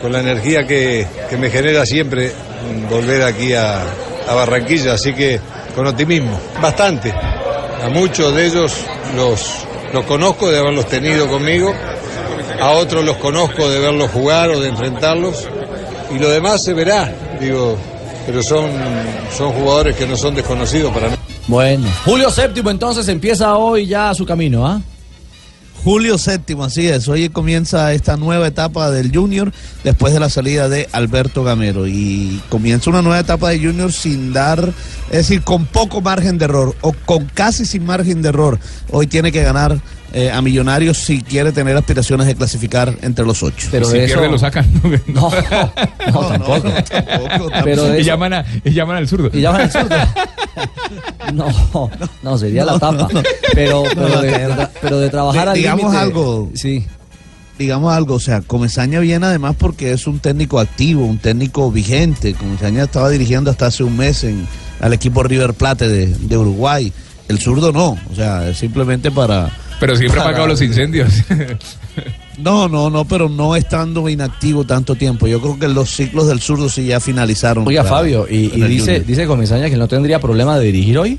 con 0.01 0.13
la 0.13 0.21
energía 0.21 0.67
que, 0.67 1.07
me 1.39 1.51
genera 1.51 1.85
siempre 1.85 2.33
volver 2.89 3.23
aquí 3.23 3.53
a 3.53 3.85
Barranquilla, 4.27 4.95
así 4.95 5.13
que 5.13 5.39
con 5.75 5.87
optimismo, 5.87 6.39
bastante. 6.61 7.13
A 7.83 7.89
muchos 7.89 8.35
de 8.35 8.47
ellos 8.47 8.73
los, 9.17 9.67
los 9.93 10.05
conozco 10.05 10.51
de 10.51 10.59
haberlos 10.59 10.87
tenido 10.87 11.27
conmigo, 11.27 11.75
a 12.61 12.71
otros 12.73 13.05
los 13.05 13.17
conozco 13.17 13.69
de 13.69 13.81
verlos 13.81 14.11
jugar 14.11 14.51
o 14.51 14.61
de 14.61 14.69
enfrentarlos 14.69 15.49
y 16.15 16.19
lo 16.19 16.31
demás 16.31 16.63
se 16.63 16.75
verá, 16.75 17.13
digo, 17.41 17.77
pero 18.25 18.43
son, 18.43 18.71
son 19.37 19.53
jugadores 19.53 19.97
que 19.97 20.07
no 20.07 20.17
son 20.17 20.35
desconocidos 20.35 20.93
para 20.93 21.09
mí. 21.09 21.17
Bueno, 21.49 21.89
Julio 22.05 22.31
Séptimo 22.31 22.71
entonces 22.71 23.09
empieza 23.09 23.57
hoy 23.57 23.87
ya 23.87 24.15
su 24.15 24.25
camino, 24.25 24.65
¿ah? 24.65 24.81
Julio 25.85 26.17
séptimo, 26.17 26.63
así 26.63 26.87
es. 26.87 27.09
Hoy 27.09 27.29
comienza 27.29 27.93
esta 27.93 28.17
nueva 28.17 28.47
etapa 28.47 28.93
del 28.93 29.13
Junior 29.13 29.53
después 29.83 30.15
de 30.15 30.21
la 30.21 30.29
salida 30.29 30.69
de 30.69 30.89
Alberto 30.93 31.43
Gamero. 31.43 31.89
Y 31.89 32.41
comienza 32.51 32.89
una 32.89 33.03
nueva 33.03 33.19
etapa 33.19 33.51
de 33.51 33.59
Junior 33.59 33.93
sin 33.93 34.33
dar, 34.33 34.73
es 35.11 35.17
decir, 35.17 35.43
con 35.43 35.67
poco 35.67 36.01
margen 36.01 36.39
de 36.39 36.45
error 36.45 36.77
o 36.83 36.93
con 36.93 37.25
casi 37.27 37.67
sin 37.67 37.85
margen 37.85 38.23
de 38.23 38.29
error. 38.29 38.61
Hoy 38.93 39.09
tiene 39.09 39.33
que 39.33 39.43
ganar 39.43 39.81
eh, 40.13 40.31
a 40.31 40.41
Millonarios 40.43 40.99
si 40.99 41.23
quiere 41.23 41.53
tener 41.53 41.77
aspiraciones 41.77 42.27
de 42.27 42.35
clasificar 42.35 42.97
entre 43.03 43.25
los 43.25 43.43
ocho. 43.43 43.69
Pero 43.71 43.87
si 43.87 43.99
pierde 43.99 44.29
lo 44.29 44.39
sacan. 44.39 44.67
No, 45.09 45.31
no, 46.13 46.21
tampoco. 46.29 46.71
Pero 47.65 47.85
de 47.85 47.99
y, 47.99 48.01
eso- 48.03 48.07
llaman 48.11 48.33
a- 48.35 48.45
y 48.65 48.71
llaman 48.73 48.97
al 48.97 49.09
zurdo. 49.09 49.31
Y 49.33 49.41
llaman 49.41 49.63
al 49.63 49.71
zurdo. 49.71 49.97
No, 51.33 51.47
no, 52.23 52.37
sería 52.39 52.65
la 52.65 52.79
tapa. 52.79 53.09
Pero, 53.55 53.85
pero, 53.95 54.21
de, 54.21 54.69
pero 54.83 54.99
de 54.99 55.09
trabajar 55.09 55.49
al 55.49 55.55
digamos 55.55 55.95
algo. 55.95 56.51
Sí. 56.55 56.85
Digamos 57.59 57.95
algo, 57.95 58.15
o 58.17 58.21
sea, 58.21 58.41
Comesaña 58.43 58.99
viene 59.01 59.25
además 59.27 59.55
porque 59.59 59.93
es 59.93 60.07
un 60.07 60.19
técnico 60.19 60.59
activo, 60.59 61.07
un 61.07 61.19
técnico 61.19 61.71
vigente. 61.71 62.35
Comesaña 62.35 62.85
estaba 62.85 63.09
dirigiendo 63.09 63.51
hasta 63.51 63.67
hace 63.67 63.85
un 63.85 63.97
mes 63.97 64.25
en, 64.25 64.47
al 64.81 64.93
equipo 64.93 65.23
River 65.23 65.55
Plate 65.55 65.89
de, 65.89 66.07
de 66.09 66.37
Uruguay. 66.37 66.93
El 67.29 67.39
zurdo 67.39 67.73
no, 67.73 67.97
o 68.11 68.15
sea, 68.15 68.49
es 68.49 68.59
simplemente 68.59 69.11
para. 69.11 69.51
Pero 69.83 69.97
siempre 69.97 70.21
ha 70.21 70.23
apagado 70.23 70.47
los 70.47 70.63
incendios. 70.63 71.11
No, 72.39 72.67
no, 72.67 72.89
no, 72.89 73.05
pero 73.05 73.29
no 73.29 73.55
estando 73.55 74.09
inactivo 74.09 74.65
tanto 74.65 74.95
tiempo. 74.95 75.27
Yo 75.27 75.39
creo 75.39 75.59
que 75.59 75.69
los 75.69 75.91
ciclos 75.91 76.29
del 76.29 76.41
zurdo 76.41 76.71
sí 76.71 76.87
ya 76.87 76.99
finalizaron. 76.99 77.69
Oiga, 77.69 77.83
para- 77.83 77.97
Fabio, 77.97 78.27
y, 78.29 78.47
y 78.55 78.63
dice, 78.63 78.85
Junior. 78.93 79.07
dice 79.07 79.27
Comesaña 79.27 79.69
que 79.69 79.77
no 79.77 79.87
tendría 79.87 80.19
problema 80.19 80.59
de 80.59 80.65
dirigir 80.65 80.97
hoy. 80.99 81.19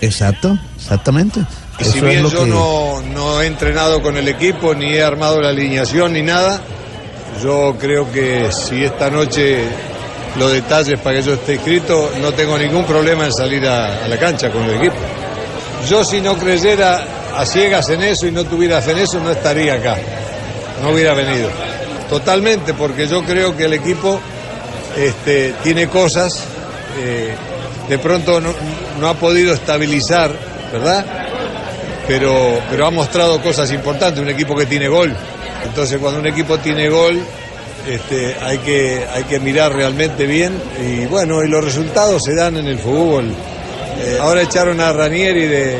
Exacto, 0.00 0.58
exactamente. 0.76 1.40
Y 1.78 1.84
si 1.84 1.98
Eso 1.98 2.06
bien 2.06 2.22
lo 2.24 2.30
yo 2.30 2.44
que- 2.44 2.50
no, 2.50 3.02
no 3.14 3.40
he 3.40 3.46
entrenado 3.46 4.02
con 4.02 4.16
el 4.16 4.26
equipo, 4.26 4.74
ni 4.74 4.86
he 4.86 5.02
armado 5.04 5.40
la 5.40 5.50
alineación, 5.50 6.14
ni 6.14 6.22
nada, 6.22 6.60
yo 7.42 7.76
creo 7.78 8.10
que 8.10 8.50
si 8.50 8.82
esta 8.82 9.08
noche 9.08 9.60
los 10.36 10.50
detalles 10.52 10.98
para 10.98 11.18
que 11.20 11.22
yo 11.22 11.34
esté 11.34 11.54
inscrito, 11.54 12.10
no 12.20 12.32
tengo 12.32 12.58
ningún 12.58 12.84
problema 12.84 13.24
en 13.26 13.32
salir 13.32 13.66
a, 13.68 14.04
a 14.04 14.08
la 14.08 14.18
cancha 14.18 14.50
con 14.50 14.64
el 14.64 14.74
equipo. 14.78 14.96
Yo 15.88 16.04
si 16.04 16.20
no 16.20 16.36
creyera 16.36 17.06
a 17.36 17.46
ciegas 17.46 17.88
en 17.90 18.02
eso 18.02 18.26
y 18.26 18.32
no 18.32 18.44
tuviera 18.44 18.80
fe 18.82 18.92
en 18.92 18.98
eso, 18.98 19.20
no 19.20 19.30
estaría 19.30 19.74
acá, 19.74 19.96
no 20.82 20.90
hubiera 20.90 21.14
venido. 21.14 21.48
Totalmente, 22.08 22.74
porque 22.74 23.06
yo 23.06 23.22
creo 23.24 23.56
que 23.56 23.64
el 23.64 23.72
equipo 23.72 24.20
este, 24.96 25.54
tiene 25.62 25.88
cosas, 25.88 26.44
eh, 26.98 27.34
de 27.88 27.98
pronto 27.98 28.40
no, 28.40 28.52
no 29.00 29.08
ha 29.08 29.14
podido 29.14 29.54
estabilizar, 29.54 30.30
¿verdad? 30.72 31.04
Pero, 32.06 32.60
pero 32.70 32.86
ha 32.86 32.90
mostrado 32.90 33.40
cosas 33.40 33.72
importantes, 33.72 34.22
un 34.22 34.28
equipo 34.28 34.54
que 34.54 34.66
tiene 34.66 34.88
gol. 34.88 35.14
Entonces 35.64 35.98
cuando 35.98 36.20
un 36.20 36.26
equipo 36.26 36.58
tiene 36.58 36.88
gol, 36.88 37.22
este, 37.88 38.36
hay, 38.40 38.58
que, 38.58 39.04
hay 39.12 39.24
que 39.24 39.40
mirar 39.40 39.72
realmente 39.74 40.26
bien 40.26 40.52
y 40.80 41.06
bueno, 41.06 41.42
y 41.42 41.48
los 41.48 41.64
resultados 41.64 42.22
se 42.22 42.34
dan 42.34 42.56
en 42.56 42.66
el 42.66 42.78
fútbol. 42.78 43.32
Eh, 43.98 44.18
ahora 44.20 44.42
echaron 44.42 44.80
a 44.80 44.92
Ranieri, 44.92 45.46
de, 45.46 45.78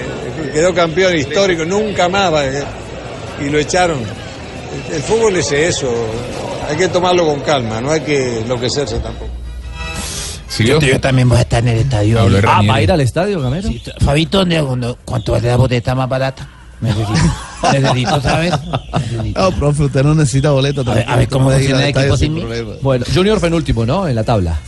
quedó 0.53 0.75
campeón 0.75 1.17
histórico, 1.17 1.65
nunca 1.65 2.09
más, 2.09 2.33
va, 2.33 2.43
y 3.41 3.49
lo 3.51 3.59
echaron. 3.59 3.99
El, 4.89 4.95
el 4.97 5.03
fútbol 5.03 5.37
es 5.37 5.51
eso, 5.53 5.93
hay 6.69 6.77
que 6.77 6.89
tomarlo 6.89 7.27
con 7.27 7.41
calma, 7.41 7.81
no 7.81 7.91
hay 7.91 8.01
que 8.01 8.41
enloquecerse 8.41 8.99
tampoco. 9.01 9.31
Yo, 10.59 10.79
yo 10.81 11.01
también 11.01 11.29
voy 11.29 11.39
a 11.39 11.43
estar 11.43 11.63
en 11.63 11.69
el 11.69 11.79
estadio. 11.79 12.21
Ah, 12.47 12.61
¿va 12.69 12.75
a 12.75 12.83
ir 12.83 12.93
al 12.93 13.01
estadio, 13.01 13.41
Gamero? 13.41 13.69
Sí, 13.69 13.83
Fabito, 14.01 14.45
¿dónde- 14.45 14.95
¿cuánto 15.05 15.33
vale 15.33 15.49
la 15.49 15.57
boleta 15.57 15.95
más 15.95 16.09
barata? 16.09 16.47
Necesito, 16.81 17.13
necesito 17.73 18.21
¿sabes? 18.21 18.53
No, 19.35 19.51
profe, 19.53 19.85
usted 19.85 20.03
no 20.05 20.15
necesita 20.15 20.51
boleto. 20.51 20.83
A 20.91 20.95
ver- 20.95 21.05
a 21.09 21.17
ver 21.17 21.29
cómo 21.29 21.51
funciona 21.51 21.85
el 21.85 21.89
equipo 21.97 22.17
sin 22.17 22.27
sin 22.27 22.35
mí. 22.35 22.41
problema. 22.41 22.73
Bueno, 22.83 23.05
Junior 23.15 23.41
penúltimo, 23.41 23.87
¿no? 23.87 24.07
En 24.07 24.15
la 24.15 24.25
tabla. 24.25 24.59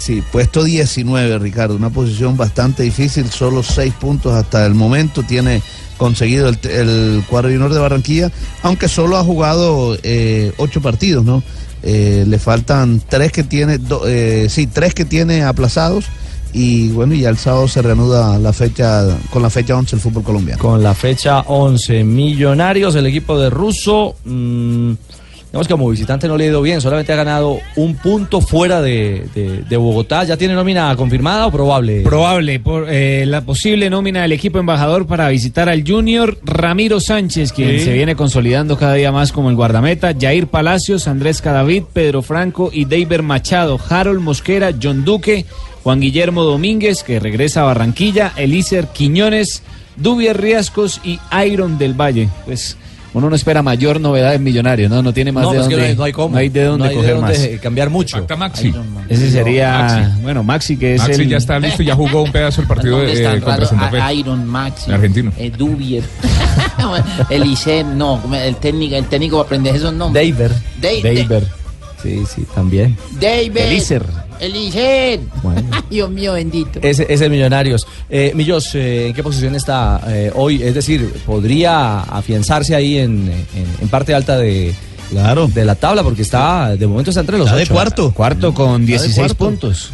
Sí, 0.00 0.22
puesto 0.32 0.64
19, 0.64 1.38
Ricardo, 1.38 1.76
una 1.76 1.90
posición 1.90 2.34
bastante 2.34 2.82
difícil, 2.82 3.30
solo 3.30 3.62
6 3.62 3.92
puntos 4.00 4.32
hasta 4.32 4.64
el 4.64 4.74
momento 4.74 5.22
tiene 5.22 5.60
conseguido 5.98 6.48
el, 6.48 6.58
el 6.70 7.22
cuadro 7.28 7.50
de 7.50 7.78
Barranquilla, 7.78 8.32
aunque 8.62 8.88
solo 8.88 9.18
ha 9.18 9.22
jugado 9.22 9.98
8 10.56 10.80
partidos, 10.80 11.22
¿no? 11.26 11.42
Eh, 11.82 12.24
le 12.26 12.38
faltan 12.38 13.02
3 13.06 13.30
que 13.30 13.42
tiene, 13.42 13.78
eh, 14.06 14.46
sí, 14.48 14.66
tres 14.66 14.94
que 14.94 15.04
tiene 15.04 15.44
aplazados 15.44 16.06
y 16.54 16.88
bueno, 16.88 17.14
ya 17.14 17.28
el 17.28 17.36
sábado 17.36 17.68
se 17.68 17.82
reanuda 17.82 18.38
la 18.38 18.54
fecha, 18.54 19.06
con 19.28 19.42
la 19.42 19.50
fecha 19.50 19.76
11 19.76 19.96
el 19.96 20.02
fútbol 20.02 20.22
colombiano. 20.22 20.62
Con 20.62 20.82
la 20.82 20.94
fecha 20.94 21.40
11, 21.40 22.04
Millonarios, 22.04 22.94
el 22.94 23.04
equipo 23.04 23.38
de 23.38 23.50
Russo. 23.50 24.16
mm, 24.24 24.92
digamos 25.50 25.66
que 25.66 25.72
como 25.74 25.88
visitante 25.90 26.28
no 26.28 26.36
le 26.36 26.44
ha 26.44 26.46
ido 26.48 26.62
bien, 26.62 26.80
solamente 26.80 27.12
ha 27.12 27.16
ganado 27.16 27.58
un 27.76 27.96
punto 27.96 28.40
fuera 28.40 28.80
de, 28.80 29.26
de- 29.34 29.62
de 29.68 29.76
Bogotá. 29.76 30.22
¿Ya 30.24 30.36
tiene 30.36 30.54
nómina 30.54 30.94
confirmada 30.96 31.46
o 31.46 31.50
probable? 31.50 32.02
Probable, 32.02 32.60
por 32.60 32.86
eh, 32.88 33.24
la 33.26 33.40
posible 33.40 33.90
nómina 33.90 34.22
del 34.22 34.32
equipo 34.32 34.58
embajador 34.60 35.06
para 35.06 35.28
visitar 35.28 35.68
al 35.68 35.82
Junior, 35.86 36.38
Ramiro 36.44 37.00
Sánchez, 37.00 37.52
quien 37.52 37.70
Sí. 37.78 37.80
se 37.86 37.92
viene 37.92 38.14
consolidando 38.16 38.76
cada 38.76 38.94
día 38.94 39.10
más 39.12 39.32
como 39.32 39.50
el 39.50 39.56
guardameta, 39.56 40.14
Jair 40.18 40.46
Palacios, 40.46 41.08
Andrés 41.08 41.42
Cadavid, 41.42 41.82
Pedro 41.92 42.22
Franco 42.22 42.70
y 42.72 42.84
David 42.84 43.20
Machado, 43.22 43.78
Harold 43.88 44.20
Mosquera, 44.20 44.70
John 44.80 45.04
Duque, 45.04 45.46
Juan 45.82 45.98
Guillermo 46.00 46.44
Domínguez, 46.44 47.02
que 47.02 47.18
regresa 47.18 47.62
a 47.62 47.64
Barranquilla, 47.64 48.32
Elícer 48.36 48.86
Quiñones, 48.92 49.62
Dubier 49.96 50.40
Riascos 50.40 51.00
y 51.04 51.18
Iron 51.44 51.76
del 51.78 51.94
Valle. 51.94 52.28
Pues 52.44 52.76
uno 53.12 53.28
no 53.28 53.34
espera 53.36 53.62
mayor 53.62 54.00
novedad 54.00 54.34
en 54.34 54.42
Millonarios, 54.44 54.90
¿no? 54.90 55.02
No 55.02 55.12
tiene 55.12 55.32
más 55.32 55.42
No, 55.44 55.50
de 55.52 55.56
pues 55.58 55.68
que 55.68 55.74
dónde, 55.74 55.86
no 55.88 55.90
hay- 55.92 55.96
no 55.96 56.04
hay 56.04 56.12
cómo. 56.12 56.28
no 56.34 56.38
hay 56.38 56.48
de 56.48 56.64
dónde 56.64 56.78
No 56.78 56.84
hay 56.84 56.90
de 56.90 56.96
coger 56.96 57.14
dónde 57.16 57.50
más. 57.52 57.60
cambiar 57.60 57.90
mucho. 57.90 58.26
Maxi. 58.38 58.72
Ese 59.08 59.30
sería, 59.30 59.78
Maxi. 59.78 60.22
bueno, 60.22 60.42
Maxi, 60.44 60.76
que 60.76 60.94
es 60.94 61.00
Maxi 61.02 61.22
el... 61.22 61.28
ya 61.28 61.36
está 61.38 61.58
listo, 61.58 61.82
ya 61.82 61.94
jugó 61.94 62.22
un 62.22 62.32
pedazo 62.32 62.60
del 62.60 62.68
partido 62.68 62.98
¿Dónde 62.98 63.14
de, 63.14 63.22
eh, 63.24 63.32
el 63.32 63.42
contra? 63.42 63.66
Santa 63.66 63.90
Fe. 63.90 64.14
Iron 64.14 64.46
Max. 64.46 64.86
El 64.88 64.94
argentino. 64.94 65.32
Eh, 65.36 65.50
Dubier. 65.56 66.04
Eliseo, 67.30 67.84
no, 67.84 68.20
el 68.34 68.56
técnico, 68.56 68.96
el 68.96 69.06
técnico 69.06 69.36
va 69.36 69.42
a 69.42 69.44
aprender 69.46 69.74
esos 69.74 69.92
nombres. 69.92 70.36
David. 70.36 70.52
David. 70.80 71.26
David. 71.28 71.44
Sí, 72.02 72.22
sí, 72.34 72.46
también. 72.54 72.96
David. 73.20 73.82
Eliseo. 74.40 75.20
Bueno. 75.42 75.62
Dios 75.90 76.10
mío 76.10 76.32
bendito. 76.34 76.80
Ese, 76.82 77.06
ese 77.08 77.28
Millonarios. 77.28 77.86
Eh, 78.08 78.32
Millos, 78.34 78.74
eh, 78.74 79.08
¿en 79.08 79.14
qué 79.14 79.22
posición 79.22 79.54
está 79.54 80.00
eh, 80.08 80.30
hoy? 80.34 80.62
Es 80.62 80.74
decir, 80.74 81.12
¿podría 81.26 82.00
afianzarse 82.00 82.74
ahí 82.74 82.98
en, 82.98 83.28
en- 83.54 83.66
en 83.80 83.88
parte 83.88 84.14
alta 84.14 84.36
de, 84.38 84.74
de 85.10 85.64
la 85.64 85.74
tabla? 85.74 86.02
Porque 86.02 86.22
está, 86.22 86.76
de 86.76 86.86
momento 86.86 87.10
está 87.10 87.20
entre 87.20 87.38
los 87.38 87.46
Está 87.46 87.58
de 87.58 87.66
cuarto. 87.66 88.12
Cuarto 88.12 88.54
con 88.54 88.82
Está 88.82 88.86
de 88.86 88.86
16 88.86 89.16
cuarto. 89.16 89.36
puntos. 89.36 89.90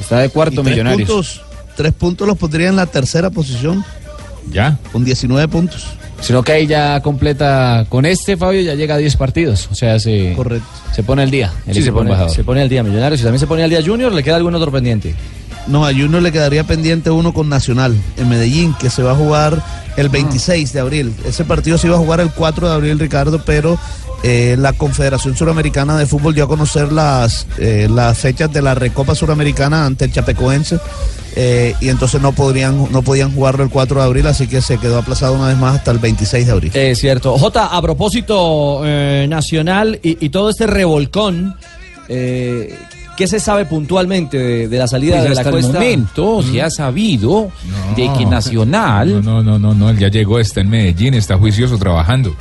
Está 0.00 0.18
de 0.20 0.28
cuarto 0.30 0.60
Y 0.60 0.64
tres 0.64 0.70
Millonarios. 0.76 1.08
Puntos, 1.08 1.42
tres 1.76 1.92
puntos 1.92 2.26
los 2.26 2.38
pondría 2.38 2.68
en 2.68 2.76
la 2.76 2.86
tercera 2.86 3.30
posición. 3.30 3.84
Ya. 4.52 4.78
Con 4.92 5.04
19 5.04 5.48
puntos. 5.48 5.86
Sino 6.20 6.42
que 6.42 6.52
ahí 6.52 6.66
ya 6.66 7.00
completa 7.00 7.86
con 7.88 8.04
este, 8.04 8.36
Fabio, 8.36 8.60
ya 8.60 8.74
llega 8.74 8.96
a 8.96 8.98
10 8.98 9.16
partidos. 9.16 9.68
O 9.70 9.74
sea, 9.74 9.98
se, 9.98 10.36
se 10.92 11.02
pone 11.02 11.22
el 11.22 11.30
día. 11.30 11.50
El 11.66 11.74
Sí, 11.74 11.82
se 11.82 11.92
pone, 11.92 12.10
embajador. 12.10 12.30
se 12.34 12.44
pone 12.44 12.60
al 12.60 12.68
día 12.68 12.82
Millonarios 12.82 13.20
y 13.20 13.24
también 13.24 13.40
se 13.40 13.46
pone 13.46 13.62
al 13.62 13.70
día 13.70 13.80
Junior. 13.84 14.12
¿Le 14.12 14.22
queda 14.22 14.36
algún 14.36 14.54
otro 14.54 14.70
pendiente? 14.70 15.14
No, 15.70 15.86
a 15.86 15.90
Junior 15.92 16.20
le 16.20 16.32
quedaría 16.32 16.64
pendiente 16.64 17.10
uno 17.10 17.32
con 17.32 17.48
Nacional 17.48 17.94
en 18.16 18.28
Medellín, 18.28 18.74
que 18.78 18.90
se 18.90 19.02
va 19.02 19.12
a 19.12 19.14
jugar 19.14 19.62
el 19.96 20.08
26 20.08 20.72
de 20.72 20.80
abril. 20.80 21.14
Ese 21.24 21.44
partido 21.44 21.78
se 21.78 21.86
iba 21.86 21.96
a 21.96 22.00
jugar 22.00 22.20
el 22.20 22.30
4 22.30 22.68
de 22.68 22.74
abril, 22.74 22.98
Ricardo, 22.98 23.42
pero 23.44 23.78
eh, 24.22 24.56
la 24.58 24.72
Confederación 24.72 25.36
Suramericana 25.36 25.96
de 25.96 26.06
Fútbol 26.06 26.34
dio 26.34 26.44
a 26.44 26.48
conocer 26.48 26.90
las, 26.92 27.46
eh, 27.58 27.88
las 27.90 28.18
fechas 28.18 28.52
de 28.52 28.62
la 28.62 28.74
Recopa 28.74 29.14
Suramericana 29.14 29.86
ante 29.86 30.06
el 30.06 30.12
Chapecoense. 30.12 30.78
eh, 31.36 31.74
y 31.80 31.88
entonces 31.88 32.20
no 32.20 32.32
podrían 32.32 32.90
no 32.90 33.02
podían 33.02 33.32
jugarlo 33.32 33.62
el 33.62 33.70
4 33.70 34.00
de 34.00 34.06
abril, 34.06 34.26
así 34.26 34.48
que 34.48 34.60
se 34.60 34.78
quedó 34.78 34.98
aplazado 34.98 35.34
una 35.34 35.46
vez 35.46 35.56
más 35.56 35.76
hasta 35.76 35.92
el 35.92 35.98
26 35.98 36.46
de 36.46 36.52
abril. 36.52 36.70
Es 36.74 36.98
cierto. 36.98 37.38
Jota, 37.38 37.66
a 37.66 37.80
propósito 37.80 38.82
eh, 38.84 39.26
nacional 39.28 40.00
y, 40.02 40.24
y 40.24 40.28
todo 40.30 40.50
este 40.50 40.66
revolcón, 40.66 41.54
¿qué 43.20 43.26
se 43.26 43.38
sabe 43.38 43.66
puntualmente 43.66 44.38
de, 44.38 44.66
de 44.68 44.78
la 44.78 44.86
salida 44.88 45.16
Pues 45.18 45.28
de 45.28 45.34
la 45.34 45.40
hasta 45.42 45.50
el 45.50 45.54
cuesta? 45.56 45.72
momento 45.74 46.42
se 46.42 46.62
ha 46.62 46.70
sabido 46.70 47.50
de 47.94 48.10
que 48.16 48.24
Nacional 48.24 49.22
No, 49.22 49.42
no, 49.42 49.42
no, 49.42 49.58
no, 49.58 49.74
no, 49.74 49.90
él 49.90 49.98
ya 49.98 50.08
llegó, 50.08 50.38
está 50.40 50.62
en 50.62 50.70
Medellín, 50.70 51.12
está 51.12 51.36
juicioso 51.36 51.76
trabajando. 51.76 52.34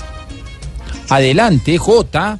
Adelante, 1.09 1.77
J. 1.77 2.39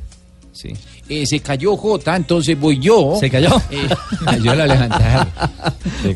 Sí. 0.53 0.69
Eh, 1.09 1.25
se 1.25 1.39
cayó 1.39 1.75
J, 1.75 2.15
entonces 2.15 2.57
voy 2.57 2.79
yo. 2.79 3.17
¿Se 3.19 3.29
cayó? 3.29 3.49
Eh, 3.71 3.89
cayó 4.25 4.55
la 4.55 4.67
levantada. 4.67 5.27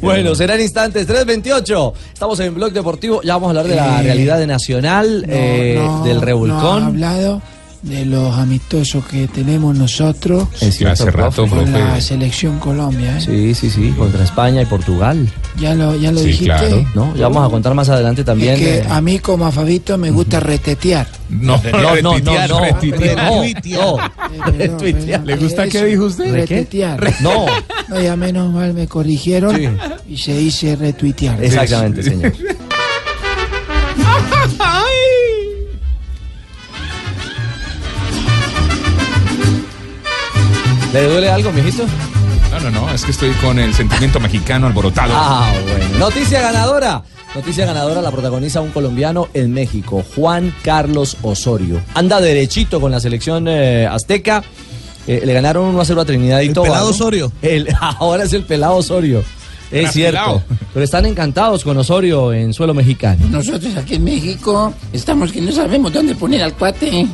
Bueno, 0.02 0.34
serán 0.36 0.62
instantes 0.62 1.06
3.28. 1.10 1.94
Estamos 2.14 2.40
en 2.40 2.54
Blog 2.54 2.72
Deportivo. 2.72 3.22
Ya 3.24 3.34
vamos 3.34 3.48
a 3.48 3.50
hablar 3.50 3.68
de 3.68 3.76
la 3.76 4.00
Eh, 4.00 4.04
realidad 4.04 4.38
de 4.38 4.48
Nacional, 4.48 5.26
eh, 5.28 5.76
no, 5.78 6.04
del 6.06 6.16
No 6.18 6.22
ha 6.22 6.26
revolcón. 6.26 6.84
hablado 6.84 7.42
de 7.84 8.06
los 8.06 8.34
amistosos 8.38 9.06
que 9.06 9.28
tenemos 9.28 9.76
nosotros 9.76 10.48
Es 10.62 10.78
cierto, 10.78 10.94
hace 11.04 11.12
rato, 11.12 11.42
con 11.48 11.66
profe. 11.66 11.72
la 11.72 12.00
selección 12.02 12.58
Colombia. 12.58 13.18
¿eh? 13.18 13.22
Sí, 13.22 13.54
sí, 13.54 13.70
sí, 13.70 13.94
contra 13.98 14.24
España 14.24 14.62
y 14.62 14.66
Portugal. 14.66 15.30
Ya 15.60 15.76
lo, 15.76 15.94
ya 15.96 16.12
lo 16.14 16.20
Sí, 16.20 16.28
dijiste. 16.28 16.46
claro. 16.46 16.86
¿no? 16.96 17.16
Ya 17.16 17.28
vamos 17.28 17.46
a 17.46 17.52
contar 17.52 17.74
más 17.74 17.90
adelante 17.90 18.24
también. 18.24 18.54
Es 18.54 18.60
que 18.60 18.78
eh, 18.78 18.86
a 18.90 19.02
mí 19.02 19.20
como 19.20 19.46
a 19.46 19.52
Fabito 19.52 19.98
me 19.98 20.12
gusta 20.12 20.40
retetear. 20.40 21.08
No, 21.30 21.62
no, 21.72 21.72
no, 21.72 21.82
no, 21.82 21.94
retuitear, 22.14 22.50
no, 22.50 22.60
retuitear. 22.62 23.18
no, 23.18 23.36
no. 23.36 24.12
Perdón, 24.46 24.78
perdón. 24.80 25.26
¿Le 25.26 25.36
gusta 25.36 25.68
qué 25.68 25.84
dijo 25.86 26.06
usted? 26.06 26.32
Retetear. 26.34 27.14
No. 27.22 27.46
No, 27.90 28.02
ya 28.02 28.16
menos 28.16 28.52
mal 28.54 28.74
me 28.74 28.88
corrigieron 28.88 29.58
Sí. 29.58 29.68
y 30.10 30.18
se 30.18 30.38
dice 30.38 30.76
retuitear. 30.78 31.44
Exactamente, 31.44 32.02
señor. 32.02 32.32
¿Le 40.94 41.08
duele 41.08 41.30
algo, 41.30 41.52
mijito? 41.52 41.84
No, 42.52 42.60
no, 42.60 42.70
no, 42.72 42.92
es 42.94 43.04
que 43.04 43.12
estoy 43.12 43.32
con 43.34 43.58
el 43.58 43.74
sentimiento 43.74 44.20
mexicano 44.20 44.68
alborotado. 44.68 45.12
Ah, 45.16 45.52
bueno. 45.64 45.98
Noticia 45.98 46.40
ganadora. 46.42 47.02
Noticia 47.34 47.66
ganadora 47.66 48.00
la 48.02 48.12
protagoniza 48.12 48.62
un 48.62 48.70
colombiano 48.70 49.28
en 49.34 49.52
México, 49.52 50.04
Juan 50.16 50.54
Carlos 50.62 51.18
Osorio. 51.24 51.82
Anda 51.96 52.22
derechito 52.22 52.80
con 52.80 52.92
la 52.92 53.00
selección 53.00 53.48
eh, 53.48 53.88
azteca. 53.90 54.44
Eh, 55.08 55.24
le 55.26 55.34
ganaron 55.34 55.66
1 55.66 55.82
a 55.82 55.86
0 55.86 56.02
a 56.02 56.06
Trinidad 56.06 56.42
y 56.42 56.48
El 56.48 56.54
Tobago. 56.54 56.74
pelado 56.74 56.90
Osorio. 56.92 57.32
El- 57.42 57.68
ahora 57.82 58.24
es 58.26 58.34
el 58.34 58.44
pelado 58.44 58.76
Osorio. 58.76 59.24
Es 59.72 59.92
cierto. 59.94 60.20
pelado. 60.20 60.44
Pero 60.76 60.86
están 60.86 61.08
encantados 61.08 61.64
con 61.64 61.76
Osorio 61.78 62.32
en 62.34 62.54
suelo 62.54 62.76
mexicano. 62.76 63.26
Nosotros 63.32 63.76
aquí 63.78 63.96
en 63.96 64.04
México 64.04 64.72
estamos 64.94 65.32
que 65.32 65.42
no 65.42 65.52
sabemos 65.52 65.92
dónde 65.92 66.14
poner 66.14 66.44
al 66.44 66.54
cuate. 66.54 67.08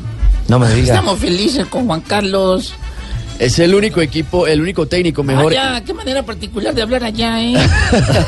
No 0.50 0.60
me 0.60 0.68
diga. 0.74 0.96
Estamos 0.96 1.18
felices 1.18 1.66
con 1.68 1.86
Juan 1.86 2.02
Carlos. 2.02 2.74
Es 3.40 3.58
el 3.58 3.74
único 3.74 4.02
equipo, 4.02 4.46
el 4.48 4.60
único 4.60 4.86
técnico 4.86 5.24
mejor. 5.24 5.54
Allá, 5.54 5.82
qué 5.86 5.94
manera 5.94 6.22
particular 6.24 6.76
de 6.76 6.82
hablar 6.82 7.06
allá, 7.06 7.42
¿eh? 7.42 7.54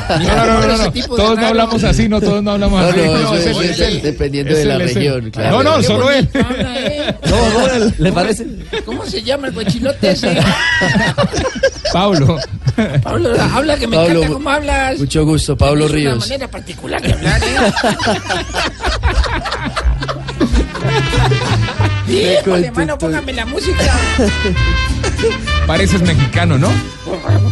No, 0.08 0.36
no, 0.36 0.46
no, 0.46 0.66
no, 0.68 0.76
no. 0.78 0.92
Todos 1.06 1.38
no 1.38 1.46
hablamos 1.48 1.84
así, 1.84 2.08
no, 2.08 2.18
todos 2.18 2.42
no 2.42 2.52
hablamos 2.52 2.80
No, 2.80 2.88
así. 2.88 2.98
no, 2.98 3.62
es 3.62 4.02
dependiendo 4.02 4.52
Es 4.52 4.58
de 4.60 4.64
la 4.64 4.78
región. 4.78 5.30
claro. 5.30 5.62
No, 5.62 5.76
no, 5.76 5.82
solo 5.82 6.10
él. 6.10 6.26
¿Le 7.98 8.10
parece? 8.10 8.46
¿Cómo 8.86 9.04
se 9.04 9.22
llama 9.22 9.48
el 9.48 9.52
guachilote 9.52 10.12
ese? 10.12 10.34
Pablo. 11.92 12.38
Pablo, 13.02 13.34
habla 13.52 13.76
que 13.76 13.86
me 13.86 13.96
Pablo, 13.96 14.14
encanta 14.14 14.32
cómo 14.34 14.48
hablas. 14.50 14.98
Mucho 14.98 15.26
gusto, 15.26 15.58
Pablo 15.58 15.84
Es 15.84 15.90
una 15.90 15.98
Ríos. 16.00 16.18
manera 16.20 16.48
particular 16.48 17.02
de 17.02 17.12
hablar, 17.12 17.40
¿eh? 17.44 17.56
Híjole, 22.40 22.70
mano, 22.72 22.96
póngame 22.98 23.32
la 23.34 23.44
música. 23.46 23.94
Pareces 25.66 26.02
mexicano, 26.02 26.58
¿no? 26.58 26.70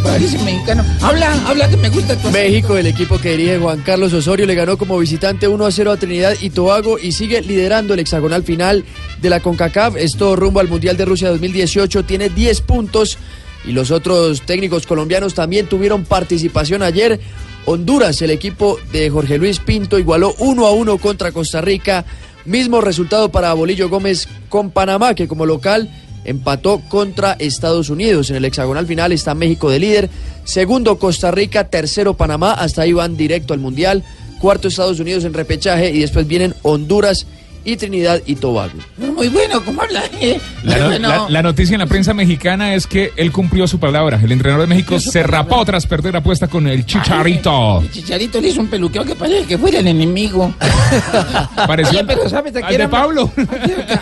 Parece 0.02 0.38
mexicano. 0.38 0.84
Habla, 1.00 1.32
habla 1.46 1.68
que 1.68 1.76
me 1.76 1.88
gusta 1.88 2.16
tu 2.16 2.30
México, 2.30 2.76
el 2.76 2.86
equipo 2.86 3.18
que 3.18 3.32
dirige 3.32 3.58
Juan 3.58 3.82
Carlos 3.82 4.12
Osorio, 4.12 4.46
le 4.46 4.54
ganó 4.54 4.76
como 4.76 4.98
visitante 4.98 5.48
1 5.48 5.66
a 5.66 5.70
0 5.70 5.92
a 5.92 5.96
Trinidad 5.96 6.34
y 6.40 6.50
Tobago 6.50 6.98
y 6.98 7.12
sigue 7.12 7.40
liderando 7.42 7.94
el 7.94 8.00
hexagonal 8.00 8.42
final 8.42 8.84
de 9.20 9.30
la 9.30 9.40
CONCACAF. 9.40 9.96
Esto 9.96 10.36
rumbo 10.36 10.60
al 10.60 10.68
Mundial 10.68 10.96
de 10.96 11.04
Rusia 11.04 11.28
2018, 11.28 12.04
tiene 12.04 12.28
10 12.28 12.60
puntos 12.62 13.18
y 13.64 13.72
los 13.72 13.90
otros 13.90 14.42
técnicos 14.42 14.86
colombianos 14.86 15.34
también 15.34 15.66
tuvieron 15.66 16.04
participación 16.04 16.82
ayer. 16.82 17.20
Honduras, 17.66 18.22
el 18.22 18.30
equipo 18.30 18.78
de 18.90 19.10
Jorge 19.10 19.38
Luis 19.38 19.58
Pinto, 19.58 19.98
igualó 19.98 20.34
1 20.38 20.66
a 20.66 20.72
1 20.72 20.98
contra 20.98 21.32
Costa 21.32 21.60
Rica. 21.60 22.04
Mismo 22.46 22.80
resultado 22.80 23.30
para 23.30 23.52
Bolillo 23.52 23.90
Gómez 23.90 24.26
con 24.48 24.70
Panamá, 24.70 25.14
que 25.14 25.28
como 25.28 25.44
local 25.44 25.90
empató 26.24 26.80
contra 26.88 27.32
Estados 27.38 27.90
Unidos. 27.90 28.30
En 28.30 28.36
el 28.36 28.44
hexagonal 28.44 28.86
final 28.86 29.12
está 29.12 29.34
México 29.34 29.70
de 29.70 29.78
líder, 29.78 30.10
segundo 30.44 30.98
Costa 30.98 31.30
Rica, 31.30 31.68
tercero 31.68 32.14
Panamá, 32.14 32.52
hasta 32.52 32.82
ahí 32.82 32.92
van 32.92 33.16
directo 33.16 33.54
al 33.54 33.60
Mundial, 33.60 34.02
cuarto 34.40 34.68
Estados 34.68 35.00
Unidos 35.00 35.24
en 35.24 35.34
repechaje. 35.34 35.90
Y 35.90 36.00
después 36.00 36.26
vienen 36.26 36.54
Honduras 36.62 37.26
y 37.64 37.76
Trinidad 37.76 38.20
y 38.26 38.36
Tobago. 38.36 38.72
Muy 38.96 39.28
bueno, 39.28 39.62
¿cómo 39.64 39.82
habla? 39.82 40.02
¿eh? 40.20 40.40
La, 40.62 40.78
no- 40.78 40.86
Bueno. 40.86 41.08
la- 41.08 41.28
la 41.30 41.42
noticia 41.42 41.74
en 41.74 41.80
la 41.80 41.86
prensa 41.86 42.14
mexicana 42.14 42.74
es 42.74 42.86
que 42.86 43.12
él 43.16 43.30
cumplió 43.32 43.66
su 43.68 43.78
palabra. 43.78 44.18
El 44.22 44.32
entrenador 44.32 44.62
de 44.66 44.74
México 44.74 44.98
se 44.98 45.22
rapó 45.22 45.64
tras 45.64 45.86
perder 45.86 46.16
apuesta 46.16 46.46
con 46.48 46.66
el 46.66 46.86
Chicharito. 46.86 47.82
Chicharito 47.92 48.40
le 48.40 48.48
hizo 48.48 48.60
un 48.60 48.68
peluqueo 48.68 49.04
que 49.04 49.14
parece 49.14 49.46
que 49.46 49.58
fuera 49.58 49.78
el 49.80 49.86
enemigo. 49.88 50.52
Pareció 51.66 51.98
Oye, 52.00 52.04
pero 52.06 52.28
¿sabes 52.28 52.54
a 52.56 52.58
al 52.60 52.64
quién 52.66 52.80
de 52.80 52.88
Pablo. 52.88 53.30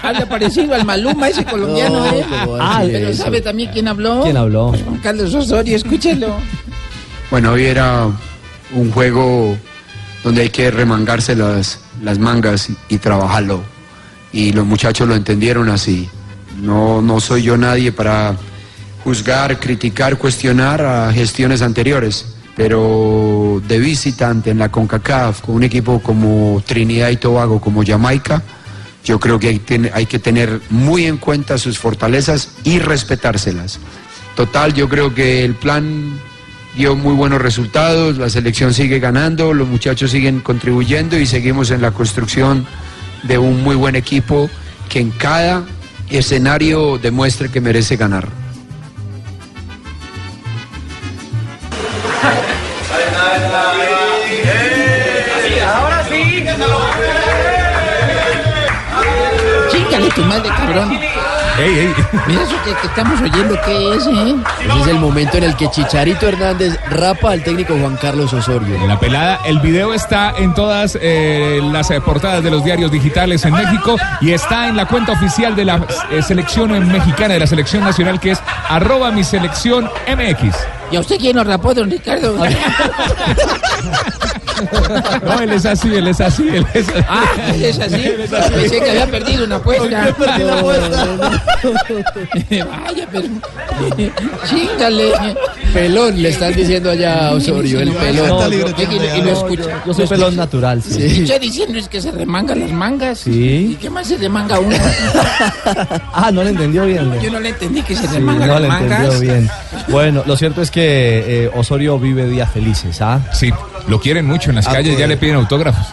Habla 0.02 0.26
parecido 0.28 0.74
al 0.74 0.84
Maluma, 0.84 1.28
ese 1.28 1.44
colombiano, 1.44 2.00
No, 2.06 2.12
¿eh? 2.12 2.24
¿cómo 2.28 2.52
va 2.52 2.64
a 2.64 2.78
Ah, 2.78 2.82
pero 2.86 3.08
eso? 3.08 3.24
¿sabe 3.24 3.40
también 3.40 3.70
quién 3.72 3.88
habló? 3.88 4.22
¿Quién 4.22 4.36
habló? 4.36 4.68
Pues 4.70 4.82
Juan 4.82 4.98
Carlos 4.98 5.34
Osorio, 5.34 5.76
escúchelo. 5.76 6.36
Bueno, 7.30 7.52
hoy 7.52 7.64
era 7.66 8.06
un 8.74 8.90
juego 8.92 9.56
donde 10.22 10.42
hay 10.42 10.50
que 10.50 10.70
remangarse 10.70 11.34
las, 11.34 11.80
las 12.02 12.18
mangas 12.18 12.68
y, 12.88 12.98
trabajarlo. 12.98 13.62
Y 14.32 14.52
los 14.52 14.66
muchachos 14.66 15.08
lo 15.08 15.14
entendieron 15.14 15.68
así. 15.68 16.08
No, 16.60 17.00
no 17.00 17.20
soy 17.20 17.42
yo 17.44 17.56
nadie 17.56 17.92
para 17.92 18.36
juzgar, 19.04 19.58
criticar, 19.58 20.18
cuestionar 20.18 20.82
a 20.82 21.12
gestiones 21.12 21.62
anteriores. 21.62 22.34
Pero 22.56 23.62
de 23.68 23.78
visitante 23.78 24.50
en 24.50 24.58
la 24.58 24.68
CONCACAF, 24.68 25.42
con 25.42 25.54
un 25.54 25.62
equipo 25.62 26.00
como 26.02 26.60
Trinidad 26.66 27.10
y 27.10 27.16
Tobago, 27.16 27.60
como 27.60 27.84
Jamaica, 27.84 28.42
yo 29.04 29.20
creo 29.20 29.38
que 29.38 29.48
hay, 29.48 29.62
hay 29.94 30.06
que 30.06 30.18
tener 30.18 30.60
muy 30.68 31.06
en 31.06 31.18
cuenta 31.18 31.56
sus 31.56 31.78
fortalezas 31.78 32.50
y 32.64 32.80
respetárselas. 32.80 33.78
Total, 34.34 34.74
yo 34.74 34.88
creo 34.88 35.14
que 35.14 35.44
el 35.44 35.54
plan 35.54 36.18
dio 36.78 36.94
muy 36.94 37.12
buenos 37.12 37.42
resultados, 37.42 38.18
la 38.18 38.30
selección 38.30 38.72
sigue 38.72 39.00
ganando, 39.00 39.52
los 39.52 39.66
muchachos 39.66 40.12
siguen 40.12 40.38
contribuyendo 40.38 41.18
y 41.18 41.26
seguimos 41.26 41.72
en 41.72 41.82
la 41.82 41.90
construcción 41.90 42.64
de 43.24 43.36
un 43.36 43.64
muy 43.64 43.74
buen 43.74 43.96
equipo 43.96 44.48
que 44.88 45.00
en 45.00 45.10
cada 45.10 45.64
escenario 46.08 46.96
demuestre 46.98 47.48
que 47.48 47.60
merece 47.60 47.96
ganar. 47.96 48.28
Ahora 55.66 56.06
sí. 56.08 56.44
Tu 60.14 60.24
madre, 60.24 60.48
cabrón. 60.48 61.07
Mira 61.58 62.42
eso 62.42 62.54
que, 62.64 62.72
que 62.74 62.86
estamos 62.86 63.20
oyendo, 63.20 63.56
¿qué 63.64 63.94
es, 63.94 64.06
eh? 64.06 64.36
Ese 64.60 64.80
es 64.80 64.86
el 64.86 64.98
momento 65.00 65.38
en 65.38 65.44
el 65.44 65.56
que 65.56 65.68
Chicharito 65.68 66.28
Hernández 66.28 66.78
rapa 66.88 67.32
al 67.32 67.42
técnico 67.42 67.76
Juan 67.76 67.96
Carlos 67.96 68.32
Osorio. 68.32 68.86
La 68.86 69.00
pelada, 69.00 69.40
el 69.44 69.58
video 69.58 69.92
está 69.92 70.34
en 70.38 70.54
todas 70.54 70.96
eh, 71.00 71.60
las 71.72 71.90
eh, 71.90 72.00
portadas 72.00 72.44
de 72.44 72.50
los 72.52 72.64
diarios 72.64 72.92
digitales 72.92 73.44
en 73.44 73.54
México 73.54 73.96
y 74.20 74.30
está 74.32 74.68
en 74.68 74.76
la 74.76 74.86
cuenta 74.86 75.12
oficial 75.12 75.56
de 75.56 75.64
la 75.64 75.84
eh, 76.10 76.22
selección 76.22 76.70
mexicana, 76.88 77.34
de 77.34 77.40
la 77.40 77.46
selección 77.46 77.82
nacional, 77.82 78.20
que 78.20 78.30
es 78.32 78.40
arroba 78.68 79.10
mi 79.10 79.24
selección 79.24 79.90
MX. 80.06 80.54
¿Y 80.92 80.96
a 80.96 81.00
usted 81.00 81.18
quién 81.18 81.36
lo 81.36 81.44
rapó, 81.44 81.74
don 81.74 81.90
Ricardo? 81.90 82.36
No, 85.24 85.40
él 85.40 85.52
es 85.52 85.66
así, 85.66 85.94
él 85.94 86.06
es 86.08 86.20
así, 86.20 86.48
él 86.48 86.66
es 86.74 86.88
así. 86.88 87.04
Ah, 87.08 87.24
él 87.54 87.64
es 87.64 87.78
así. 87.78 88.02
Pensé 88.54 88.80
que 88.80 88.90
había 88.90 89.06
perdido 89.06 89.44
una 89.44 89.56
apuesta. 89.56 90.14
Vaya, 92.50 93.08
pero. 93.10 93.28
Chíngale. 94.48 95.12
Pelón, 95.72 96.20
le 96.22 96.28
están 96.30 96.54
diciendo 96.54 96.90
allá 96.90 97.28
a 97.28 97.32
Osorio, 97.32 97.80
el 97.80 97.92
pelón. 97.92 98.28
No, 98.28 98.48
yo- 98.50 98.66
y, 98.78 99.18
y 99.18 99.22
lo 99.22 99.32
escucha. 99.32 99.82
Yo 99.86 99.94
soy 99.94 100.06
pelón 100.06 100.36
natural, 100.36 100.82
sí. 100.82 100.98
Lo 100.98 101.04
escuché 101.06 101.38
diciendo 101.38 101.78
es 101.78 101.88
que 101.88 102.00
se 102.00 102.10
remanga 102.10 102.54
las 102.54 102.70
mangas. 102.70 103.18
Sí. 103.20 103.72
¿Y 103.72 103.74
qué 103.76 103.90
más 103.90 104.06
se 104.06 104.16
remanga 104.16 104.58
uno? 104.58 104.76
Ah, 106.12 106.30
no 106.32 106.42
le 106.42 106.50
entendió 106.50 106.84
bien. 106.86 107.12
Yo 107.20 107.30
no 107.30 107.40
le 107.40 107.50
entendí 107.50 107.82
que 107.82 107.94
se 107.94 108.02
Sí, 108.08 108.14
remanga 108.14 108.46
no 108.46 108.52
las 108.54 108.62
le 108.62 108.68
mangas. 108.68 109.00
entendió 109.14 109.20
bien. 109.20 109.50
Bueno, 109.88 110.22
lo 110.26 110.36
cierto 110.36 110.62
es 110.62 110.70
que 110.70 111.44
eh, 111.44 111.50
Osorio 111.54 111.98
vive 111.98 112.26
días 112.28 112.50
felices, 112.50 113.00
¿ah? 113.00 113.20
Sí, 113.32 113.52
lo 113.88 114.00
quieren 114.00 114.26
mucho 114.26 114.50
en 114.50 114.56
las 114.56 114.66
Ah, 114.68 114.72
calles, 114.72 114.90
pues. 114.90 115.00
ya 115.00 115.06
le 115.06 115.16
piden 115.16 115.36
autógrafos. 115.36 115.86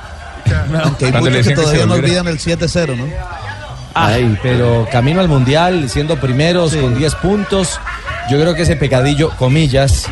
Aunque 0.83 1.05
hay 1.05 1.11
muchos 1.13 1.47
que 1.47 1.55
todavía 1.55 1.85
no 1.85 1.95
olvidan 1.95 2.27
el 2.27 2.37
7-0, 2.39 2.95
¿no? 2.95 3.05
Ay, 3.93 4.37
pero 4.43 4.87
camino 4.91 5.21
al 5.21 5.27
mundial, 5.29 5.89
siendo 5.89 6.19
primeros 6.19 6.75
con 6.75 6.97
10 6.97 7.15
puntos. 7.15 7.79
Yo 8.29 8.39
creo 8.39 8.53
que 8.53 8.63
ese 8.63 8.75
pecadillo, 8.75 9.29
comillas. 9.37 10.05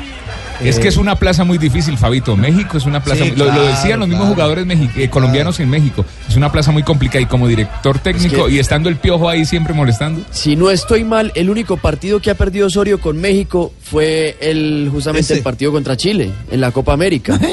Es 0.61 0.77
eh, 0.77 0.81
que 0.81 0.87
es 0.87 0.97
una 0.97 1.15
plaza 1.15 1.43
muy 1.43 1.57
difícil, 1.57 1.97
Fabito. 1.97 2.35
México 2.37 2.77
es 2.77 2.85
una 2.85 3.03
plaza. 3.03 3.23
Sí, 3.23 3.29
muy- 3.31 3.37
lo, 3.39 3.45
lo 3.45 3.51
claro, 3.51 3.67
decían 3.67 3.99
los 3.99 4.07
mismos 4.07 4.27
jugadores 4.29 4.65
eh, 4.95 5.09
colombianos 5.09 5.59
en 5.59 5.69
México. 5.69 6.05
Es 6.29 6.35
una 6.35 6.51
plaza 6.51 6.71
muy 6.71 6.83
complicada 6.83 7.21
y 7.21 7.25
como 7.25 7.47
director 7.47 7.99
técnico 7.99 8.45
que- 8.45 8.53
y 8.53 8.59
estando 8.59 8.89
el 8.89 8.97
piojo 8.97 9.29
ahí 9.29 9.45
siempre 9.45 9.73
molestando. 9.73 10.21
Si 10.31 10.55
no 10.55 10.69
estoy 10.69 11.03
mal, 11.03 11.31
el 11.35 11.49
único 11.49 11.77
partido 11.77 12.19
que 12.19 12.29
ha 12.31 12.35
perdido 12.35 12.67
Osorio 12.67 12.99
con 13.01 13.19
México 13.19 13.73
fue 13.81 14.37
el 14.39 14.89
justamente 14.91 15.25
Ese. 15.25 15.33
el 15.35 15.41
partido 15.43 15.71
contra 15.71 15.97
Chile 15.97 16.31
en 16.51 16.61
la 16.61 16.71
Copa 16.71 16.93
América. 16.93 17.39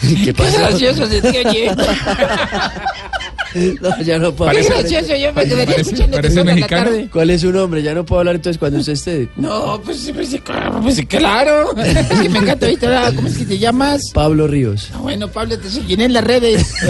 ¿Qué 0.00 0.24
Qué 0.24 0.32
gracioso 0.32 1.06
se. 1.06 1.20
No, 3.80 4.02
ya 4.02 4.18
no 4.18 4.32
puedo 4.34 4.50
Qué 4.50 4.58
hablar. 4.58 4.78
gracioso, 4.80 5.16
yo 5.16 5.32
me 5.32 5.44
quedaría 5.44 5.76
Parece- 5.76 6.08
parece 6.08 6.44
mexicano. 6.44 6.84
tarde. 6.84 7.08
¿Cuál 7.12 7.30
es 7.30 7.40
su 7.40 7.52
nombre? 7.52 7.82
Ya 7.82 7.94
no 7.94 8.04
puedo 8.04 8.20
hablar 8.20 8.34
entonces 8.34 8.58
cuando 8.58 8.78
usted 8.80 8.94
esté. 8.94 9.28
No, 9.36 9.80
pues, 9.84 10.10
pues, 10.14 10.36
pues, 10.82 11.06
claro. 11.06 11.74
Es 11.76 12.06
que 12.20 12.28
me 12.28 12.38
encanta 12.40 12.66
ahorita. 12.66 13.12
¿Cómo 13.14 13.28
es 13.28 13.38
que 13.38 13.44
te 13.44 13.58
llamas? 13.58 14.10
Pablo 14.12 14.46
Ríos. 14.48 14.90
Ah, 14.92 14.98
Bueno, 14.98 15.28
Pablo, 15.28 15.58
te 15.58 15.70
seguiré 15.70 16.04
en 16.04 16.12
las 16.12 16.24
redes. 16.24 16.72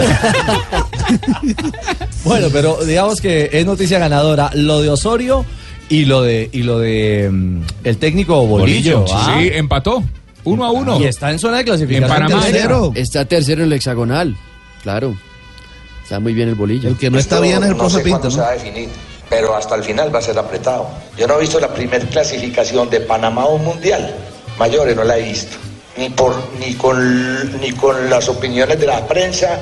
Bueno, 2.23 2.47
pero 2.51 2.83
digamos 2.83 3.21
que 3.21 3.49
es 3.53 3.65
noticia 3.65 3.99
ganadora 3.99 4.49
lo 4.55 4.81
de 4.81 4.89
Osorio 4.89 5.45
y 5.89 6.05
lo 6.05 6.23
de 6.23 6.49
y 6.51 6.63
lo 6.63 6.79
de 6.79 7.29
mm, 7.31 7.61
el 7.83 7.97
técnico 7.97 8.45
Bolillo. 8.47 9.05
¿ah? 9.13 9.37
Sí, 9.39 9.49
empató. 9.53 10.03
Uno 10.43 10.65
a 10.65 10.71
uno. 10.71 10.99
Y 10.99 11.05
está 11.05 11.31
en 11.31 11.39
zona 11.39 11.57
de 11.57 11.65
clasificación. 11.65 12.03
En 12.03 12.09
Panamá. 12.27 12.43
tercero. 12.45 12.91
Está 12.95 13.25
tercero 13.25 13.61
en 13.61 13.67
el 13.67 13.73
hexagonal. 13.73 14.35
Claro. 14.83 15.15
Está 16.05 16.19
muy 16.19 16.35
bien 16.35 16.49
el 16.49 16.53
bolillo. 16.55 16.87
El 16.89 16.97
que 16.99 17.09
no 17.09 17.17
está 17.17 17.35
Esto 17.37 17.41
bien 17.43 17.57
es 17.63 17.63
el 17.63 17.71
no 17.71 17.77
profe 17.79 17.97
sé 17.97 18.03
Pinto, 18.03 18.19
cuándo 18.19 18.29
se 18.31 18.37
¿no? 18.37 18.43
va 18.43 18.49
a 18.49 18.53
definir, 18.53 18.89
pero 19.27 19.55
hasta 19.55 19.73
el 19.73 19.83
final 19.83 20.13
va 20.13 20.19
a 20.19 20.21
ser 20.21 20.37
apretado. 20.37 20.87
Yo 21.17 21.25
no 21.27 21.37
he 21.37 21.41
visto 21.41 21.59
la 21.59 21.73
primer 21.73 22.05
clasificación 22.09 22.91
de 22.91 23.01
Panamá 23.01 23.41
a 23.41 23.47
un 23.47 23.63
mundial. 23.65 24.15
Mayores 24.59 24.95
no 24.95 25.03
la 25.03 25.17
he 25.17 25.23
visto. 25.23 25.57
Ni, 25.97 26.09
por, 26.11 26.35
ni, 26.59 26.75
con, 26.75 27.59
ni 27.59 27.71
con 27.71 28.07
las 28.07 28.29
opiniones 28.29 28.79
de 28.79 28.85
la 28.85 29.07
prensa, 29.07 29.59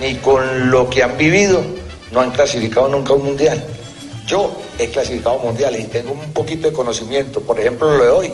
ni 0.00 0.16
con 0.16 0.68
lo 0.72 0.90
que 0.90 1.04
han 1.04 1.16
vivido. 1.16 1.62
No 2.10 2.20
han 2.20 2.32
clasificado 2.32 2.88
nunca 2.88 3.12
a 3.12 3.16
un 3.16 3.26
mundial. 3.26 3.64
Yo 4.26 4.60
he 4.80 4.88
clasificado 4.88 5.38
a 5.38 5.42
mundiales 5.44 5.80
y 5.80 5.84
tengo 5.84 6.10
un 6.10 6.32
poquito 6.32 6.68
de 6.68 6.72
conocimiento. 6.74 7.40
Por 7.40 7.60
ejemplo, 7.60 7.96
lo 7.96 8.02
de 8.04 8.10
hoy. 8.10 8.32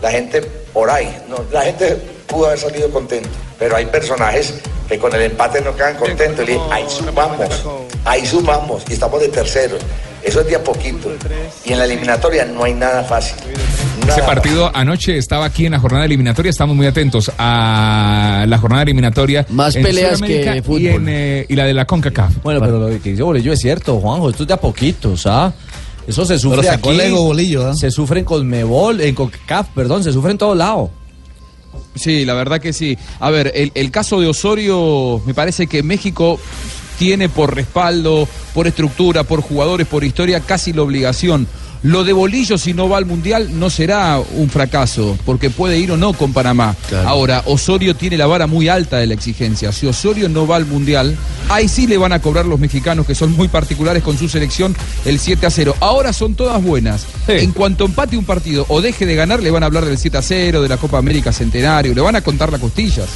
La 0.00 0.12
gente 0.12 0.40
por 0.72 0.88
ahí, 0.88 1.14
no, 1.28 1.44
la 1.52 1.62
gente 1.62 2.00
pudo 2.30 2.46
haber 2.46 2.58
salido 2.58 2.90
contento. 2.90 3.28
Pero 3.58 3.76
hay 3.76 3.86
personajes 3.86 4.54
que 4.88 4.98
con 4.98 5.14
el 5.14 5.22
empate 5.22 5.60
no 5.60 5.74
quedan 5.74 5.96
contentos. 5.96 6.48
Y 6.48 6.58
ahí 6.70 6.84
sumamos, 6.88 7.66
ahí 8.04 8.26
sumamos 8.26 8.82
y 8.88 8.94
estamos 8.94 9.20
de 9.20 9.28
tercero. 9.28 9.76
Eso 10.22 10.40
es 10.40 10.46
de 10.46 10.56
a 10.56 10.62
poquito. 10.62 11.10
Y 11.64 11.72
en 11.72 11.78
la 11.78 11.84
eliminatoria 11.84 12.44
no 12.44 12.64
hay 12.64 12.74
nada 12.74 13.02
fácil. 13.04 13.36
Ese 14.06 14.22
partido 14.22 14.70
anoche 14.74 15.16
estaba 15.16 15.46
aquí 15.46 15.66
en 15.66 15.72
la 15.72 15.78
jornada 15.78 16.04
eliminatoria. 16.04 16.50
Estamos 16.50 16.76
muy 16.76 16.86
atentos 16.86 17.30
a 17.38 18.44
la 18.46 18.58
jornada 18.58 18.82
eliminatoria. 18.82 19.46
Más 19.48 19.76
en 19.76 19.82
peleas 19.82 20.18
Sudamérica 20.18 20.52
que 20.54 20.62
fútbol. 20.62 20.80
Y, 20.82 20.88
en, 20.88 21.08
eh, 21.08 21.46
y 21.48 21.54
la 21.54 21.64
de 21.64 21.74
la 21.74 21.86
CONCACAF. 21.86 22.42
Bueno, 22.42 22.60
pero 22.60 22.78
lo 22.78 23.00
que 23.00 23.10
dice 23.10 23.22
Bolillo 23.22 23.52
es 23.52 23.60
cierto, 23.60 23.98
Juanjo, 23.98 24.28
esto 24.30 24.42
es 24.42 24.48
de 24.48 24.54
a 24.54 24.58
poquitos, 24.58 25.26
¿ah? 25.26 25.52
Eso 26.06 26.24
se 26.24 26.38
sufre 26.38 26.62
Pero 26.62 26.72
aquí. 26.72 27.10
Bolillo, 27.12 27.68
¿ah? 27.68 27.74
Se 27.74 27.90
sufre 27.90 28.20
en 28.20 28.26
Conmebol, 28.26 29.00
en 29.00 29.14
CONCACAF, 29.14 29.68
perdón, 29.74 30.02
se 30.02 30.12
sufre 30.12 30.32
en 30.32 30.38
todos 30.38 30.56
lados. 30.56 30.90
Sí, 31.94 32.24
la 32.24 32.34
verdad 32.34 32.60
que 32.60 32.72
sí. 32.72 32.96
A 33.18 33.30
ver, 33.30 33.52
el, 33.54 33.72
el 33.74 33.90
caso 33.90 34.20
de 34.20 34.28
Osorio, 34.28 35.20
me 35.26 35.34
parece 35.34 35.66
que 35.66 35.82
México 35.82 36.38
tiene 36.98 37.28
por 37.28 37.54
respaldo, 37.54 38.28
por 38.52 38.66
estructura, 38.66 39.24
por 39.24 39.40
jugadores, 39.40 39.86
por 39.86 40.04
historia, 40.04 40.40
casi 40.40 40.72
la 40.72 40.82
obligación. 40.82 41.48
Lo 41.82 42.04
de 42.04 42.12
Bolillo, 42.12 42.58
si 42.58 42.74
no 42.74 42.88
va 42.90 42.98
al 42.98 43.06
Mundial, 43.06 43.58
no 43.58 43.70
será 43.70 44.20
un 44.34 44.50
fracaso, 44.50 45.16
porque 45.24 45.48
puede 45.48 45.78
ir 45.78 45.90
o 45.92 45.96
no 45.96 46.12
con 46.12 46.32
Panamá. 46.32 46.76
Ahora, 47.06 47.42
Osorio 47.46 47.96
tiene 47.96 48.18
la 48.18 48.26
vara 48.26 48.46
muy 48.46 48.68
alta 48.68 48.98
de 48.98 49.06
la 49.06 49.14
exigencia. 49.14 49.72
Si 49.72 49.86
Osorio 49.86 50.28
no 50.28 50.46
va 50.46 50.56
al 50.56 50.66
Mundial, 50.66 51.16
ahí 51.48 51.68
sí 51.68 51.86
le 51.86 51.96
van 51.96 52.12
a 52.12 52.20
cobrar 52.20 52.44
los 52.44 52.60
mexicanos, 52.60 53.06
que 53.06 53.14
son 53.14 53.32
muy 53.32 53.48
particulares 53.48 54.02
con 54.02 54.18
su 54.18 54.28
selección, 54.28 54.76
el 55.06 55.18
7 55.18 55.46
a 55.46 55.50
0. 55.50 55.74
Ahora 55.80 56.12
son 56.12 56.34
todas 56.34 56.62
buenas. 56.62 57.06
En 57.28 57.52
cuanto 57.52 57.86
empate 57.86 58.16
un 58.16 58.24
partido 58.24 58.66
o 58.68 58.82
deje 58.82 59.06
de 59.06 59.14
ganar, 59.14 59.42
le 59.42 59.50
van 59.50 59.62
a 59.62 59.66
hablar 59.66 59.86
del 59.86 59.96
7 59.96 60.18
a 60.18 60.22
0, 60.22 60.60
de 60.60 60.68
la 60.68 60.76
Copa 60.76 60.98
América 60.98 61.32
Centenario, 61.32 61.94
le 61.94 62.00
van 62.02 62.16
a 62.16 62.20
contar 62.20 62.52
las 62.52 62.60
costillas. 62.60 63.08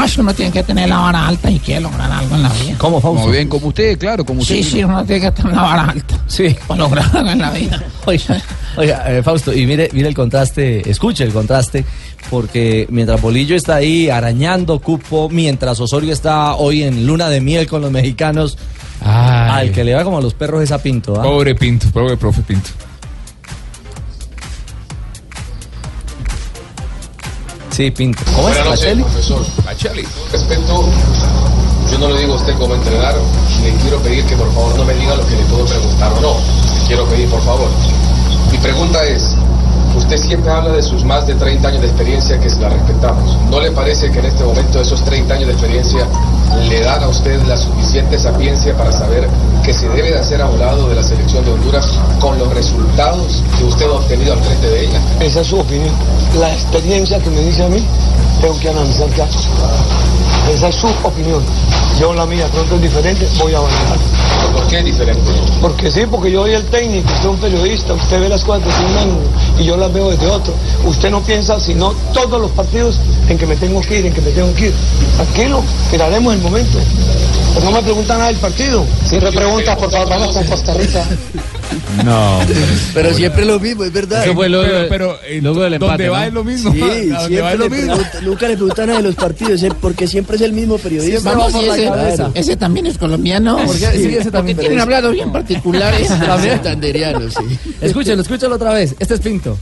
Ah, 0.00 0.04
eso 0.04 0.20
uno 0.20 0.32
tiene 0.32 0.52
que 0.52 0.62
tener 0.62 0.88
la 0.88 0.98
vara 0.98 1.26
alta 1.26 1.50
y 1.50 1.58
quiere 1.58 1.80
lograr 1.80 2.08
algo 2.08 2.36
en 2.36 2.44
la 2.44 2.48
vida. 2.50 2.76
¿Cómo, 2.78 3.00
Como 3.00 3.28
bien, 3.28 3.48
como 3.48 3.66
usted, 3.66 3.98
claro, 3.98 4.24
como 4.24 4.42
usted. 4.42 4.54
Sí, 4.54 4.62
sí, 4.62 4.84
uno 4.84 5.04
tiene 5.04 5.22
que 5.22 5.32
tener 5.32 5.52
la 5.54 5.62
vara 5.62 5.84
alta. 5.86 6.14
Sí. 6.28 6.56
Para 6.68 6.82
lograr 6.82 7.10
algo 7.16 7.30
en 7.30 7.38
la 7.40 7.50
vida. 7.50 7.82
Oiga, 8.06 8.42
oiga, 8.76 9.04
eh, 9.06 9.22
Fausto, 9.24 9.52
y 9.52 9.66
mire, 9.66 9.90
mire 9.92 10.08
el 10.08 10.14
contraste, 10.14 10.88
escuche 10.88 11.24
el 11.24 11.32
contraste, 11.32 11.84
porque 12.30 12.86
mientras 12.90 13.20
Bolillo 13.20 13.54
está 13.54 13.74
ahí 13.74 14.08
arañando 14.08 14.78
cupo, 14.78 15.28
mientras 15.28 15.78
Osorio 15.80 16.12
está 16.12 16.54
hoy 16.54 16.84
en 16.84 17.06
luna 17.06 17.28
de 17.28 17.40
miel 17.40 17.66
con 17.66 17.82
los 17.82 17.90
mexicanos, 17.90 18.56
al 19.02 19.72
que 19.72 19.84
le 19.84 19.94
va 19.94 20.04
como 20.04 20.18
a 20.18 20.22
los 20.22 20.32
perros 20.32 20.62
esa 20.62 20.80
Pinto, 20.80 21.20
¿ah? 21.20 21.22
Pobre 21.22 21.54
Pinto, 21.54 21.88
pobre 21.90 22.16
profe 22.16 22.40
Pinto. 22.42 22.70
Sí, 27.78 27.92
Pinto. 27.92 28.24
¿Cómo 28.34 28.48
es? 28.48 28.56
Buenas 28.56 28.64
noches, 28.64 28.80
¿Pacheli? 29.64 30.02
profesor. 30.02 30.32
Respeto, 30.32 30.84
yo 31.88 31.98
no 31.98 32.08
le 32.08 32.18
digo 32.22 32.32
a 32.32 32.36
usted 32.36 32.54
cómo 32.58 32.74
entrenar, 32.74 33.14
le 33.62 33.72
quiero 33.74 34.02
pedir 34.02 34.24
que 34.24 34.34
por 34.34 34.52
favor 34.52 34.76
no 34.78 34.84
me 34.84 34.94
diga 34.94 35.14
lo 35.14 35.24
que 35.24 35.36
le 35.36 35.44
puedo 35.44 35.64
preguntar 35.64 36.12
o 36.14 36.20
no. 36.20 36.34
Le 36.74 36.86
quiero 36.88 37.08
pedir, 37.08 37.28
por 37.28 37.40
favor. 37.44 37.70
Mi 38.50 38.58
pregunta 38.58 39.04
es, 39.04 39.36
usted 40.08 40.26
siempre 40.26 40.50
habla 40.50 40.72
de 40.72 40.82
sus 40.82 41.04
más 41.04 41.26
de 41.26 41.34
30 41.34 41.68
años 41.68 41.82
de 41.82 41.88
experiencia 41.88 42.40
que 42.40 42.48
la 42.60 42.70
respetamos. 42.70 43.36
¿No 43.50 43.60
le 43.60 43.70
parece 43.72 44.10
que 44.10 44.20
en 44.20 44.24
este 44.24 44.42
momento 44.42 44.80
esos 44.80 45.04
30 45.04 45.34
años 45.34 45.48
de 45.48 45.52
experiencia 45.52 46.06
le 46.66 46.80
dan 46.80 47.02
a 47.02 47.08
usted 47.08 47.38
la 47.42 47.58
suficiente 47.58 48.18
sapiencia 48.18 48.74
para 48.74 48.90
saber 48.90 49.28
que 49.62 49.74
se 49.74 49.86
debe 49.90 50.12
de 50.12 50.18
hacer 50.18 50.40
a 50.40 50.46
un 50.46 50.58
lado 50.58 50.88
de 50.88 50.94
la 50.94 51.02
selección 51.02 51.44
de 51.44 51.52
Honduras 51.52 51.86
con 52.18 52.38
los 52.38 52.48
resultados 52.54 53.42
que 53.58 53.64
usted 53.64 53.84
ha 53.84 53.92
obtenido 53.92 54.32
al 54.32 54.40
frente 54.40 54.70
de 54.70 54.84
ella? 54.86 55.00
Esa 55.20 55.42
es 55.42 55.46
su 55.46 55.60
opinión. 55.60 55.94
La 56.40 56.54
experiencia 56.54 57.18
que 57.18 57.28
me 57.28 57.42
dice 57.42 57.64
a 57.64 57.68
mí, 57.68 57.84
tengo 58.40 58.58
que 58.60 58.70
analizar 58.70 59.10
casos. 59.10 59.46
Esa 60.50 60.68
es 60.68 60.74
su 60.74 60.88
opinión. 61.02 61.42
Yo 62.00 62.14
la 62.14 62.24
mía 62.24 62.46
pronto 62.50 62.76
es 62.76 62.80
diferente, 62.80 63.28
voy 63.38 63.52
a 63.52 63.60
valorar. 63.60 63.98
¿Por 64.58 64.66
qué 64.66 64.78
es 64.80 64.84
diferente? 64.84 65.30
Porque 65.60 65.90
sí, 65.90 66.00
porque 66.10 66.32
yo 66.32 66.42
soy 66.42 66.54
el 66.54 66.64
técnico, 66.64 67.06
usted 67.06 67.20
es 67.20 67.26
un 67.26 67.38
periodista, 67.38 67.94
usted 67.94 68.20
ve 68.20 68.28
las 68.28 68.42
cosas 68.42 68.64
desde 68.64 68.84
un 68.86 68.98
ángulo 68.98 69.28
y 69.56 69.64
yo 69.64 69.76
las 69.76 69.92
veo 69.92 70.10
desde 70.10 70.26
otro. 70.26 70.52
Usted 70.84 71.10
no 71.10 71.22
piensa 71.22 71.60
sino 71.60 71.94
todos 72.12 72.40
los 72.40 72.50
partidos 72.50 72.98
en 73.28 73.38
que 73.38 73.46
me 73.46 73.54
tengo 73.54 73.80
que 73.80 74.00
ir, 74.00 74.06
en 74.06 74.12
que 74.12 74.20
me 74.20 74.30
tengo 74.30 74.52
que 74.54 74.66
ir. 74.66 74.74
Tranquilo, 75.14 75.62
miraremos 75.92 76.34
el 76.34 76.40
momento. 76.40 76.78
Pero 77.54 77.66
no 77.66 77.70
me 77.70 77.82
preguntan 77.82 78.18
nada 78.18 78.30
del 78.30 78.40
partido. 78.40 78.84
Si 79.08 79.20
me 79.20 79.30
preguntas, 79.30 79.76
por 79.76 79.92
favor, 79.92 80.08
vamos 80.08 80.34
con 80.34 80.44
Costa 80.44 80.74
Rica. 80.74 81.04
No. 82.04 82.38
Pero 82.94 83.14
siempre 83.14 83.44
lo 83.44 83.58
mismo, 83.60 83.84
es 83.84 83.92
verdad. 83.92 84.24
Eso 84.24 84.34
fue 84.34 84.48
lo- 84.48 84.62
Pero- 84.62 84.88
pero, 84.88 85.18
eh, 85.26 85.40
luego 85.42 85.60
del 85.62 85.74
empate, 85.74 86.04
donde 86.04 86.08
va 86.08 86.20
¿no? 86.20 86.26
es 86.26 86.32
lo 86.32 86.44
mismo. 86.44 86.72
Sí, 86.72 86.80
A 87.14 87.18
siempre 87.20 87.40
va 87.42 87.52
es 87.52 87.58
lo 87.58 87.68
le 87.68 87.76
mismo. 87.76 87.96
nunca 88.22 88.48
le 88.48 88.54
preguntan 88.56 88.86
nada 88.86 88.98
de 89.00 89.04
los 89.08 89.14
partidos, 89.14 89.62
¿eh? 89.62 89.70
porque 89.80 90.06
siempre 90.06 90.36
es 90.36 90.42
el 90.42 90.52
mismo 90.52 90.78
periodista. 90.78 91.34
Vamos, 91.34 91.52
ese, 92.34 92.56
también 92.56 92.86
es 92.86 92.98
colombiano. 92.98 93.56
¿Por 93.64 93.76
qué? 93.78 93.86
Sí, 93.92 94.16
ese 94.16 94.30
también, 94.30 94.56
Porque 94.56 94.68
tienen 94.68 94.80
hablado 94.80 95.10
bien 95.10 95.30
particulares. 95.32 96.08
También 96.18 96.54
santanderiano, 96.54 97.30
sí. 97.30 97.58
Escúchelo, 97.80 98.22
escúchelo 98.22 98.54
otra 98.56 98.72
vez. 98.72 98.94
Este 98.98 99.14
es 99.14 99.20
Pinto. 99.20 99.56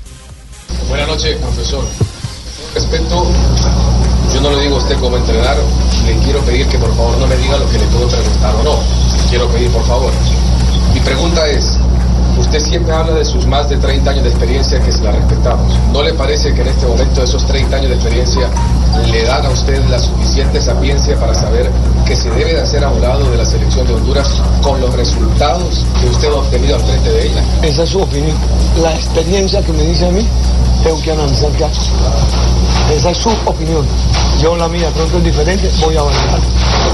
Buenas 0.88 1.08
noches, 1.08 1.36
profesor. 1.38 1.84
Respeto, 2.74 3.26
yo 4.34 4.40
no 4.40 4.50
le 4.50 4.62
digo 4.64 4.76
a 4.76 4.78
usted 4.80 4.96
cómo 5.00 5.16
entrenar, 5.16 5.56
le 6.06 6.16
quiero 6.24 6.40
pedir 6.40 6.66
que 6.66 6.78
por 6.78 6.94
favor 6.94 7.16
no 7.18 7.26
me 7.26 7.36
diga 7.36 7.56
lo 7.56 7.70
que 7.70 7.78
le 7.78 7.84
puedo 7.86 8.08
preguntar 8.08 8.54
o 8.54 8.62
no. 8.62 8.74
Le 9.22 9.28
quiero 9.30 9.48
pedir, 9.48 9.70
por 9.70 9.86
favor. 9.86 10.12
Mi 10.92 11.00
pregunta 11.00 11.46
es, 11.48 11.78
usted 12.38 12.60
siempre 12.60 12.94
habla 12.94 13.14
de 13.14 13.24
sus 13.24 13.46
más 13.46 13.68
de 13.68 13.76
30 13.76 14.10
años 14.10 14.24
de 14.24 14.30
experiencia 14.30 14.80
que 14.80 14.92
se 14.92 15.02
la 15.02 15.12
respetamos. 15.12 15.72
¿No 15.92 16.02
le 16.02 16.12
parece 16.14 16.52
que 16.54 16.62
en 16.62 16.68
este 16.68 16.86
momento 16.86 17.22
esos 17.22 17.46
30 17.46 17.76
años 17.76 17.90
de 17.90 17.94
experiencia 17.96 18.48
le 19.10 19.22
dan 19.24 19.44
a 19.44 19.50
usted 19.50 19.82
la 19.88 19.98
suficiente 19.98 20.60
sapiencia 20.60 21.18
para 21.18 21.34
saber 21.34 21.70
que 22.06 22.16
se 22.16 22.30
debe 22.30 22.54
de 22.54 22.60
hacer 22.60 22.84
a 22.84 22.90
un 22.90 23.00
lado 23.00 23.30
de 23.30 23.36
la 23.36 23.44
selección 23.44 23.86
de 23.86 23.94
Honduras 23.94 24.40
con 24.62 24.80
los 24.80 24.94
resultados 24.94 25.84
que 26.00 26.06
usted 26.08 26.28
ha 26.28 26.36
obtenido 26.36 26.76
al 26.76 26.82
frente 26.82 27.10
de 27.10 27.26
ella? 27.26 27.44
Esa 27.62 27.82
es 27.82 27.90
su 27.90 28.00
opinión. 28.00 28.36
La 28.80 28.94
experiencia 28.94 29.62
que 29.62 29.72
me 29.72 29.82
dice 29.82 30.06
a 30.06 30.10
mí, 30.10 30.26
tengo 30.86 31.02
que 31.02 31.10
analizar 31.10 31.50
casos. 31.58 31.90
Esa 32.94 33.10
es 33.10 33.18
su 33.18 33.30
opinión. 33.44 33.84
Yo 34.40 34.56
la 34.56 34.68
mía 34.68 34.88
pronto 34.94 35.18
es 35.18 35.24
diferente, 35.24 35.68
voy 35.80 35.96
a 35.96 36.02
valorar. 36.02 36.38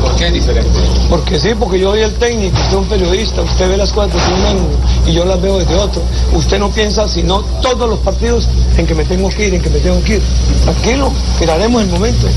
¿Por 0.00 0.16
qué 0.16 0.28
es 0.28 0.32
diferente? 0.32 0.78
Porque 1.10 1.38
sí, 1.38 1.50
porque 1.58 1.78
yo 1.78 1.90
soy 1.90 2.00
el 2.00 2.14
técnico, 2.14 2.56
usted 2.56 2.70
es 2.70 2.74
un 2.74 2.86
periodista, 2.86 3.42
usted 3.42 3.68
ve 3.68 3.76
las 3.76 3.92
cosas 3.92 4.14
desde 4.14 4.32
un 4.32 4.46
ángulo 4.46 4.76
y 5.06 5.12
yo 5.12 5.26
las 5.26 5.42
veo 5.42 5.58
desde 5.58 5.74
otro. 5.74 6.00
Usted 6.32 6.58
no 6.58 6.70
piensa 6.70 7.06
sino 7.06 7.42
todos 7.60 7.90
los 7.90 7.98
partidos 7.98 8.48
en 8.78 8.86
que 8.86 8.94
me 8.94 9.04
tengo 9.04 9.28
que 9.28 9.48
ir, 9.48 9.54
en 9.54 9.60
que 9.60 9.68
me 9.68 9.78
tengo 9.80 10.02
que 10.02 10.14
ir. 10.14 10.22
Tranquilo, 10.64 11.12
miraremos 11.38 11.82
el 11.82 11.88
momento. 11.88 12.28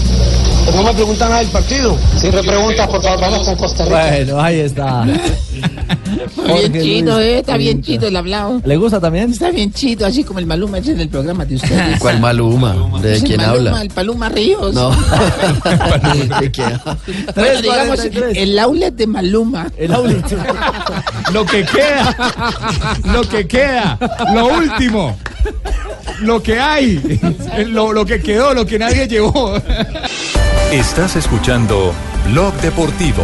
Pero 0.65 0.77
no 0.77 0.83
me 0.83 0.93
preguntan 0.93 1.29
nada 1.29 1.41
del 1.41 1.51
partido. 1.51 1.95
Si 2.17 2.29
me 2.31 2.43
preguntas, 2.43 2.87
por 2.87 3.01
favor, 3.01 3.21
vamos 3.21 3.47
con 3.47 3.55
Costa 3.55 3.85
Rica. 3.85 4.07
Bueno, 4.09 4.41
ahí 4.41 4.59
está. 4.59 5.05
Está 6.37 6.53
bien 6.53 6.73
chido, 6.73 7.19
eh, 7.19 7.39
está 7.39 7.57
bien 7.57 7.81
chido 7.81 8.07
el 8.07 8.15
hablado. 8.15 8.61
¿Le 8.63 8.77
gusta 8.77 8.99
también? 8.99 9.31
Está 9.31 9.49
bien 9.51 9.71
chido, 9.73 10.05
así 10.05 10.23
como 10.23 10.39
el 10.39 10.45
Maluma 10.45 10.77
ese 10.77 10.93
del 10.93 11.09
programa 11.09 11.45
de 11.45 11.55
ustedes. 11.55 11.99
¿Cuál 11.99 12.19
Maluma? 12.19 12.75
¿De 13.01 13.15
el 13.15 13.23
quién 13.23 13.37
Maluma, 13.37 13.69
habla? 13.69 13.81
El 13.81 13.89
Paluma 13.89 14.29
Ríos. 14.29 14.73
No. 14.73 14.91
¿De 16.39 16.51
quién 16.51 16.67
habla? 16.67 16.97
Bueno, 17.35 17.61
digamos, 17.61 17.99
3:43. 17.99 18.31
el 18.35 18.59
outlet 18.59 18.95
de 18.95 19.07
Maluma. 19.07 19.71
El 19.77 19.93
outlet. 19.93 20.25
Lo 21.33 21.45
que 21.45 21.65
queda, 21.65 22.15
lo 23.11 23.21
que 23.23 23.47
queda, 23.47 23.97
lo 24.33 24.47
último, 24.47 25.17
lo 26.21 26.41
que 26.41 26.59
hay, 26.59 27.19
lo, 27.67 27.93
lo 27.93 28.05
que 28.05 28.21
quedó, 28.21 28.53
lo 28.53 28.65
que 28.65 28.79
nadie 28.79 29.07
llevó. 29.07 29.55
Estás 30.71 31.15
escuchando 31.15 31.93
Blog 32.29 32.53
Deportivo. 32.55 33.23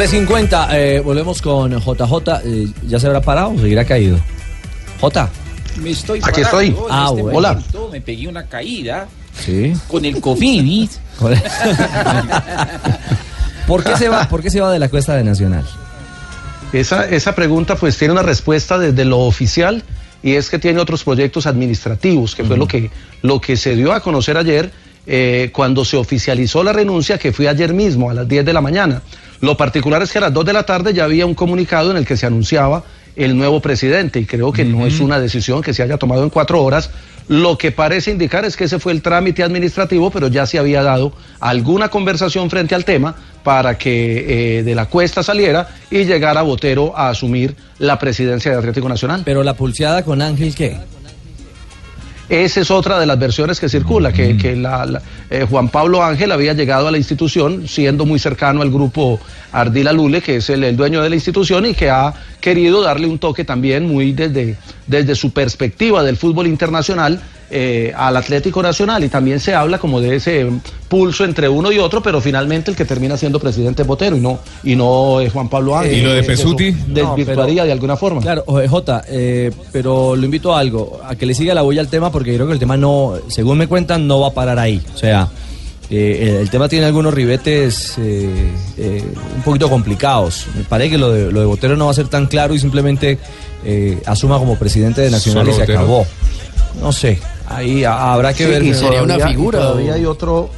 3.50, 0.00 0.68
eh, 0.72 1.00
volvemos 1.00 1.40
con 1.40 1.70
JJ. 1.72 2.40
eh, 2.44 2.68
¿Ya 2.86 3.00
se 3.00 3.06
habrá 3.06 3.20
parado 3.22 3.50
o 3.52 3.58
seguirá 3.58 3.84
caído? 3.84 4.18
J. 5.00 5.30
Me 5.82 5.90
estoy 5.90 6.18
Aquí 6.22 6.42
parando. 6.42 6.60
estoy. 6.60 6.66
En 6.68 6.74
Ah, 6.90 7.06
este 7.10 7.22
bueno. 7.22 7.40
momento 7.48 7.88
Me 7.90 8.00
pegué 8.02 8.28
una 8.28 8.44
caída 8.46 9.06
Sí. 9.38 9.72
con 9.88 10.04
el 10.04 10.20
COVID. 10.20 10.88
¿Por 13.66 13.82
qué 13.84 13.96
se 13.96 14.08
va, 14.08 14.28
por 14.28 14.42
qué 14.42 14.50
se 14.50 14.60
va 14.60 14.70
de 14.70 14.78
la 14.78 14.88
cuesta 14.88 15.14
de 15.16 15.24
Nacional? 15.24 15.64
Esa, 16.72 17.06
esa 17.08 17.34
pregunta 17.34 17.76
pues 17.76 17.96
tiene 17.98 18.12
una 18.12 18.22
respuesta 18.22 18.78
desde 18.78 19.04
lo 19.04 19.20
oficial 19.20 19.82
y 20.22 20.34
es 20.34 20.50
que 20.50 20.58
tiene 20.58 20.80
otros 20.80 21.04
proyectos 21.04 21.46
administrativos, 21.46 22.34
que 22.34 22.44
fue 22.44 22.56
lo 22.56 22.66
que, 22.68 22.90
lo 23.22 23.40
que 23.40 23.56
se 23.56 23.76
dio 23.76 23.92
a 23.92 24.00
conocer 24.00 24.36
ayer 24.36 24.70
eh, 25.06 25.50
cuando 25.54 25.84
se 25.84 25.96
oficializó 25.96 26.62
la 26.64 26.72
renuncia, 26.72 27.16
que 27.18 27.32
fue 27.32 27.48
ayer 27.48 27.72
mismo 27.72 28.10
a 28.10 28.14
las 28.14 28.28
10 28.28 28.44
de 28.44 28.52
la 28.52 28.60
mañana. 28.60 29.02
Lo 29.40 29.56
particular 29.56 30.02
es 30.02 30.12
que 30.12 30.18
a 30.18 30.22
las 30.22 30.32
2 30.32 30.44
de 30.44 30.52
la 30.52 30.64
tarde 30.64 30.94
ya 30.94 31.04
había 31.04 31.26
un 31.26 31.34
comunicado 31.34 31.90
en 31.90 31.96
el 31.96 32.06
que 32.06 32.16
se 32.16 32.26
anunciaba 32.26 32.84
el 33.16 33.36
nuevo 33.36 33.60
presidente 33.60 34.20
y 34.20 34.26
creo 34.26 34.52
que 34.52 34.64
no 34.64 34.86
es 34.86 35.00
una 35.00 35.18
decisión 35.18 35.62
que 35.62 35.72
se 35.72 35.82
haya 35.82 35.96
tomado 35.96 36.22
en 36.22 36.30
cuatro 36.30 36.62
horas. 36.62 36.90
Lo 37.28 37.58
que 37.58 37.72
parece 37.72 38.12
indicar 38.12 38.44
es 38.44 38.56
que 38.56 38.64
ese 38.64 38.78
fue 38.78 38.92
el 38.92 39.02
trámite 39.02 39.42
administrativo, 39.42 40.10
pero 40.10 40.28
ya 40.28 40.46
se 40.46 40.58
había 40.58 40.82
dado 40.82 41.12
alguna 41.40 41.88
conversación 41.88 42.50
frente 42.50 42.74
al 42.74 42.84
tema 42.84 43.16
para 43.42 43.78
que 43.78 44.58
eh, 44.58 44.62
de 44.62 44.74
la 44.74 44.86
cuesta 44.86 45.22
saliera 45.22 45.68
y 45.90 46.04
llegara 46.04 46.42
Botero 46.42 46.96
a 46.96 47.08
asumir 47.08 47.56
la 47.78 47.98
presidencia 47.98 48.52
de 48.52 48.58
Atlético 48.58 48.88
Nacional. 48.88 49.22
Pero 49.24 49.42
la 49.42 49.54
pulseada 49.54 50.04
con 50.04 50.22
Ángel, 50.22 50.54
¿qué? 50.54 50.76
Esa 52.28 52.60
es 52.60 52.72
otra 52.72 52.98
de 52.98 53.06
las 53.06 53.18
versiones 53.20 53.60
que 53.60 53.68
circula, 53.68 54.12
que, 54.12 54.36
que 54.36 54.56
la- 54.56 54.84
la- 54.84 55.02
eh, 55.30 55.46
Juan 55.48 55.68
Pablo 55.68 56.02
Ángel 56.02 56.32
había 56.32 56.54
llegado 56.54 56.88
a 56.88 56.90
la 56.90 56.98
institución 56.98 57.68
siendo 57.68 58.04
muy 58.04 58.18
cercano 58.18 58.62
al 58.62 58.70
grupo 58.72 59.20
Ardila 59.52 59.92
Lule, 59.92 60.20
que 60.20 60.36
es 60.36 60.50
el, 60.50 60.64
el 60.64 60.76
dueño 60.76 61.02
de 61.02 61.08
la 61.10 61.14
institución 61.14 61.66
y 61.66 61.74
que 61.74 61.88
ha 61.88 62.12
querido 62.40 62.82
darle 62.82 63.06
un 63.06 63.20
toque 63.20 63.44
también 63.44 63.86
muy 63.86 64.12
desde, 64.12 64.56
desde 64.88 65.14
su 65.14 65.30
perspectiva 65.32 66.02
del 66.02 66.16
fútbol 66.16 66.48
internacional 66.48 67.20
eh, 67.50 67.92
al 67.96 68.16
Atlético 68.16 68.62
Nacional 68.62 69.04
y 69.04 69.08
también 69.08 69.38
se 69.40 69.54
habla 69.54 69.78
como 69.78 70.00
de 70.00 70.16
ese 70.16 70.46
pulso 70.88 71.24
entre 71.24 71.48
uno 71.48 71.70
y 71.72 71.78
otro, 71.78 72.02
pero 72.02 72.20
finalmente 72.20 72.70
el 72.70 72.76
que 72.76 72.84
termina 72.84 73.16
siendo 73.16 73.38
presidente 73.40 73.82
es 73.82 73.88
Botero 73.88 74.16
y 74.16 74.20
no, 74.20 74.38
y 74.64 74.74
no 74.76 75.20
es 75.20 75.32
Juan 75.32 75.48
Pablo 75.48 75.76
Ángel. 75.76 75.98
¿Y 75.98 76.00
lo 76.02 76.12
de 76.12 76.20
Eso 76.20 76.28
Pesuti? 76.28 76.70
Desvirtuaría 76.88 77.64
de 77.64 77.72
alguna 77.72 77.96
forma. 77.96 78.20
Claro, 78.20 78.44
oye, 78.46 78.66
Jota, 78.68 79.04
eh, 79.08 79.50
pero 79.72 80.16
lo 80.16 80.24
invito 80.24 80.54
a 80.54 80.60
algo, 80.60 81.00
a 81.04 81.14
que 81.16 81.26
le 81.26 81.34
siga 81.34 81.54
la 81.54 81.62
huella 81.62 81.80
al 81.80 81.88
tema, 81.88 82.10
porque 82.10 82.34
creo 82.34 82.46
que 82.46 82.52
el 82.52 82.58
tema 82.58 82.76
no, 82.76 83.14
según 83.28 83.58
me 83.58 83.66
cuentan, 83.66 84.06
no 84.06 84.20
va 84.20 84.28
a 84.28 84.32
parar 84.34 84.58
ahí. 84.58 84.80
O 84.94 84.98
sea, 84.98 85.28
eh, 85.88 86.18
el, 86.30 86.34
el 86.36 86.50
tema 86.50 86.68
tiene 86.68 86.86
algunos 86.86 87.14
ribetes 87.14 87.94
eh, 87.98 88.28
eh, 88.76 89.04
un 89.36 89.42
poquito 89.42 89.68
complicados. 89.70 90.46
Me 90.56 90.64
parece 90.64 90.90
que 90.90 90.98
lo 90.98 91.12
de, 91.12 91.30
lo 91.30 91.40
de 91.40 91.46
Botero 91.46 91.76
no 91.76 91.84
va 91.86 91.92
a 91.92 91.94
ser 91.94 92.08
tan 92.08 92.26
claro 92.26 92.54
y 92.54 92.58
simplemente 92.58 93.18
eh, 93.64 94.00
asuma 94.06 94.38
como 94.38 94.56
presidente 94.58 95.00
de 95.00 95.10
Nacional 95.10 95.44
Solo 95.44 95.50
y 95.52 95.54
se 95.54 95.60
Botero. 95.62 95.78
acabó. 95.78 96.06
No 96.80 96.92
sé, 96.92 97.18
ahí 97.48 97.84
habrá 97.84 98.32
que 98.34 98.44
Sí, 98.44 98.50
ver. 98.50 98.62
y 98.62 98.72
todavía- 98.72 99.30
y 99.30 99.36
Todavía 99.50 99.94
hay 99.94 100.04
otro, 100.04 100.50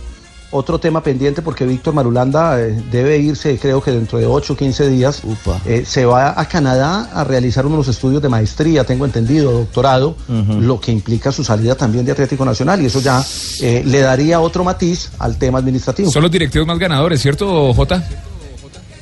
otro 0.50 0.78
tema 0.80 1.02
pendiente 1.02 1.42
porque 1.42 1.66
Víctor 1.66 1.92
Marulanda 1.94 2.58
eh, 2.60 2.82
debe 2.90 3.18
irse, 3.18 3.58
creo 3.58 3.82
que 3.82 3.90
dentro 3.90 4.18
de 4.18 4.26
8 4.26 4.54
o 4.54 4.56
15 4.56 4.88
días. 4.88 5.20
Eh, 5.66 5.84
se 5.86 6.04
va 6.06 6.40
a 6.40 6.48
Canadá 6.48 7.10
a 7.12 7.22
realizar 7.24 7.66
unos 7.66 7.86
estudios 7.88 8.22
de 8.22 8.28
maestría, 8.30 8.84
tengo 8.84 9.04
entendido, 9.04 9.52
doctorado, 9.52 10.16
lo 10.60 10.80
que 10.80 10.90
implica 10.92 11.32
su 11.32 11.44
salida 11.44 11.74
también 11.74 12.04
de 12.06 12.12
Atlético 12.12 12.44
Nacional 12.44 12.80
y 12.82 12.86
eso 12.86 13.00
ya 13.00 13.22
eh, 13.60 13.82
le 13.84 14.00
daría 14.00 14.40
otro 14.40 14.64
matiz 14.64 15.10
al 15.18 15.36
tema 15.36 15.58
administrativo. 15.58 16.10
Son 16.10 16.22
los 16.22 16.30
directivos 16.32 16.66
más 16.66 16.78
ganadores, 16.78 17.20
¿cierto, 17.20 17.74
Jota? 17.74 18.02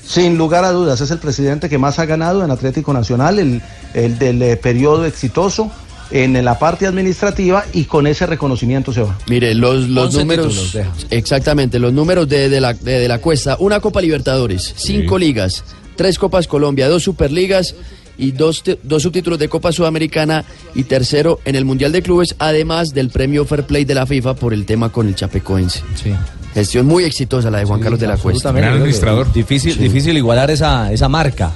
Sin 0.05 0.39
lugar 0.39 0.65
a 0.65 0.71
dudas, 0.71 1.01
es 1.01 1.11
el 1.11 1.19
presidente 1.19 1.69
que 1.69 1.79
más 1.79 1.99
ha 1.99 2.07
ganado 2.07 2.45
en 2.45 2.51
Atlético 2.53 2.93
Nacional, 2.93 3.41
el, 3.41 3.61
el 3.93 4.19
del 4.21 4.41
eh, 4.41 4.57
periodo 4.57 5.05
exitoso 5.05 5.69
en 6.11 6.45
la 6.45 6.59
parte 6.59 6.87
administrativa 6.87 7.65
y 7.73 7.85
con 7.85 8.07
ese 8.07 8.27
reconocimiento 8.27 8.93
se 8.93 9.03
va. 9.03 9.17
Mire, 9.29 9.55
los, 9.55 9.89
los 9.89 10.07
11 10.07 10.19
números. 10.19 10.73
deja. 10.73 10.91
Exactamente, 11.11 11.79
los 11.79 11.93
números 11.93 12.29
de, 12.29 12.49
de 12.49 12.61
la, 12.61 12.73
de, 12.75 12.99
de 13.01 13.09
la 13.09 13.19
cuesta. 13.19 13.57
Una 13.61 13.81
Copa 13.81 14.01
Libertadores, 14.01 14.75
cinco 14.77 15.19
ligas, 15.19 15.65
tres 15.97 16.19
Copas 16.19 16.47
Colombia, 16.47 16.89
dos 16.89 17.03
Superligas 17.03 17.75
y 18.19 18.33
dos, 18.33 18.63
te- 18.63 18.79
dos 18.83 19.03
subtítulos 19.03 19.39
de 19.39 19.49
Copa 19.49 19.73
Sudamericana 19.73 20.45
y 20.75 20.85
tercero 20.85 21.41
en 21.45 21.55
el 21.57 21.65
Mundial 21.65 21.93
de 21.93 22.03
Clubes, 22.03 22.35
además 22.39 22.91
del 22.95 23.11
premio 23.11 23.45
Fair 23.45 23.65
Play 23.65 23.85
de 23.85 23.95
la 23.95 24.07
FIFA 24.07 24.35
por 24.35 24.55
el 24.55 24.65
tema 24.65 24.91
con 24.91 25.07
el 25.09 25.15
Chapecoense. 25.15 25.83
Gestión 26.55 26.87
muy 26.87 27.05
exitosa 27.05 27.51
la 27.51 27.59
de 27.59 27.65
Juan 27.67 27.81
Carlos 27.81 28.01
de 28.01 28.07
la 28.07 28.17
Cuesta. 28.17 28.51
Creo 28.53 28.83
que 28.85 28.89
Difícil, 29.35 29.75
Sí. 29.75 29.79
difícil 29.81 30.17
igualar 30.17 30.51
esa, 30.51 30.91
esa 30.91 31.09
marca. 31.09 31.53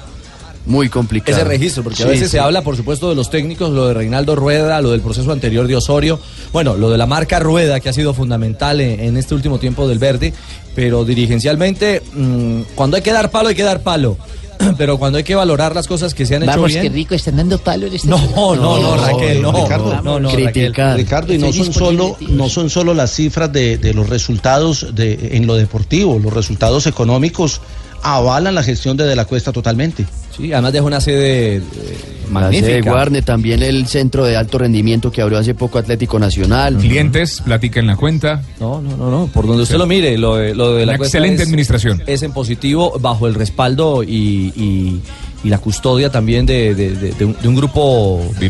Muy 0.65 0.89
complicado. 0.89 1.37
Ese 1.37 1.45
registro, 1.45 1.83
porque 1.83 2.03
a 2.03 2.05
veces 2.05 2.27
sí. 2.29 2.33
se 2.33 2.39
habla, 2.39 2.61
por 2.61 2.77
supuesto, 2.77 3.09
de 3.09 3.15
los 3.15 3.29
técnicos, 3.29 3.71
lo 3.71 3.87
de 3.87 3.93
Reinaldo 3.95 4.35
Rueda, 4.35 4.79
lo 4.81 4.91
del 4.91 5.01
proceso 5.01 5.31
anterior 5.31 5.67
de 5.67 5.75
Osorio, 5.75 6.19
bueno, 6.53 6.75
lo 6.75 6.89
de 6.89 6.97
la 6.97 7.07
marca 7.07 7.39
Rueda, 7.39 7.79
que 7.79 7.89
ha 7.89 7.93
sido 7.93 8.13
fundamental 8.13 8.79
en, 8.79 8.99
en 8.99 9.17
este 9.17 9.33
último 9.33 9.57
tiempo 9.59 9.87
del 9.87 9.97
Verde, 9.99 10.33
pero 10.75 11.03
dirigencialmente, 11.03 12.01
mm, 12.13 12.61
cuando 12.75 12.97
hay 12.97 13.03
que 13.03 13.11
dar 13.11 13.31
palo, 13.31 13.49
hay 13.49 13.55
que 13.55 13.63
dar 13.63 13.81
palo. 13.81 14.17
Pero 14.77 14.99
cuando 14.99 15.17
hay 15.17 15.23
que 15.23 15.33
valorar 15.33 15.73
las 15.73 15.87
cosas 15.87 16.13
que 16.13 16.25
se 16.25 16.35
han 16.35 16.45
Vamos, 16.45 16.69
hecho 16.69 16.75
qué 16.75 16.81
bien. 16.81 16.93
rico, 16.93 17.15
están 17.15 17.37
dando 17.37 17.57
palo 17.57 17.87
en 17.87 17.93
este 17.95 18.07
No, 18.07 18.19
no, 18.29 18.55
no, 18.55 18.95
Raquel, 18.95 19.41
no. 19.41 19.51
Ricardo, 19.51 20.01
no, 20.03 20.19
no, 20.19 20.29
Raquel. 20.29 20.73
Ricardo, 20.95 21.33
y 21.33 21.37
no 21.39 21.51
son 21.51 21.73
solo, 21.73 22.17
no 22.19 22.47
son 22.47 22.69
solo 22.69 22.93
las 22.93 23.11
cifras 23.11 23.51
de, 23.51 23.77
de 23.79 23.93
los 23.95 24.07
resultados 24.07 24.93
de, 24.93 25.31
en 25.33 25.47
lo 25.47 25.55
deportivo, 25.55 26.19
los 26.19 26.31
resultados 26.31 26.85
económicos 26.85 27.61
avalan 28.03 28.55
la 28.55 28.63
gestión 28.63 28.97
de 28.97 29.05
De 29.05 29.15
la 29.15 29.25
Cuesta 29.25 29.51
totalmente. 29.51 30.05
Sí, 30.35 30.53
además 30.53 30.73
deja 30.73 30.85
una 30.85 31.01
sede 31.01 31.57
eh, 31.57 31.61
La 31.61 31.63
sede 31.63 31.97
de 32.23 32.29
magnífica. 32.31 32.91
Guarne, 32.91 33.21
también 33.21 33.61
el 33.63 33.85
centro 33.87 34.23
de 34.25 34.37
alto 34.37 34.57
rendimiento 34.57 35.11
que 35.11 35.21
abrió 35.21 35.37
hace 35.37 35.53
poco 35.53 35.77
Atlético 35.77 36.17
Nacional. 36.19 36.77
Clientes, 36.77 37.41
platica 37.43 37.79
en 37.79 37.87
la 37.87 37.95
cuenta. 37.97 38.41
No, 38.59 38.81
no, 38.81 38.95
no, 38.97 39.11
no. 39.11 39.27
Por 39.27 39.45
donde 39.47 39.63
usted 39.63 39.77
lo 39.77 39.85
mire, 39.87 40.17
lo 40.17 40.35
de, 40.37 40.55
lo 40.55 40.73
de 40.75 40.85
la 40.85 40.93
Una 40.95 41.03
excelente 41.03 41.43
es- 41.43 41.47
administración. 41.49 42.03
Es 42.07 42.23
en 42.23 42.31
positivo, 42.31 42.97
bajo 42.99 43.27
el 43.27 43.33
respaldo 43.33 44.03
y, 44.03 44.53
y- 44.55 45.01
y 45.43 45.49
la 45.49 45.57
custodia 45.57 46.09
también 46.11 46.45
de, 46.45 46.75
de- 46.75 46.91
de- 46.95 47.11
de 47.13 47.25
un, 47.25 47.35
de 47.41 47.47
un 47.47 47.55
grupo. 47.55 48.21
De 48.39 48.47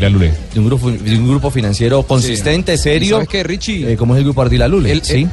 un 0.60 0.66
grupo, 0.66 0.90
de 0.90 1.16
un 1.18 1.28
grupo 1.28 1.50
financiero 1.50 2.02
consistente, 2.04 2.74
¿Y 2.74 2.78
serio. 2.78 3.16
sabes 3.16 3.28
qué, 3.28 3.42
Richie? 3.42 3.92
eh, 3.92 3.96
como 3.96 4.14
es 4.14 4.18
el 4.18 4.24
grupo 4.24 4.42
Ardila 4.42 4.68
Lule. 4.68 4.92
El- 4.92 5.02
sí. 5.02 5.22
el 5.22 5.28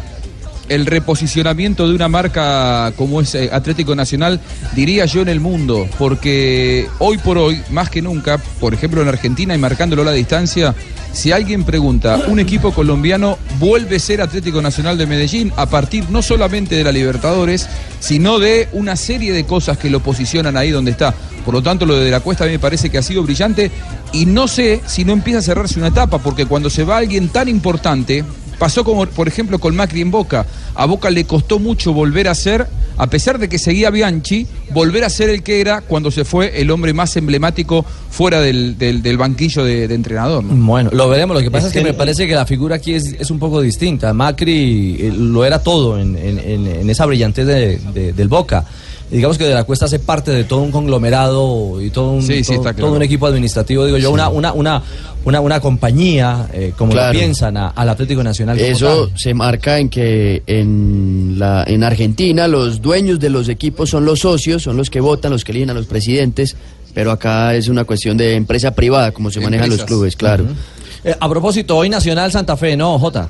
reposicionamiento 0.86 1.88
de 1.88 1.96
una 1.96 2.08
marca 2.08 2.94
como 2.96 3.22
es 3.22 3.36
eh, 3.36 3.50
Atlético 3.52 3.96
Nacional, 3.96 4.40
diría 4.76 5.06
yo, 5.06 5.22
en 5.22 5.30
el 5.30 5.40
mundo, 5.40 5.88
porque 5.98 6.88
hoy 7.00 7.18
por 7.18 7.38
hoy, 7.38 7.62
más 7.70 7.90
que 7.90 8.02
nunca, 8.02 8.38
por 8.60 8.74
ejemplo 8.74 9.02
en 9.02 9.08
Argentina 9.08 9.56
y 9.56 9.58
marcándolo 9.58 10.04
a 10.04 10.06
la 10.06 10.12
distancia, 10.12 10.76
si 11.12 11.32
alguien 11.32 11.64
pregunta, 11.64 12.22
un 12.28 12.40
equipo 12.40 12.72
colombiano 12.72 13.38
vuelve 13.60 13.96
a 13.96 14.00
ser 14.00 14.22
Atlético 14.22 14.62
Nacional 14.62 14.98
de 14.98 15.08
Medellín 15.08 15.52
a 15.56 15.66
partir 15.66 16.10
no 16.10 16.22
solamente 16.22 16.76
de 16.76 16.84
la 16.84 16.92
Libertadores, 16.92 17.68
sino 18.00 18.40
de 18.40 18.70
una 18.74 18.96
serie 18.96 19.34
de 19.34 19.46
cosas 19.46 19.78
que 19.78 19.90
lo 19.90 20.02
posicionan 20.02 20.56
ahí 20.56 20.70
donde 20.70 20.92
está. 20.92 21.14
Por 21.44 21.54
lo 21.56 21.64
tanto, 21.64 21.86
lo 21.86 21.98
de 21.98 22.12
la 22.12 22.20
cuesta 22.20 22.44
a 22.44 22.48
mí 22.48 22.54
me 22.54 22.60
parece 22.60 22.90
que 22.90 23.00
ha 23.00 23.02
sido 23.02 23.24
brillante 23.24 23.72
y 24.14 24.26
no 24.28 24.48
sé 24.48 24.82
si 24.86 25.04
no 25.04 25.14
empieza 25.14 25.40
a 25.40 25.42
cerrarse 25.42 25.80
una 25.80 25.88
etapa, 25.88 26.20
porque 26.20 26.46
cuando 26.46 26.70
se 26.70 26.84
va 26.84 26.98
alguien 26.98 27.30
tan 27.30 27.50
importante, 27.50 28.24
Pasó 28.60 28.84
como, 28.84 29.06
por 29.08 29.28
ejemplo, 29.28 29.58
con 29.58 29.76
Macri 29.76 30.02
en 30.02 30.12
Boca. 30.12 30.46
A 30.76 30.86
Boca 30.86 31.10
le 31.10 31.24
costó 31.24 31.58
mucho 31.60 31.94
volver 31.94 32.28
a 32.28 32.36
ser, 32.36 32.68
a 32.98 33.08
pesar 33.08 33.40
de 33.40 33.48
que 33.48 33.58
seguía 33.58 33.90
Bianchi, 33.90 34.46
volver 34.74 35.06
a 35.06 35.10
ser 35.10 35.30
el 35.30 35.42
que 35.44 35.62
era 35.62 35.80
cuando 35.82 36.12
se 36.12 36.26
fue 36.26 36.60
el 36.62 36.70
hombre 36.70 36.94
más 36.94 37.16
emblemático 37.16 37.86
fuera 38.12 38.42
del, 38.42 38.78
del- 38.78 39.02
del 39.02 39.18
banquillo 39.18 39.64
de, 39.64 39.88
de 39.88 39.96
entrenador. 39.96 40.44
¿no? 40.44 40.54
Bueno, 40.66 40.90
lo 40.94 41.08
veremos. 41.08 41.36
Lo 41.38 41.42
que 41.42 41.50
pasa 41.50 41.68
es 41.68 41.74
que 41.74 41.80
Este- 41.80 41.92
me 41.92 41.98
parece 41.98 42.28
que 42.28 42.36
la 42.36 42.46
figura 42.46 42.76
aquí 42.76 42.94
es, 42.94 43.16
es 43.18 43.32
un 43.32 43.40
poco 43.40 43.62
distinta. 43.62 44.14
Macri 44.14 44.98
eh, 45.00 45.14
lo 45.16 45.46
era 45.46 45.64
todo 45.64 45.98
en, 45.98 46.18
en- 46.18 46.40
en- 46.40 46.68
en 46.68 46.90
esa 46.90 47.06
brillantez 47.06 47.46
de- 47.48 47.78
de- 47.94 48.14
del 48.14 48.28
Boca. 48.28 48.66
Digamos 49.12 49.40
que 49.40 49.46
de 49.46 49.56
la 49.56 49.64
Cuesta 49.64 49.86
hace 49.86 49.98
parte 49.98 50.30
de 50.30 50.44
todo 50.44 50.62
un 50.62 50.72
conglomerado 50.72 51.82
y 51.82 51.90
todo 51.90 52.12
un, 52.12 52.22
Sí, 52.22 52.44
sí, 52.44 52.52
todo, 52.54 52.56
está 52.58 52.74
claro. 52.74 52.88
todo 52.90 52.98
un 52.98 53.02
equipo 53.04 53.26
administrativo, 53.26 53.84
digo 53.86 53.98
yo, 53.98 54.10
Sí. 54.10 54.14
una, 54.14 54.30
una, 54.30 54.54
una, 54.54 54.84
una, 55.26 55.42
una 55.42 55.60
compañía, 55.60 56.48
eh, 56.54 56.74
como 56.78 56.92
Claro. 56.92 57.14
lo 57.14 57.20
piensan, 57.20 57.58
a- 57.58 57.70
al 57.70 57.90
Atlético 57.90 58.22
Nacional. 58.24 58.58
como 58.58 58.70
Eso 58.70 59.08
tal. 59.08 59.20
se 59.20 59.34
marca 59.34 59.80
en 59.80 59.90
que 59.90 60.44
en, 60.46 61.36
la, 61.40 61.64
en 61.66 61.84
Argentina 61.84 62.48
los 62.48 62.82
dueños 62.82 63.20
de 63.20 63.30
los 63.32 63.50
equipos 63.50 63.90
son 63.90 64.06
los 64.06 64.20
socios, 64.20 64.62
son 64.62 64.78
los 64.78 64.92
que 64.92 65.00
votan, 65.02 65.32
los 65.32 65.44
que 65.44 65.54
eligen 65.54 65.72
a 65.72 65.74
los 65.74 65.88
presidentes, 65.88 66.56
pero 66.94 67.12
acá 67.12 67.56
es 67.56 67.68
una 67.68 67.86
cuestión 67.86 68.16
de 68.16 68.36
empresa 68.36 68.72
privada, 68.76 69.12
como 69.12 69.32
se 69.32 69.40
manejan 69.40 69.70
los 69.70 69.84
clubes, 69.86 70.16
claro. 70.16 70.46
Eh, 71.04 71.16
a 71.20 71.28
propósito, 71.30 71.78
hoy 71.78 71.90
Nacional 71.90 72.32
Santa 72.32 72.56
Fe, 72.58 72.78
¿no, 72.78 73.00
Jota? 73.00 73.28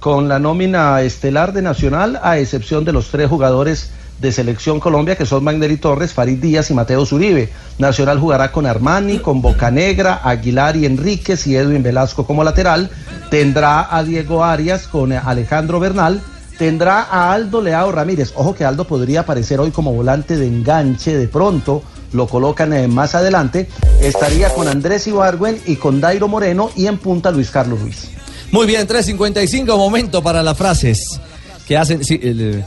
Con 0.00 0.28
la 0.28 0.38
nómina 0.40 1.02
estelar 1.02 1.52
de 1.52 1.62
Nacional, 1.62 2.18
a 2.22 2.38
excepción 2.38 2.84
de 2.84 2.92
los 2.92 3.08
tres 3.08 3.28
jugadores 3.28 3.90
de 4.20 4.32
Selección 4.32 4.80
Colombia, 4.80 5.16
que 5.16 5.26
son 5.26 5.44
Magneri 5.44 5.76
Torres, 5.76 6.12
Farid 6.12 6.38
Díaz 6.38 6.70
y 6.70 6.74
Mateo 6.74 7.06
Zuribe. 7.06 7.48
Nacional 7.78 8.18
jugará 8.18 8.50
con 8.50 8.66
Armani, 8.66 9.18
con 9.18 9.40
Bocanegra, 9.40 10.20
Aguilar 10.24 10.76
y 10.76 10.86
Enríquez 10.86 11.46
y 11.46 11.56
Edwin 11.56 11.82
Velasco 11.82 12.26
como 12.26 12.44
lateral. 12.44 12.90
Tendrá 13.30 13.94
a 13.94 14.02
Diego 14.02 14.44
Arias 14.44 14.88
con 14.88 15.12
Alejandro 15.12 15.80
Bernal. 15.80 16.20
Tendrá 16.58 17.02
a 17.02 17.32
Aldo 17.32 17.62
Leao 17.62 17.92
Ramírez. 17.92 18.32
Ojo 18.34 18.54
que 18.54 18.64
Aldo 18.64 18.84
podría 18.84 19.20
aparecer 19.20 19.60
hoy 19.60 19.70
como 19.70 19.92
volante 19.92 20.36
de 20.36 20.46
enganche 20.46 21.16
de 21.16 21.28
pronto. 21.28 21.82
Lo 22.12 22.26
colocan 22.26 22.72
eh, 22.72 22.88
más 22.88 23.14
adelante. 23.14 23.68
Estaría 24.00 24.52
con 24.52 24.66
Andrés 24.66 25.06
Ibargüen 25.06 25.60
y 25.66 25.76
con 25.76 26.00
Dairo 26.00 26.26
Moreno 26.26 26.70
y 26.74 26.86
en 26.86 26.98
punta 26.98 27.30
Luis 27.30 27.50
Carlos 27.50 27.80
Ruiz. 27.80 28.10
Muy 28.50 28.66
bien, 28.66 28.88
3.55, 28.88 29.76
momento 29.76 30.22
para 30.22 30.42
las 30.42 30.56
frases 30.56 31.20
que 31.66 31.76
hacen, 31.76 32.02
sí, 32.02 32.18
eh, 32.22 32.64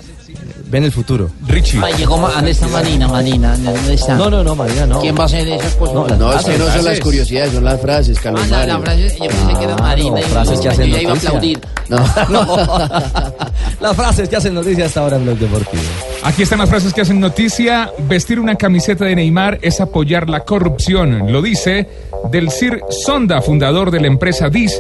ven 0.72 0.84
el 0.86 0.92
futuro. 0.92 1.30
Richie. 1.48 1.80
Ay, 1.84 1.94
llegó, 1.98 2.18
Ma- 2.18 2.32
¿dónde 2.32 2.52
está 2.52 2.68
Marina? 2.68 3.08
Marina, 3.08 3.58
¿dónde 3.58 3.94
está? 3.94 4.16
No, 4.16 4.30
no, 4.30 4.44
no, 4.44 4.56
Marina, 4.56 4.86
no. 4.86 5.00
¿Quién 5.02 5.16
va 5.18 5.24
a 5.24 5.26
hacer 5.26 5.48
esas 5.48 5.74
cosas? 5.76 5.94
No, 5.96 6.08
no, 6.18 6.34
es 6.34 6.46
que 6.46 6.58
no 6.58 6.72
son 6.72 6.86
las 6.86 7.00
curiosidades, 7.00 7.54
son 7.54 7.64
las 7.66 7.82
frases, 7.82 8.20
Carlos 8.20 8.42
Ah, 8.46 8.48
la, 8.50 8.66
la 8.66 8.80
frase, 8.80 9.10
yo 9.20 9.28
pensé 9.28 9.54
que 9.60 9.64
era 9.66 9.76
Marina. 9.78 10.20
y 10.20 10.24
frases 10.24 10.56
yo, 10.58 10.62
que 10.64 10.70
hacen 10.70 10.90
yo 10.90 10.96
ya 10.96 11.02
iba 11.02 11.12
a 11.12 11.16
noticia. 11.16 11.30
aplaudir. 11.30 11.60
Las 13.82 13.96
frases 13.96 14.30
que 14.30 14.36
hacen 14.36 14.54
noticia 14.54 14.86
hasta 14.86 15.02
ahora 15.02 15.18
en 15.18 15.24
Blog 15.26 15.38
Deportivo. 15.40 15.82
Aquí 16.24 16.44
están 16.44 16.60
las 16.60 16.70
frases 16.70 16.94
que 16.94 17.02
hacen 17.02 17.20
noticia. 17.20 17.92
Vestir 18.08 18.40
una 18.40 18.56
camiseta 18.56 19.06
de 19.06 19.16
Neymar 19.16 19.58
es 19.62 19.82
apoyar 19.82 20.30
la 20.30 20.42
corrupción. 20.42 21.32
Lo 21.32 21.42
dice 21.42 21.90
Del 22.32 22.52
Sir 22.52 22.82
Sonda, 22.90 23.42
fundador 23.42 23.90
de 23.90 24.00
la 24.02 24.08
empresa 24.08 24.50
DIS, 24.50 24.80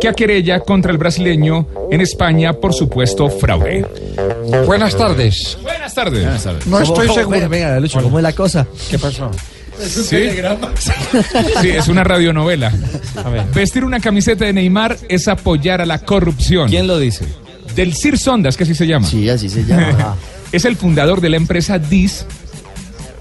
que 0.00 0.12
querella 0.14 0.60
contra 0.60 0.90
el 0.90 0.96
brasileño 0.98 1.66
en 1.90 2.00
España 2.00 2.54
por 2.54 2.72
supuesto 2.72 3.28
fraude. 3.28 3.84
Buenas 4.66 4.96
tardes. 4.96 5.27
Buenas 5.62 5.94
tardes. 5.94 6.24
No 6.66 6.80
estoy 6.80 7.06
¿Cómo- 7.08 7.14
seguro. 7.18 7.30
Venga, 7.30 7.48
venga, 7.48 7.80
Lucho, 7.80 8.02
¿cómo 8.02 8.18
es 8.18 8.22
la 8.22 8.32
cosa? 8.32 8.66
¿Qué 8.90 8.98
pasó? 8.98 9.30
¿Sí? 9.80 10.16
Sí, 11.62 11.68
es 11.70 11.88
una 11.88 12.02
radionovela. 12.04 12.72
Vestir 13.54 13.84
una 13.84 14.00
camiseta 14.00 14.44
de 14.44 14.52
Neymar 14.52 14.96
es 15.08 15.28
apoyar 15.28 15.80
a 15.80 15.86
la 15.86 16.00
corrupción. 16.00 16.68
¿Quién 16.68 16.86
lo 16.86 16.98
dice? 16.98 17.24
Del 17.76 17.94
Sir 17.94 18.18
Sondas, 18.18 18.56
que 18.56 18.64
así 18.64 18.74
se 18.74 18.86
llama. 18.86 19.06
Sí, 19.06 19.28
así 19.28 19.48
se 19.48 19.64
llama. 19.64 20.16
es 20.52 20.64
el 20.64 20.76
fundador 20.76 21.20
de 21.20 21.28
la 21.28 21.36
empresa 21.36 21.78
DIS 21.78 22.26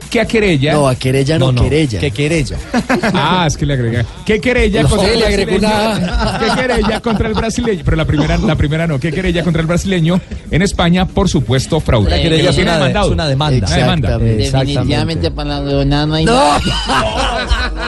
que 0.07 0.19
a 0.21 0.25
querella. 0.25 0.73
No, 0.73 0.87
a 0.87 0.95
querella 0.95 1.37
no, 1.39 1.53
querella. 1.53 1.99
Que 1.99 2.11
querella. 2.11 2.57
Ah, 3.13 3.45
es 3.47 3.57
que 3.57 3.65
le 3.65 3.73
agregué. 3.73 4.05
¿Qué 4.25 4.39
querella 4.41 4.83
No, 4.83 4.89
contra 4.89 5.07
el 5.13 5.19
brasileño? 5.19 5.69
¿Qué 6.39 6.61
querella 6.61 6.99
contra 7.01 7.27
el 7.27 7.33
brasileño? 7.33 7.81
Pero 7.85 7.97
la 7.97 8.05
primera, 8.05 8.37
la 8.37 8.55
primera 8.55 8.87
no. 8.87 8.99
¿Qué 8.99 9.11
querella 9.11 9.43
contra 9.43 9.61
el 9.61 9.67
brasileño? 9.67 10.19
En 10.51 10.61
España, 10.61 11.05
por 11.05 11.29
supuesto, 11.29 11.79
fraude. 11.79 12.09
La 12.09 12.21
querella 12.21 12.49
es 12.49 12.57
una 12.57 12.89
es 12.89 13.07
una 13.07 13.27
demanda. 13.27 13.67
Una 13.67 13.75
demanda. 13.75 14.17
Definitivamente 14.17 15.31
para 15.31 15.59
la 15.59 16.05
no 16.05 16.13
hay 16.15 16.25
No. 16.25 16.33
nada. 16.33 16.59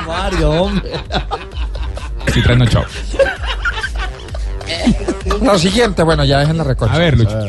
Mario, 0.07 0.51
hombre. 0.51 0.91
Sí, 2.33 2.41
trasnochado. 2.41 2.85
Lo 5.41 5.57
siguiente, 5.57 6.03
bueno, 6.03 6.23
ya 6.25 6.43
es 6.43 6.49
en 6.49 6.57
la 6.57 6.63
recocha. 6.63 6.93
A 6.93 6.97
ver, 6.97 7.17
Lucho. 7.17 7.39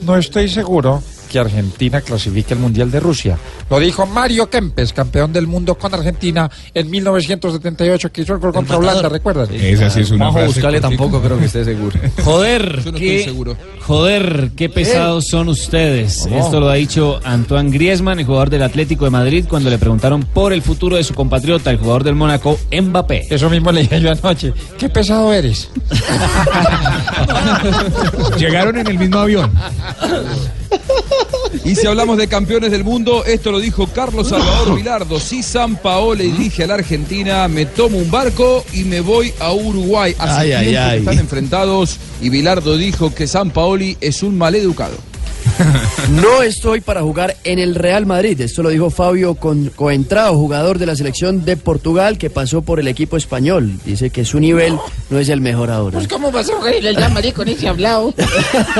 No 0.00 0.16
estoy 0.16 0.48
seguro 0.48 1.02
que 1.32 1.38
Argentina 1.38 2.02
clasifique 2.02 2.52
el 2.52 2.60
Mundial 2.60 2.90
de 2.90 3.00
Rusia. 3.00 3.38
Lo 3.70 3.80
dijo 3.80 4.04
Mario 4.06 4.50
Kempes, 4.50 4.92
campeón 4.92 5.32
del 5.32 5.46
mundo 5.46 5.76
con 5.76 5.94
Argentina 5.94 6.50
en 6.74 6.90
1978, 6.90 8.12
que 8.12 8.20
hizo 8.22 8.34
el 8.34 8.38
gol 8.38 8.52
contra 8.52 8.76
Holanda, 8.76 9.08
¿recuerdas? 9.08 9.48
Esa 9.50 9.88
sí 9.88 10.00
es 10.00 10.10
una 10.10 10.30
frase 10.30 10.48
Buscale 10.48 10.78
cortica. 10.80 10.88
tampoco 10.88 11.22
creo 11.26 11.38
que 11.38 11.46
esté 11.46 11.64
seguro. 11.64 11.98
Joder, 12.22 12.80
Yo 12.84 12.92
no 12.92 12.98
qué, 12.98 13.18
estoy 13.20 13.32
seguro. 13.32 13.56
joder, 13.80 14.50
qué 14.56 14.68
pesados 14.68 15.26
son 15.26 15.48
ustedes. 15.48 16.20
¿Cómo? 16.24 16.38
Esto 16.44 16.60
lo 16.60 16.68
ha 16.68 16.74
dicho 16.74 17.18
Antoine 17.24 17.70
Griezmann, 17.70 18.18
el 18.20 18.26
jugador 18.26 18.50
del 18.50 18.62
Atlético 18.62 19.06
de 19.06 19.10
Madrid, 19.10 19.46
cuando 19.48 19.70
le 19.70 19.78
preguntaron 19.78 20.22
por 20.24 20.52
el 20.52 20.60
futuro 20.60 20.96
de 20.96 21.04
su 21.04 21.14
compatriota, 21.14 21.70
el 21.70 21.78
jugador 21.78 22.04
del 22.04 22.14
Mónaco, 22.14 22.58
Mbappé. 22.70 23.26
Eso 23.30 23.48
mismo 23.48 23.72
le 23.72 23.80
dije 23.82 23.98
yo 24.00 24.10
anoche. 24.12 24.52
Qué 24.78 24.90
pesado 24.90 25.32
eres. 25.32 25.70
Llegaron 28.38 28.76
en 28.76 28.86
el 28.86 28.98
mismo 28.98 29.18
avión. 29.18 29.50
Y 31.64 31.74
si 31.76 31.86
hablamos 31.86 32.16
de 32.16 32.28
campeones 32.28 32.70
del 32.70 32.82
mundo, 32.82 33.24
esto 33.24 33.52
lo 33.52 33.60
dijo 33.60 33.86
Carlos 33.86 34.28
Salvador 34.28 34.74
Vilardo. 34.74 35.20
Si 35.20 35.42
San 35.42 35.76
Paolo 35.76 36.22
dirige 36.22 36.64
a 36.64 36.66
la 36.66 36.74
Argentina, 36.74 37.46
me 37.48 37.66
tomo 37.66 37.98
un 37.98 38.10
barco 38.10 38.64
y 38.72 38.84
me 38.84 39.00
voy 39.00 39.32
a 39.38 39.52
Uruguay. 39.52 40.14
Hace 40.18 40.40
Ay, 40.40 40.52
ay, 40.52 40.64
tiempo 40.64 40.80
que 40.80 40.90
ay. 40.92 40.98
están 41.00 41.18
enfrentados 41.18 41.98
y 42.20 42.30
Vilardo 42.30 42.76
dijo 42.76 43.14
que 43.14 43.26
San 43.26 43.50
Paoli 43.50 43.96
es 44.00 44.22
un 44.22 44.38
maleducado. 44.38 44.96
No 46.20 46.42
estoy 46.42 46.80
para 46.80 47.02
jugar 47.02 47.36
en 47.44 47.58
el 47.58 47.74
Real 47.74 48.06
Madrid. 48.06 48.40
Esto 48.40 48.62
lo 48.62 48.68
dijo 48.70 48.90
Fabio 48.90 49.34
Con- 49.34 49.68
Coentrao, 49.70 50.34
jugador 50.36 50.78
de 50.78 50.86
la 50.86 50.96
selección 50.96 51.44
de 51.44 51.56
Portugal 51.56 52.18
que 52.18 52.30
pasó 52.30 52.62
por 52.62 52.80
el 52.80 52.88
equipo 52.88 53.16
español. 53.16 53.78
Dice 53.84 54.10
que 54.10 54.24
su 54.24 54.40
nivel 54.40 54.76
no 55.10 55.18
es 55.18 55.28
el 55.28 55.40
mejor 55.40 55.70
ahora. 55.70 55.94
Pues, 55.98 56.08
¿cómo 56.08 56.30
vas 56.32 56.50
a 56.50 56.56
jugar 56.56 56.74
el 56.74 56.94
Real 56.96 57.12
Madrid 57.12 57.32
con 57.32 57.48
ese 57.48 57.68
hablado? 57.68 58.14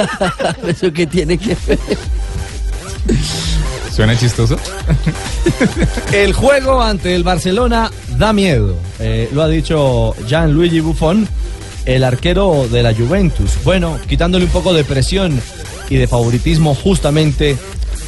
¿Eso 0.66 0.92
qué 0.92 1.06
tiene 1.06 1.38
que 1.38 1.56
ver? 1.66 1.78
¿Suena 3.94 4.16
chistoso? 4.18 4.56
El 6.12 6.32
juego 6.32 6.80
ante 6.82 7.14
el 7.14 7.22
Barcelona 7.24 7.90
da 8.16 8.32
miedo. 8.32 8.74
Eh, 8.98 9.28
lo 9.32 9.42
ha 9.42 9.48
dicho 9.48 10.14
Gianluigi 10.26 10.80
Buffon, 10.80 11.28
el 11.84 12.02
arquero 12.04 12.66
de 12.70 12.82
la 12.82 12.94
Juventus. 12.94 13.50
Bueno, 13.64 13.98
quitándole 14.08 14.46
un 14.46 14.50
poco 14.50 14.72
de 14.72 14.84
presión 14.84 15.38
y 15.92 15.96
de 15.98 16.06
favoritismo 16.06 16.74
justamente 16.74 17.56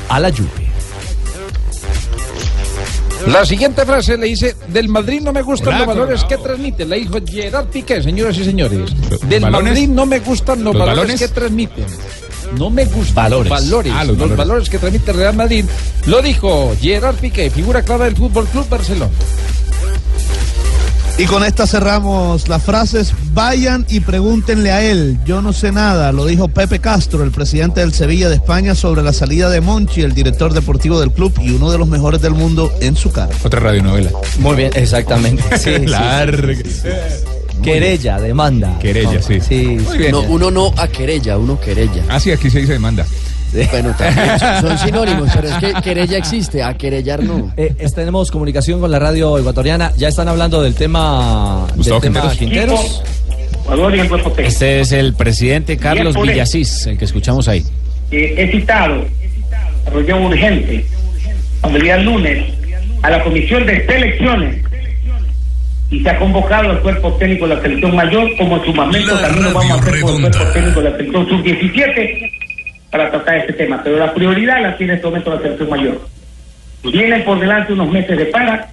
a 0.08 0.18
la 0.20 0.30
Juve. 0.30 0.48
La 3.26 3.44
siguiente 3.46 3.84
frase 3.86 4.18
le 4.18 4.26
dice, 4.26 4.54
del 4.68 4.88
Madrid 4.88 5.20
no 5.22 5.32
me 5.32 5.40
gustan 5.42 5.68
Hola, 5.68 5.78
los 5.78 5.86
valores 5.88 6.24
que 6.24 6.36
transmite. 6.36 6.84
La 6.84 6.96
dijo 6.96 7.18
Gerard 7.26 7.66
Piqué, 7.68 8.02
señoras 8.02 8.36
y 8.36 8.44
señores. 8.44 8.90
Del 9.28 9.42
¿Balones? 9.42 9.72
Madrid 9.72 9.88
no 9.88 10.04
me 10.06 10.18
gustan 10.20 10.62
los, 10.62 10.74
¿Los 10.74 10.80
valores, 10.86 10.98
balones? 10.98 11.20
que 11.20 11.28
transmiten. 11.28 11.84
No 12.58 12.68
me 12.70 12.84
gustan 12.84 13.14
Valores. 13.14 13.50
los 13.50 13.60
valores. 13.62 13.92
Ah, 13.94 14.04
los 14.04 14.08
los 14.08 14.18
valores. 14.18 14.36
valores 14.38 14.68
que 14.70 14.78
transmite 14.78 15.10
el 15.10 15.16
Real 15.16 15.34
Madrid. 15.36 15.64
Lo 16.06 16.20
dijo 16.20 16.74
Gerard 16.80 17.16
Piqué, 17.16 17.50
figura 17.50 17.82
clara 17.82 18.04
del 18.04 18.16
Fútbol 18.16 18.46
Club 18.46 18.68
Barcelona. 18.68 19.10
Y 21.16 21.26
con 21.26 21.44
esta 21.44 21.64
cerramos 21.68 22.48
las 22.48 22.62
frases. 22.64 23.12
Vayan 23.32 23.86
y 23.88 24.00
pregúntenle 24.00 24.72
a 24.72 24.82
él. 24.82 25.16
Yo 25.24 25.42
no 25.42 25.52
sé 25.52 25.70
nada. 25.70 26.10
Lo 26.10 26.26
dijo 26.26 26.48
Pepe 26.48 26.80
Castro, 26.80 27.22
el 27.22 27.30
presidente 27.30 27.80
del 27.80 27.92
Sevilla 27.92 28.28
de 28.28 28.34
España, 28.34 28.74
sobre 28.74 29.00
la 29.02 29.12
salida 29.12 29.48
de 29.48 29.60
Monchi, 29.60 30.00
el 30.00 30.12
director 30.12 30.52
deportivo 30.52 30.98
del 30.98 31.12
club 31.12 31.32
y 31.40 31.50
uno 31.50 31.70
de 31.70 31.78
los 31.78 31.86
mejores 31.86 32.20
del 32.20 32.32
mundo 32.32 32.72
en 32.80 32.96
su 32.96 33.12
cara. 33.12 33.30
Otra 33.44 33.60
radionovela. 33.60 34.10
Muy 34.38 34.56
bien, 34.56 34.72
exactamente. 34.74 35.42
Sí, 35.64 35.70
sí, 35.78 35.86
Larga. 35.86 36.52
Querella, 37.62 38.20
demanda. 38.20 38.76
Querella, 38.80 39.22
sí. 39.22 39.40
Sí, 39.40 39.78
Muy 39.86 39.98
bien. 39.98 40.10
No, 40.10 40.22
uno 40.22 40.50
no 40.50 40.74
a 40.76 40.88
querella, 40.88 41.38
uno 41.38 41.60
querella. 41.60 42.02
Ah, 42.08 42.18
sí, 42.18 42.32
aquí 42.32 42.50
se 42.50 42.58
dice 42.60 42.72
demanda. 42.72 43.06
Bueno, 43.70 43.94
también 43.96 44.38
son- 44.38 44.60
son 44.68 44.78
sinónimos, 44.78 45.30
pero 45.34 45.48
es 45.48 45.54
que 45.58 45.72
querella 45.82 46.18
existe, 46.18 46.62
a 46.62 46.74
querellar 46.74 47.22
no. 47.22 47.52
Eh, 47.56 47.74
es- 47.78 47.94
tenemos 47.94 48.30
comunicación 48.30 48.80
con 48.80 48.90
la 48.90 48.98
radio 48.98 49.38
ecuatoriana. 49.38 49.92
Ya 49.96 50.08
están 50.08 50.28
hablando 50.28 50.62
del 50.62 50.74
tema, 50.74 51.66
del 51.68 51.76
Gustavo 51.76 52.00
tema 52.00 52.20
Quinteros. 52.32 52.38
Quinteros. 52.38 53.02
Este 54.38 54.80
es 54.80 54.92
el 54.92 55.14
presidente 55.14 55.76
Carlos. 55.76 56.14
Villasís, 56.20 56.86
el 56.86 56.98
que 56.98 57.04
escuchamos 57.04 57.48
ahí. 57.48 57.64
Eh, 58.10 58.34
he 58.36 58.50
citado 58.52 59.04
reunión 59.90 60.24
urgente 60.24 60.84
cuando 61.60 61.78
el 61.78 61.84
día 61.84 61.96
lunes 61.98 62.44
a 63.02 63.10
la 63.10 63.22
comisión 63.24 63.64
de 63.66 63.84
selecciones 63.86 64.62
y 65.90 66.00
se 66.02 66.10
ha 66.10 66.18
convocado 66.18 66.70
al 66.70 66.80
cuerpo 66.80 67.12
técnico 67.14 67.46
de 67.46 67.54
la 67.54 67.62
selección 67.62 67.94
mayor 67.94 68.28
como 68.36 68.56
en 68.56 68.64
su 68.64 68.74
momento 68.74 69.14
La 69.14 69.22
también 69.22 69.44
lo 69.44 69.52
vamos 69.54 69.70
a 69.78 69.80
hacer 69.82 70.00
con 70.00 70.14
el 70.14 70.20
cuerpo 70.30 70.52
técnico 70.52 70.82
de 70.82 70.90
la 70.90 70.96
selección 70.96 71.28
sub-17 71.28 72.32
para 72.94 73.10
tratar 73.10 73.38
este 73.38 73.54
tema 73.54 73.80
pero 73.82 73.98
la 73.98 74.14
prioridad 74.14 74.62
la 74.62 74.76
tiene 74.76 74.92
en 74.92 74.98
este 74.98 75.08
momento 75.08 75.34
la 75.34 75.42
selección 75.42 75.68
mayor 75.68 76.00
vienen 76.84 77.24
por 77.24 77.40
delante 77.40 77.72
unos 77.72 77.90
meses 77.90 78.16
de 78.16 78.26
para 78.26 78.72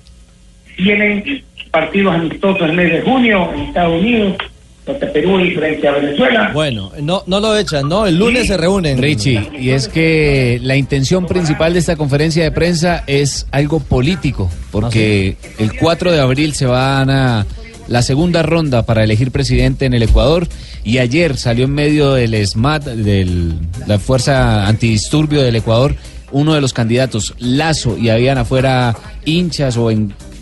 tienen 0.78 1.43
partidos 1.72 2.13
amistosos 2.13 2.61
en 2.61 2.69
el 2.69 2.76
mes 2.76 2.91
de 2.93 3.01
junio 3.01 3.49
en 3.51 3.61
Estados 3.61 3.99
Unidos 3.99 4.38
contra 4.86 5.11
Perú 5.11 5.39
y 5.39 5.55
frente 5.55 5.88
a 5.88 5.93
Venezuela 5.93 6.51
Bueno, 6.53 6.91
no, 7.01 7.24
no 7.26 7.39
lo 7.39 7.57
echan, 7.57 7.89
¿no? 7.89 8.05
El 8.05 8.19
lunes 8.19 8.45
se 8.45 8.57
reúnen. 8.57 9.01
Richie, 9.01 9.41
y 9.59 9.72
es 9.72 9.88
que 9.88 10.59
la 10.61 10.76
intención 10.76 11.26
principal 11.26 11.74
de 11.74 11.80
esta 11.80 11.95
conferencia 11.95 12.43
de 12.43 12.51
prensa 12.51 13.03
es 13.07 13.47
algo 13.51 13.80
político, 13.80 14.51
porque 14.72 15.36
el 15.57 15.76
4 15.78 16.11
de 16.11 16.19
abril 16.19 16.53
se 16.53 16.67
van 16.67 17.09
a 17.09 17.45
la 17.92 18.02
segunda 18.02 18.42
ronda 18.42 18.84
para 18.84 19.04
elegir 19.04 19.32
presidente 19.32 19.86
en 19.86 19.94
el 19.94 20.04
Ecuador 20.04 20.48
y 20.84 21.00
ayer 21.00 21.38
salió 21.38 21.66
en 21.66 21.74
medio 21.74 22.14
del 22.14 22.34
SMAT, 22.48 22.86
de 22.86 23.54
la 23.86 24.00
Fuerza 24.00 24.66
Antidisturbio 24.66 25.42
del 25.42 25.58
Ecuador, 25.58 25.96
uno 26.32 26.54
de 26.54 26.62
los 26.62 26.72
candidatos, 26.72 27.36
Lazo, 27.38 27.98
y 27.98 28.10
habían 28.10 28.38
afuera 28.38 28.96
hinchas 29.26 29.76
o 29.76 29.92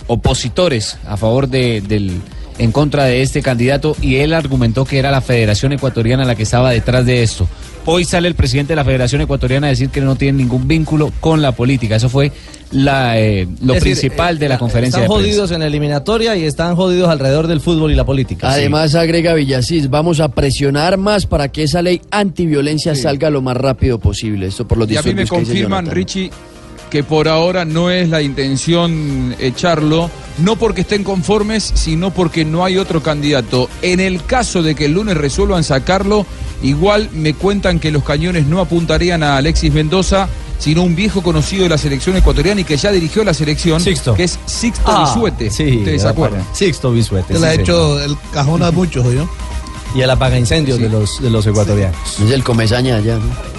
opositores 0.06 0.98
a 1.08 1.18
favor 1.18 1.50
de, 1.50 1.82
del 1.82 2.22
en 2.60 2.72
contra 2.72 3.06
de 3.06 3.24
este 3.24 3.42
candidato 3.42 3.96
y 4.00 4.18
él 4.18 4.34
argumentó 4.34 4.86
que 4.86 5.00
era 5.00 5.10
la 5.10 5.22
Federación 5.22 5.72
Ecuatoriana 5.72 6.26
la 6.26 6.36
que 6.36 6.44
estaba 6.44 6.70
detrás 6.70 7.06
de 7.06 7.24
esto. 7.24 7.48
Hoy 7.92 8.06
sale 8.06 8.28
el 8.28 8.36
presidente 8.36 8.74
de 8.74 8.76
la 8.76 8.86
Federación 8.86 9.22
Ecuatoriana 9.22 9.66
a 9.66 9.72
decir 9.72 9.90
que 9.90 10.00
no 10.00 10.16
tiene 10.16 10.38
ningún 10.38 10.68
vínculo 10.68 11.12
con 11.20 11.42
la 11.42 11.54
política. 11.54 11.96
Eso 11.96 12.08
fue 12.08 12.32
la, 12.72 13.20
eh, 13.20 13.48
lo 13.64 13.74
Es 13.74 13.84
decir, 13.84 14.00
principal 14.10 14.36
eh, 14.36 14.40
de 14.40 14.48
la 14.48 14.60
conferencia 14.60 15.02
Están 15.02 15.10
de 15.10 15.24
jodidos 15.24 15.50
en 15.50 15.62
la 15.62 15.66
eliminatoria 15.66 16.36
y 16.36 16.44
están 16.44 16.76
jodidos 16.76 17.10
alrededor 17.10 17.48
del 17.48 17.62
fútbol 17.62 17.92
y 17.92 17.96
la 17.96 18.06
política. 18.06 18.52
Además, 18.52 18.94
agrega 18.94 19.34
Villasís, 19.34 19.90
vamos 19.90 20.20
a 20.20 20.30
presionar 20.30 20.98
más 20.98 21.26
para 21.26 21.52
que 21.52 21.64
esa 21.64 21.82
ley 21.82 22.00
antiviolencia 22.12 22.94
salga 22.94 23.32
lo 23.32 23.42
más 23.42 23.58
rápido 23.58 23.98
posible. 23.98 24.46
Esto 24.46 24.68
por 24.68 24.78
los 24.78 24.92
Y 24.92 24.96
a 24.96 25.02
mí 25.02 25.16
me 25.16 25.26
confirman. 25.26 25.88
Richie, 25.88 26.30
que 26.90 27.04
por 27.04 27.28
ahora 27.28 27.66
no 27.66 27.90
es 27.92 28.10
la 28.10 28.22
intención 28.22 29.36
echarlo, 29.40 30.10
no 30.40 30.56
porque 30.56 30.82
estén 30.82 31.04
conformes, 31.04 31.72
sino 31.76 32.12
porque 32.12 32.46
no 32.46 32.66
hay 32.66 32.78
otro 32.78 33.02
candidato. 33.04 33.70
En 33.82 34.00
el 34.00 34.24
caso 34.26 34.62
de 34.64 34.76
que 34.76 34.86
el 34.86 34.94
lunes 34.94 35.16
resuelvan 35.18 35.64
sacarlo, 35.64 36.26
igual 36.64 37.10
me 37.14 37.34
cuentan 37.34 37.80
que 37.80 37.92
los 37.92 38.04
cañones 38.04 38.46
no 38.48 38.60
apuntarían 38.60 39.24
a 39.24 39.38
Alexis 39.38 39.72
Mendoza, 39.74 40.28
sino 40.60 40.84
un 40.84 40.96
viejo 40.96 41.22
conocido 41.24 41.64
de 41.64 41.70
la 41.70 41.78
selección 41.78 42.18
ecuatoriana 42.18 42.62
y 42.62 42.64
que 42.66 42.76
ya 42.78 42.92
dirigió 42.92 43.24
la 43.24 43.34
selección, 43.34 43.82
que 43.84 44.24
es 44.24 44.40
Sixto 44.46 44.84
Ah, 44.86 45.06
Bisuete. 45.14 45.50
sí, 45.52 45.78
¿Ustedes 45.78 46.02
se 46.02 46.08
acuerdan? 46.08 46.46
Sixto 46.54 46.92
Bisuete. 46.92 47.34
Se 47.36 47.40
le 47.40 47.40
sí, 47.40 47.46
ha 47.46 47.54
hecho 47.62 48.00
el 48.02 48.18
cajón 48.34 48.64
a 48.64 48.72
muchos, 48.72 49.06
¿oyó? 49.06 49.30
Y 49.96 50.02
el 50.02 50.10
apaga 50.10 50.38
incendios 50.38 50.80
de 50.80 50.90
los 50.90 51.22
de 51.22 51.30
los 51.30 51.48
ecuatorianos. 51.48 51.98
Es 52.24 52.32
el 52.32 52.44
comezaña 52.44 52.98
allá, 52.98 53.18
¿no? 53.18 53.50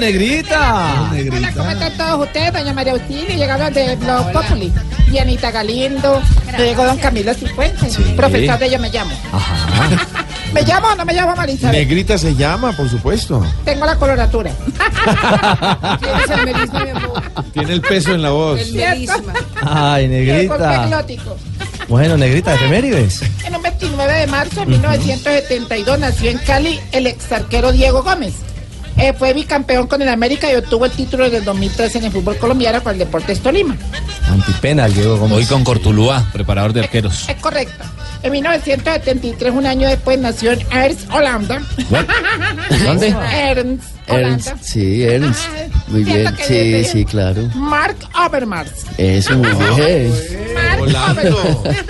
Negrita! 0.00 1.10
Hola, 1.12 1.52
¿cómo 1.54 1.70
están 1.70 1.96
todos 1.96 2.26
ustedes? 2.26 2.52
Doña 2.52 2.72
María 2.72 2.92
Auxilio, 2.94 3.36
llegaron 3.36 3.72
de 3.72 3.96
Blog 3.96 4.32
Populi. 4.32 4.72
Y 5.12 5.18
Anita 5.18 5.50
Galindo, 5.50 6.22
llegó 6.56 6.84
don 6.84 6.96
Camilo 6.98 7.34
Cifuentes. 7.34 7.96
Profesor 8.16 8.58
de 8.58 8.70
Yo 8.70 8.78
Me 8.78 8.90
Llamo. 8.90 9.12
¿Me 10.52 10.62
llamo 10.62 10.88
o 10.88 10.94
no 10.96 11.04
me 11.04 11.12
llamo 11.12 11.36
Marisa? 11.36 11.70
Negrita 11.70 12.18
se 12.18 12.34
llama, 12.34 12.72
por 12.72 12.88
supuesto. 12.88 13.44
Tengo 13.64 13.86
la 13.86 13.96
coloratura. 13.96 14.50
Tienes 16.00 16.30
el 16.30 16.44
melisma, 16.44 16.84
mi 16.84 16.90
amor. 16.90 17.22
Tiene 17.52 17.72
el 17.72 17.80
peso 17.80 18.14
en 18.14 18.22
la 18.22 18.30
voz. 18.30 18.60
El 18.60 18.72
melisma. 18.74 19.32
Ay, 19.62 20.08
negrita. 20.08 20.88
Bueno, 21.88 22.16
negrita, 22.16 22.54
efemérides. 22.54 23.22
En 23.44 23.54
un 23.54 23.62
29 23.62 24.12
de 24.12 24.26
marzo 24.26 24.60
de 24.60 24.66
1972 24.66 25.98
nació 25.98 26.30
en 26.30 26.38
Cali 26.38 26.80
el 26.92 27.06
ex 27.06 27.30
arquero 27.30 27.70
Diego 27.72 28.02
Gómez. 28.02 28.34
Eh, 29.00 29.14
fue 29.14 29.32
bicampeón 29.32 29.86
con 29.86 30.02
el 30.02 30.08
América 30.08 30.52
y 30.52 30.56
obtuvo 30.56 30.84
el 30.84 30.90
título 30.90 31.30
del 31.30 31.42
2013 31.42 31.98
en 31.98 32.04
el 32.04 32.12
fútbol 32.12 32.36
colombiano 32.36 32.82
con 32.82 32.92
el 32.92 32.98
Deportes 32.98 33.40
Tolima. 33.40 33.74
Antipenal, 34.28 34.92
Diego 34.92 35.16
Gómez. 35.16 35.38
Hoy 35.38 35.46
con 35.46 35.64
Cortuluá, 35.64 36.28
preparador 36.32 36.74
de 36.74 36.80
arqueros. 36.80 37.28
Es 37.28 37.36
correcto. 37.36 37.84
En 38.22 38.32
1973, 38.32 39.54
un 39.54 39.64
año 39.64 39.88
después, 39.88 40.18
nació 40.18 40.52
en 40.52 40.60
Ernst, 40.70 41.10
Holanda. 41.10 41.62
¿Dónde? 42.84 43.16
Ernst, 43.32 43.84
Ernst, 44.10 44.52
sí, 44.60 45.02
Ernst. 45.02 45.40
Muy 45.88 46.04
bien, 46.04 46.34
sí, 46.46 46.84
sí, 46.84 47.04
claro. 47.04 47.42
Mark 47.54 47.96
Overmars. 48.14 48.84
Eso, 48.96 49.36
muy 49.36 49.48
bien. 49.76 50.12
Mark 50.54 50.80
Overmars. 51.10 51.78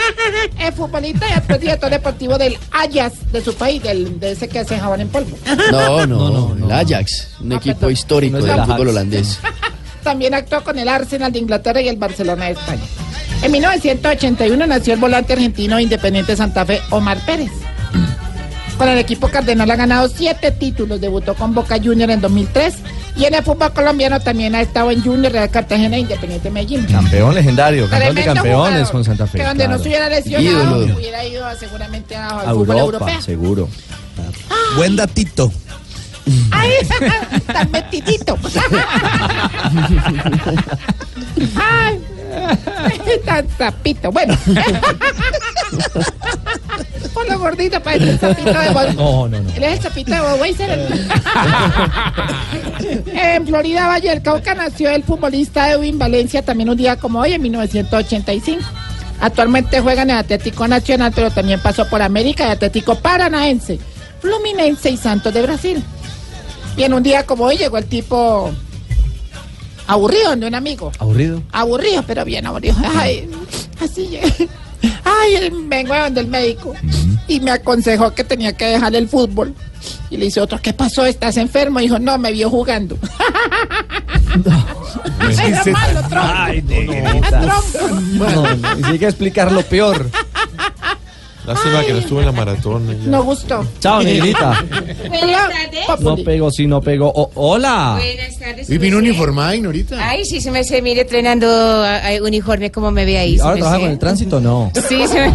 Es 0.59 0.75
futbolista 0.75 1.29
y 1.29 1.33
actual 1.33 1.61
director 1.61 1.91
deportivo 1.91 2.39
del 2.39 2.57
Ajax 2.71 3.33
de 3.33 3.41
su 3.43 3.55
país, 3.55 3.83
del, 3.83 4.21
de 4.21 4.33
ese 4.33 4.49
que 4.49 4.61
hace 4.61 4.79
jabón 4.79 5.01
en 5.01 5.09
polvo. 5.09 5.37
No, 5.71 6.07
no, 6.07 6.57
el 6.65 6.71
Ajax, 6.71 7.37
un 7.41 7.53
equipo 7.53 7.91
histórico 7.91 8.39
No 8.39 8.39
es 8.39 8.45
del 8.45 8.59
el 8.59 8.65
fútbol 8.67 8.89
holandés. 8.89 9.39
También 10.03 10.35
actuó 10.35 10.63
con 10.63 10.79
el 10.79 10.89
Arsenal 10.89 11.33
de 11.33 11.39
Inglaterra 11.39 11.81
y 11.81 11.89
el 11.89 11.97
Barcelona 11.97 12.47
de 12.47 12.53
España. 12.53 12.83
En 13.43 13.53
1981 13.53 14.67
nació 14.67 14.95
el 14.95 15.01
volante 15.01 15.33
argentino 15.35 15.79
Independiente 15.79 16.37
Santa 16.37 16.65
Fe, 16.65 16.81
Omar 16.91 17.19
Pérez. 17.25 17.51
Con 18.81 18.89
el 18.89 18.97
equipo 18.99 19.29
cardenal 19.29 19.71
ha 19.71 19.77
ganado 19.77 20.09
siete 20.09 20.51
títulos. 20.53 20.99
Debutó 21.03 21.35
con 21.35 21.53
Boca 21.55 21.77
Junior 21.77 22.11
en 22.11 22.23
2003 22.23 22.77
y 23.15 23.27
en 23.27 23.35
el 23.35 23.45
fútbol 23.45 23.75
colombiano 23.75 24.19
también 24.21 24.55
ha 24.55 24.63
estado 24.63 24.91
en 24.91 25.03
Junior, 25.05 25.31
Real 25.31 25.51
Cartagena 25.51 25.97
e 25.97 26.01
Independiente 26.01 26.49
Medellín. 26.51 26.87
Campeón 26.87 27.35
legendario, 27.35 27.91
campeón 27.91 28.15
de 28.15 28.25
campeones 28.25 28.57
jugador, 28.71 28.91
con 28.93 29.05
Santa 29.05 29.27
Fe. 29.27 29.37
Que 29.37 29.45
donde 29.45 29.69
no 29.69 29.77
se 29.79 29.89
hubiera 29.89 30.09
lesionado, 30.09 30.79
Ídolo. 30.81 30.97
hubiera 30.97 31.23
ido 31.27 31.45
seguramente 31.59 32.17
a- 32.17 32.29
al 32.41 32.49
A 32.49 32.53
fútbol 32.55 32.79
Europa, 32.79 33.05
europeo. 33.05 33.21
seguro. 33.23 33.69
Buen 34.77 34.97
datito. 34.97 35.53
Ay, 36.51 36.71
tan 37.53 37.71
metidito. 37.71 38.39
Ay, 41.57 42.01
tan 43.27 43.47
zapito. 43.59 44.11
Bueno. 44.11 44.35
Por 47.15 47.29
lo 47.29 47.39
gordito 47.39 47.81
parece 47.83 48.11
el 48.11 48.19
zapito 48.19 48.53
de 48.53 48.71
Bob. 48.71 48.95
No, 48.95 49.29
no, 49.29 49.41
no. 49.41 49.51
Él 49.51 49.63
es 49.63 49.73
el 49.73 49.81
zapito 49.81 50.13
de 50.13 50.21
Bob 50.21 50.41
Weiser. 50.41 50.89
En 53.07 53.47
Florida, 53.47 53.87
Valle 53.89 54.09
del 54.09 54.23
Cauca, 54.23 54.55
nació 54.55 54.91
el 54.91 55.05
futbolista 55.05 55.71
Edwin 55.71 55.99
Valencia, 55.99 56.43
también 56.43 56.71
un 56.71 56.77
día 56.77 56.97
como 56.97 57.21
hoy, 57.21 57.35
en 57.35 57.43
1985. 57.43 58.63
Actualmente 59.21 59.81
juega 59.81 60.03
en 60.03 60.11
el 60.11 60.17
Atlético 60.17 60.67
Nacional, 60.67 61.13
pero 61.15 61.31
también 61.31 61.61
pasó 61.61 61.89
por 61.89 62.01
América 62.01 62.49
y 62.49 62.51
Atlético 62.51 62.95
Paranaense, 62.97 63.79
Fluminense 64.21 64.91
y 64.91 64.97
Santos 64.97 65.35
de 65.35 65.43
Brasil. 65.43 65.85
Y 66.77 66.85
en 66.85 66.95
un 66.95 67.03
día 67.03 67.27
como 67.27 67.45
hoy 67.45 67.59
llegó 67.59 67.77
el 67.79 67.87
tipo 67.87 68.51
aburrido 69.87 70.35
de 70.37 70.47
un 70.47 70.55
amigo. 70.55 70.91
¿Aburrido? 70.99 71.43
Aburrido, 71.53 72.03
pero 72.07 72.25
bien 72.25 72.47
aburrido. 72.47 72.77
Ay, 72.97 73.29
así 73.81 74.07
llegué. 74.07 74.49
Ay, 75.21 75.35
el- 75.37 75.53
vengo 75.67 75.95
del 76.11 76.27
médico 76.29 76.75
y 77.29 77.41
me 77.41 77.51
aconsejó 77.51 78.13
que 78.15 78.25
tenía 78.25 78.53
que 78.57 78.67
dejar 78.67 78.95
el 78.95 79.09
fútbol. 79.09 79.55
Y 80.11 80.17
le 80.17 80.27
dice 80.27 80.41
otro, 80.41 80.59
¿qué 80.61 80.73
pasó? 80.73 81.07
¿Estás 81.07 81.37
enfermo? 81.37 81.79
Y 81.81 81.85
dijo, 81.85 81.99
no, 81.99 82.19
me 82.19 82.33
vio 82.33 82.51
jugando. 82.51 82.97
Era 85.39 85.65
malo, 85.73 86.01
tronco. 86.09 86.29
Ay. 86.35 86.63
No, 88.13 88.31
no, 88.57 88.79
y 88.79 88.83
sí 88.85 88.91
hay 88.93 88.99
que 88.99 89.07
explicar 89.07 89.53
lo 89.53 89.63
Lástima 91.47 91.85
que 91.85 91.93
no 91.93 91.99
estuvo 91.99 92.21
en 92.21 92.27
la 92.27 92.33
maratón. 92.33 93.11
No 93.11 93.23
gustó. 93.25 93.67
Chao, 93.81 94.03
negrita. 94.03 94.65
Buenas 95.09 95.49
tardes. 95.49 96.01
No 96.01 96.17
pegó, 96.17 96.51
sí, 96.51 96.67
no 96.67 96.81
pegó. 96.81 97.09
O- 97.09 97.31
hola. 97.35 97.99
Buenas 97.99 98.39
tardes. 98.39 98.71
Y 98.71 98.79
vino 98.79 98.99
uniformada, 98.99 99.55
Ignorita. 99.55 99.97
Ay, 100.01 100.25
sí, 100.25 100.41
se 100.41 100.51
me 100.51 100.65
se 100.65 100.83
mire 100.83 101.03
estrenando 101.03 101.47
ah, 101.49 102.01
uniforme 102.23 102.71
como 102.71 102.91
me 102.91 103.05
ve 103.05 103.19
ahí. 103.19 103.39
¿Ahora 103.41 103.57
trabaja 103.57 103.81
con 103.81 103.91
el 103.91 103.99
tránsito? 103.99 104.41
No. 104.41 104.71
Sí, 104.89 105.07
se 105.07 105.21
me... 105.21 105.35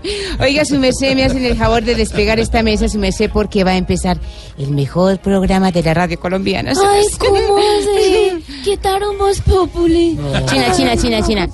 Oiga, 0.40 0.64
su 0.64 0.78
merced, 0.78 1.14
me 1.14 1.24
hacen 1.24 1.44
el 1.44 1.56
favor 1.56 1.82
de 1.82 1.94
despegar 1.94 2.38
esta 2.40 2.62
mesa, 2.62 2.88
su 2.88 2.98
merced, 2.98 3.30
porque 3.32 3.64
va 3.64 3.72
a 3.72 3.76
empezar 3.76 4.18
el 4.58 4.70
mejor 4.70 5.18
programa 5.18 5.70
de 5.70 5.82
la 5.82 5.94
radio 5.94 6.18
colombiana. 6.18 6.72
Ay. 6.72 7.04
¿cómo 7.18 7.58
así? 7.58 8.44
Quitaron 8.64 9.18
Voz 9.18 9.40
Populi. 9.40 10.18
China, 10.46 10.72
China, 10.76 10.96
China, 10.96 11.26
China. 11.26 11.48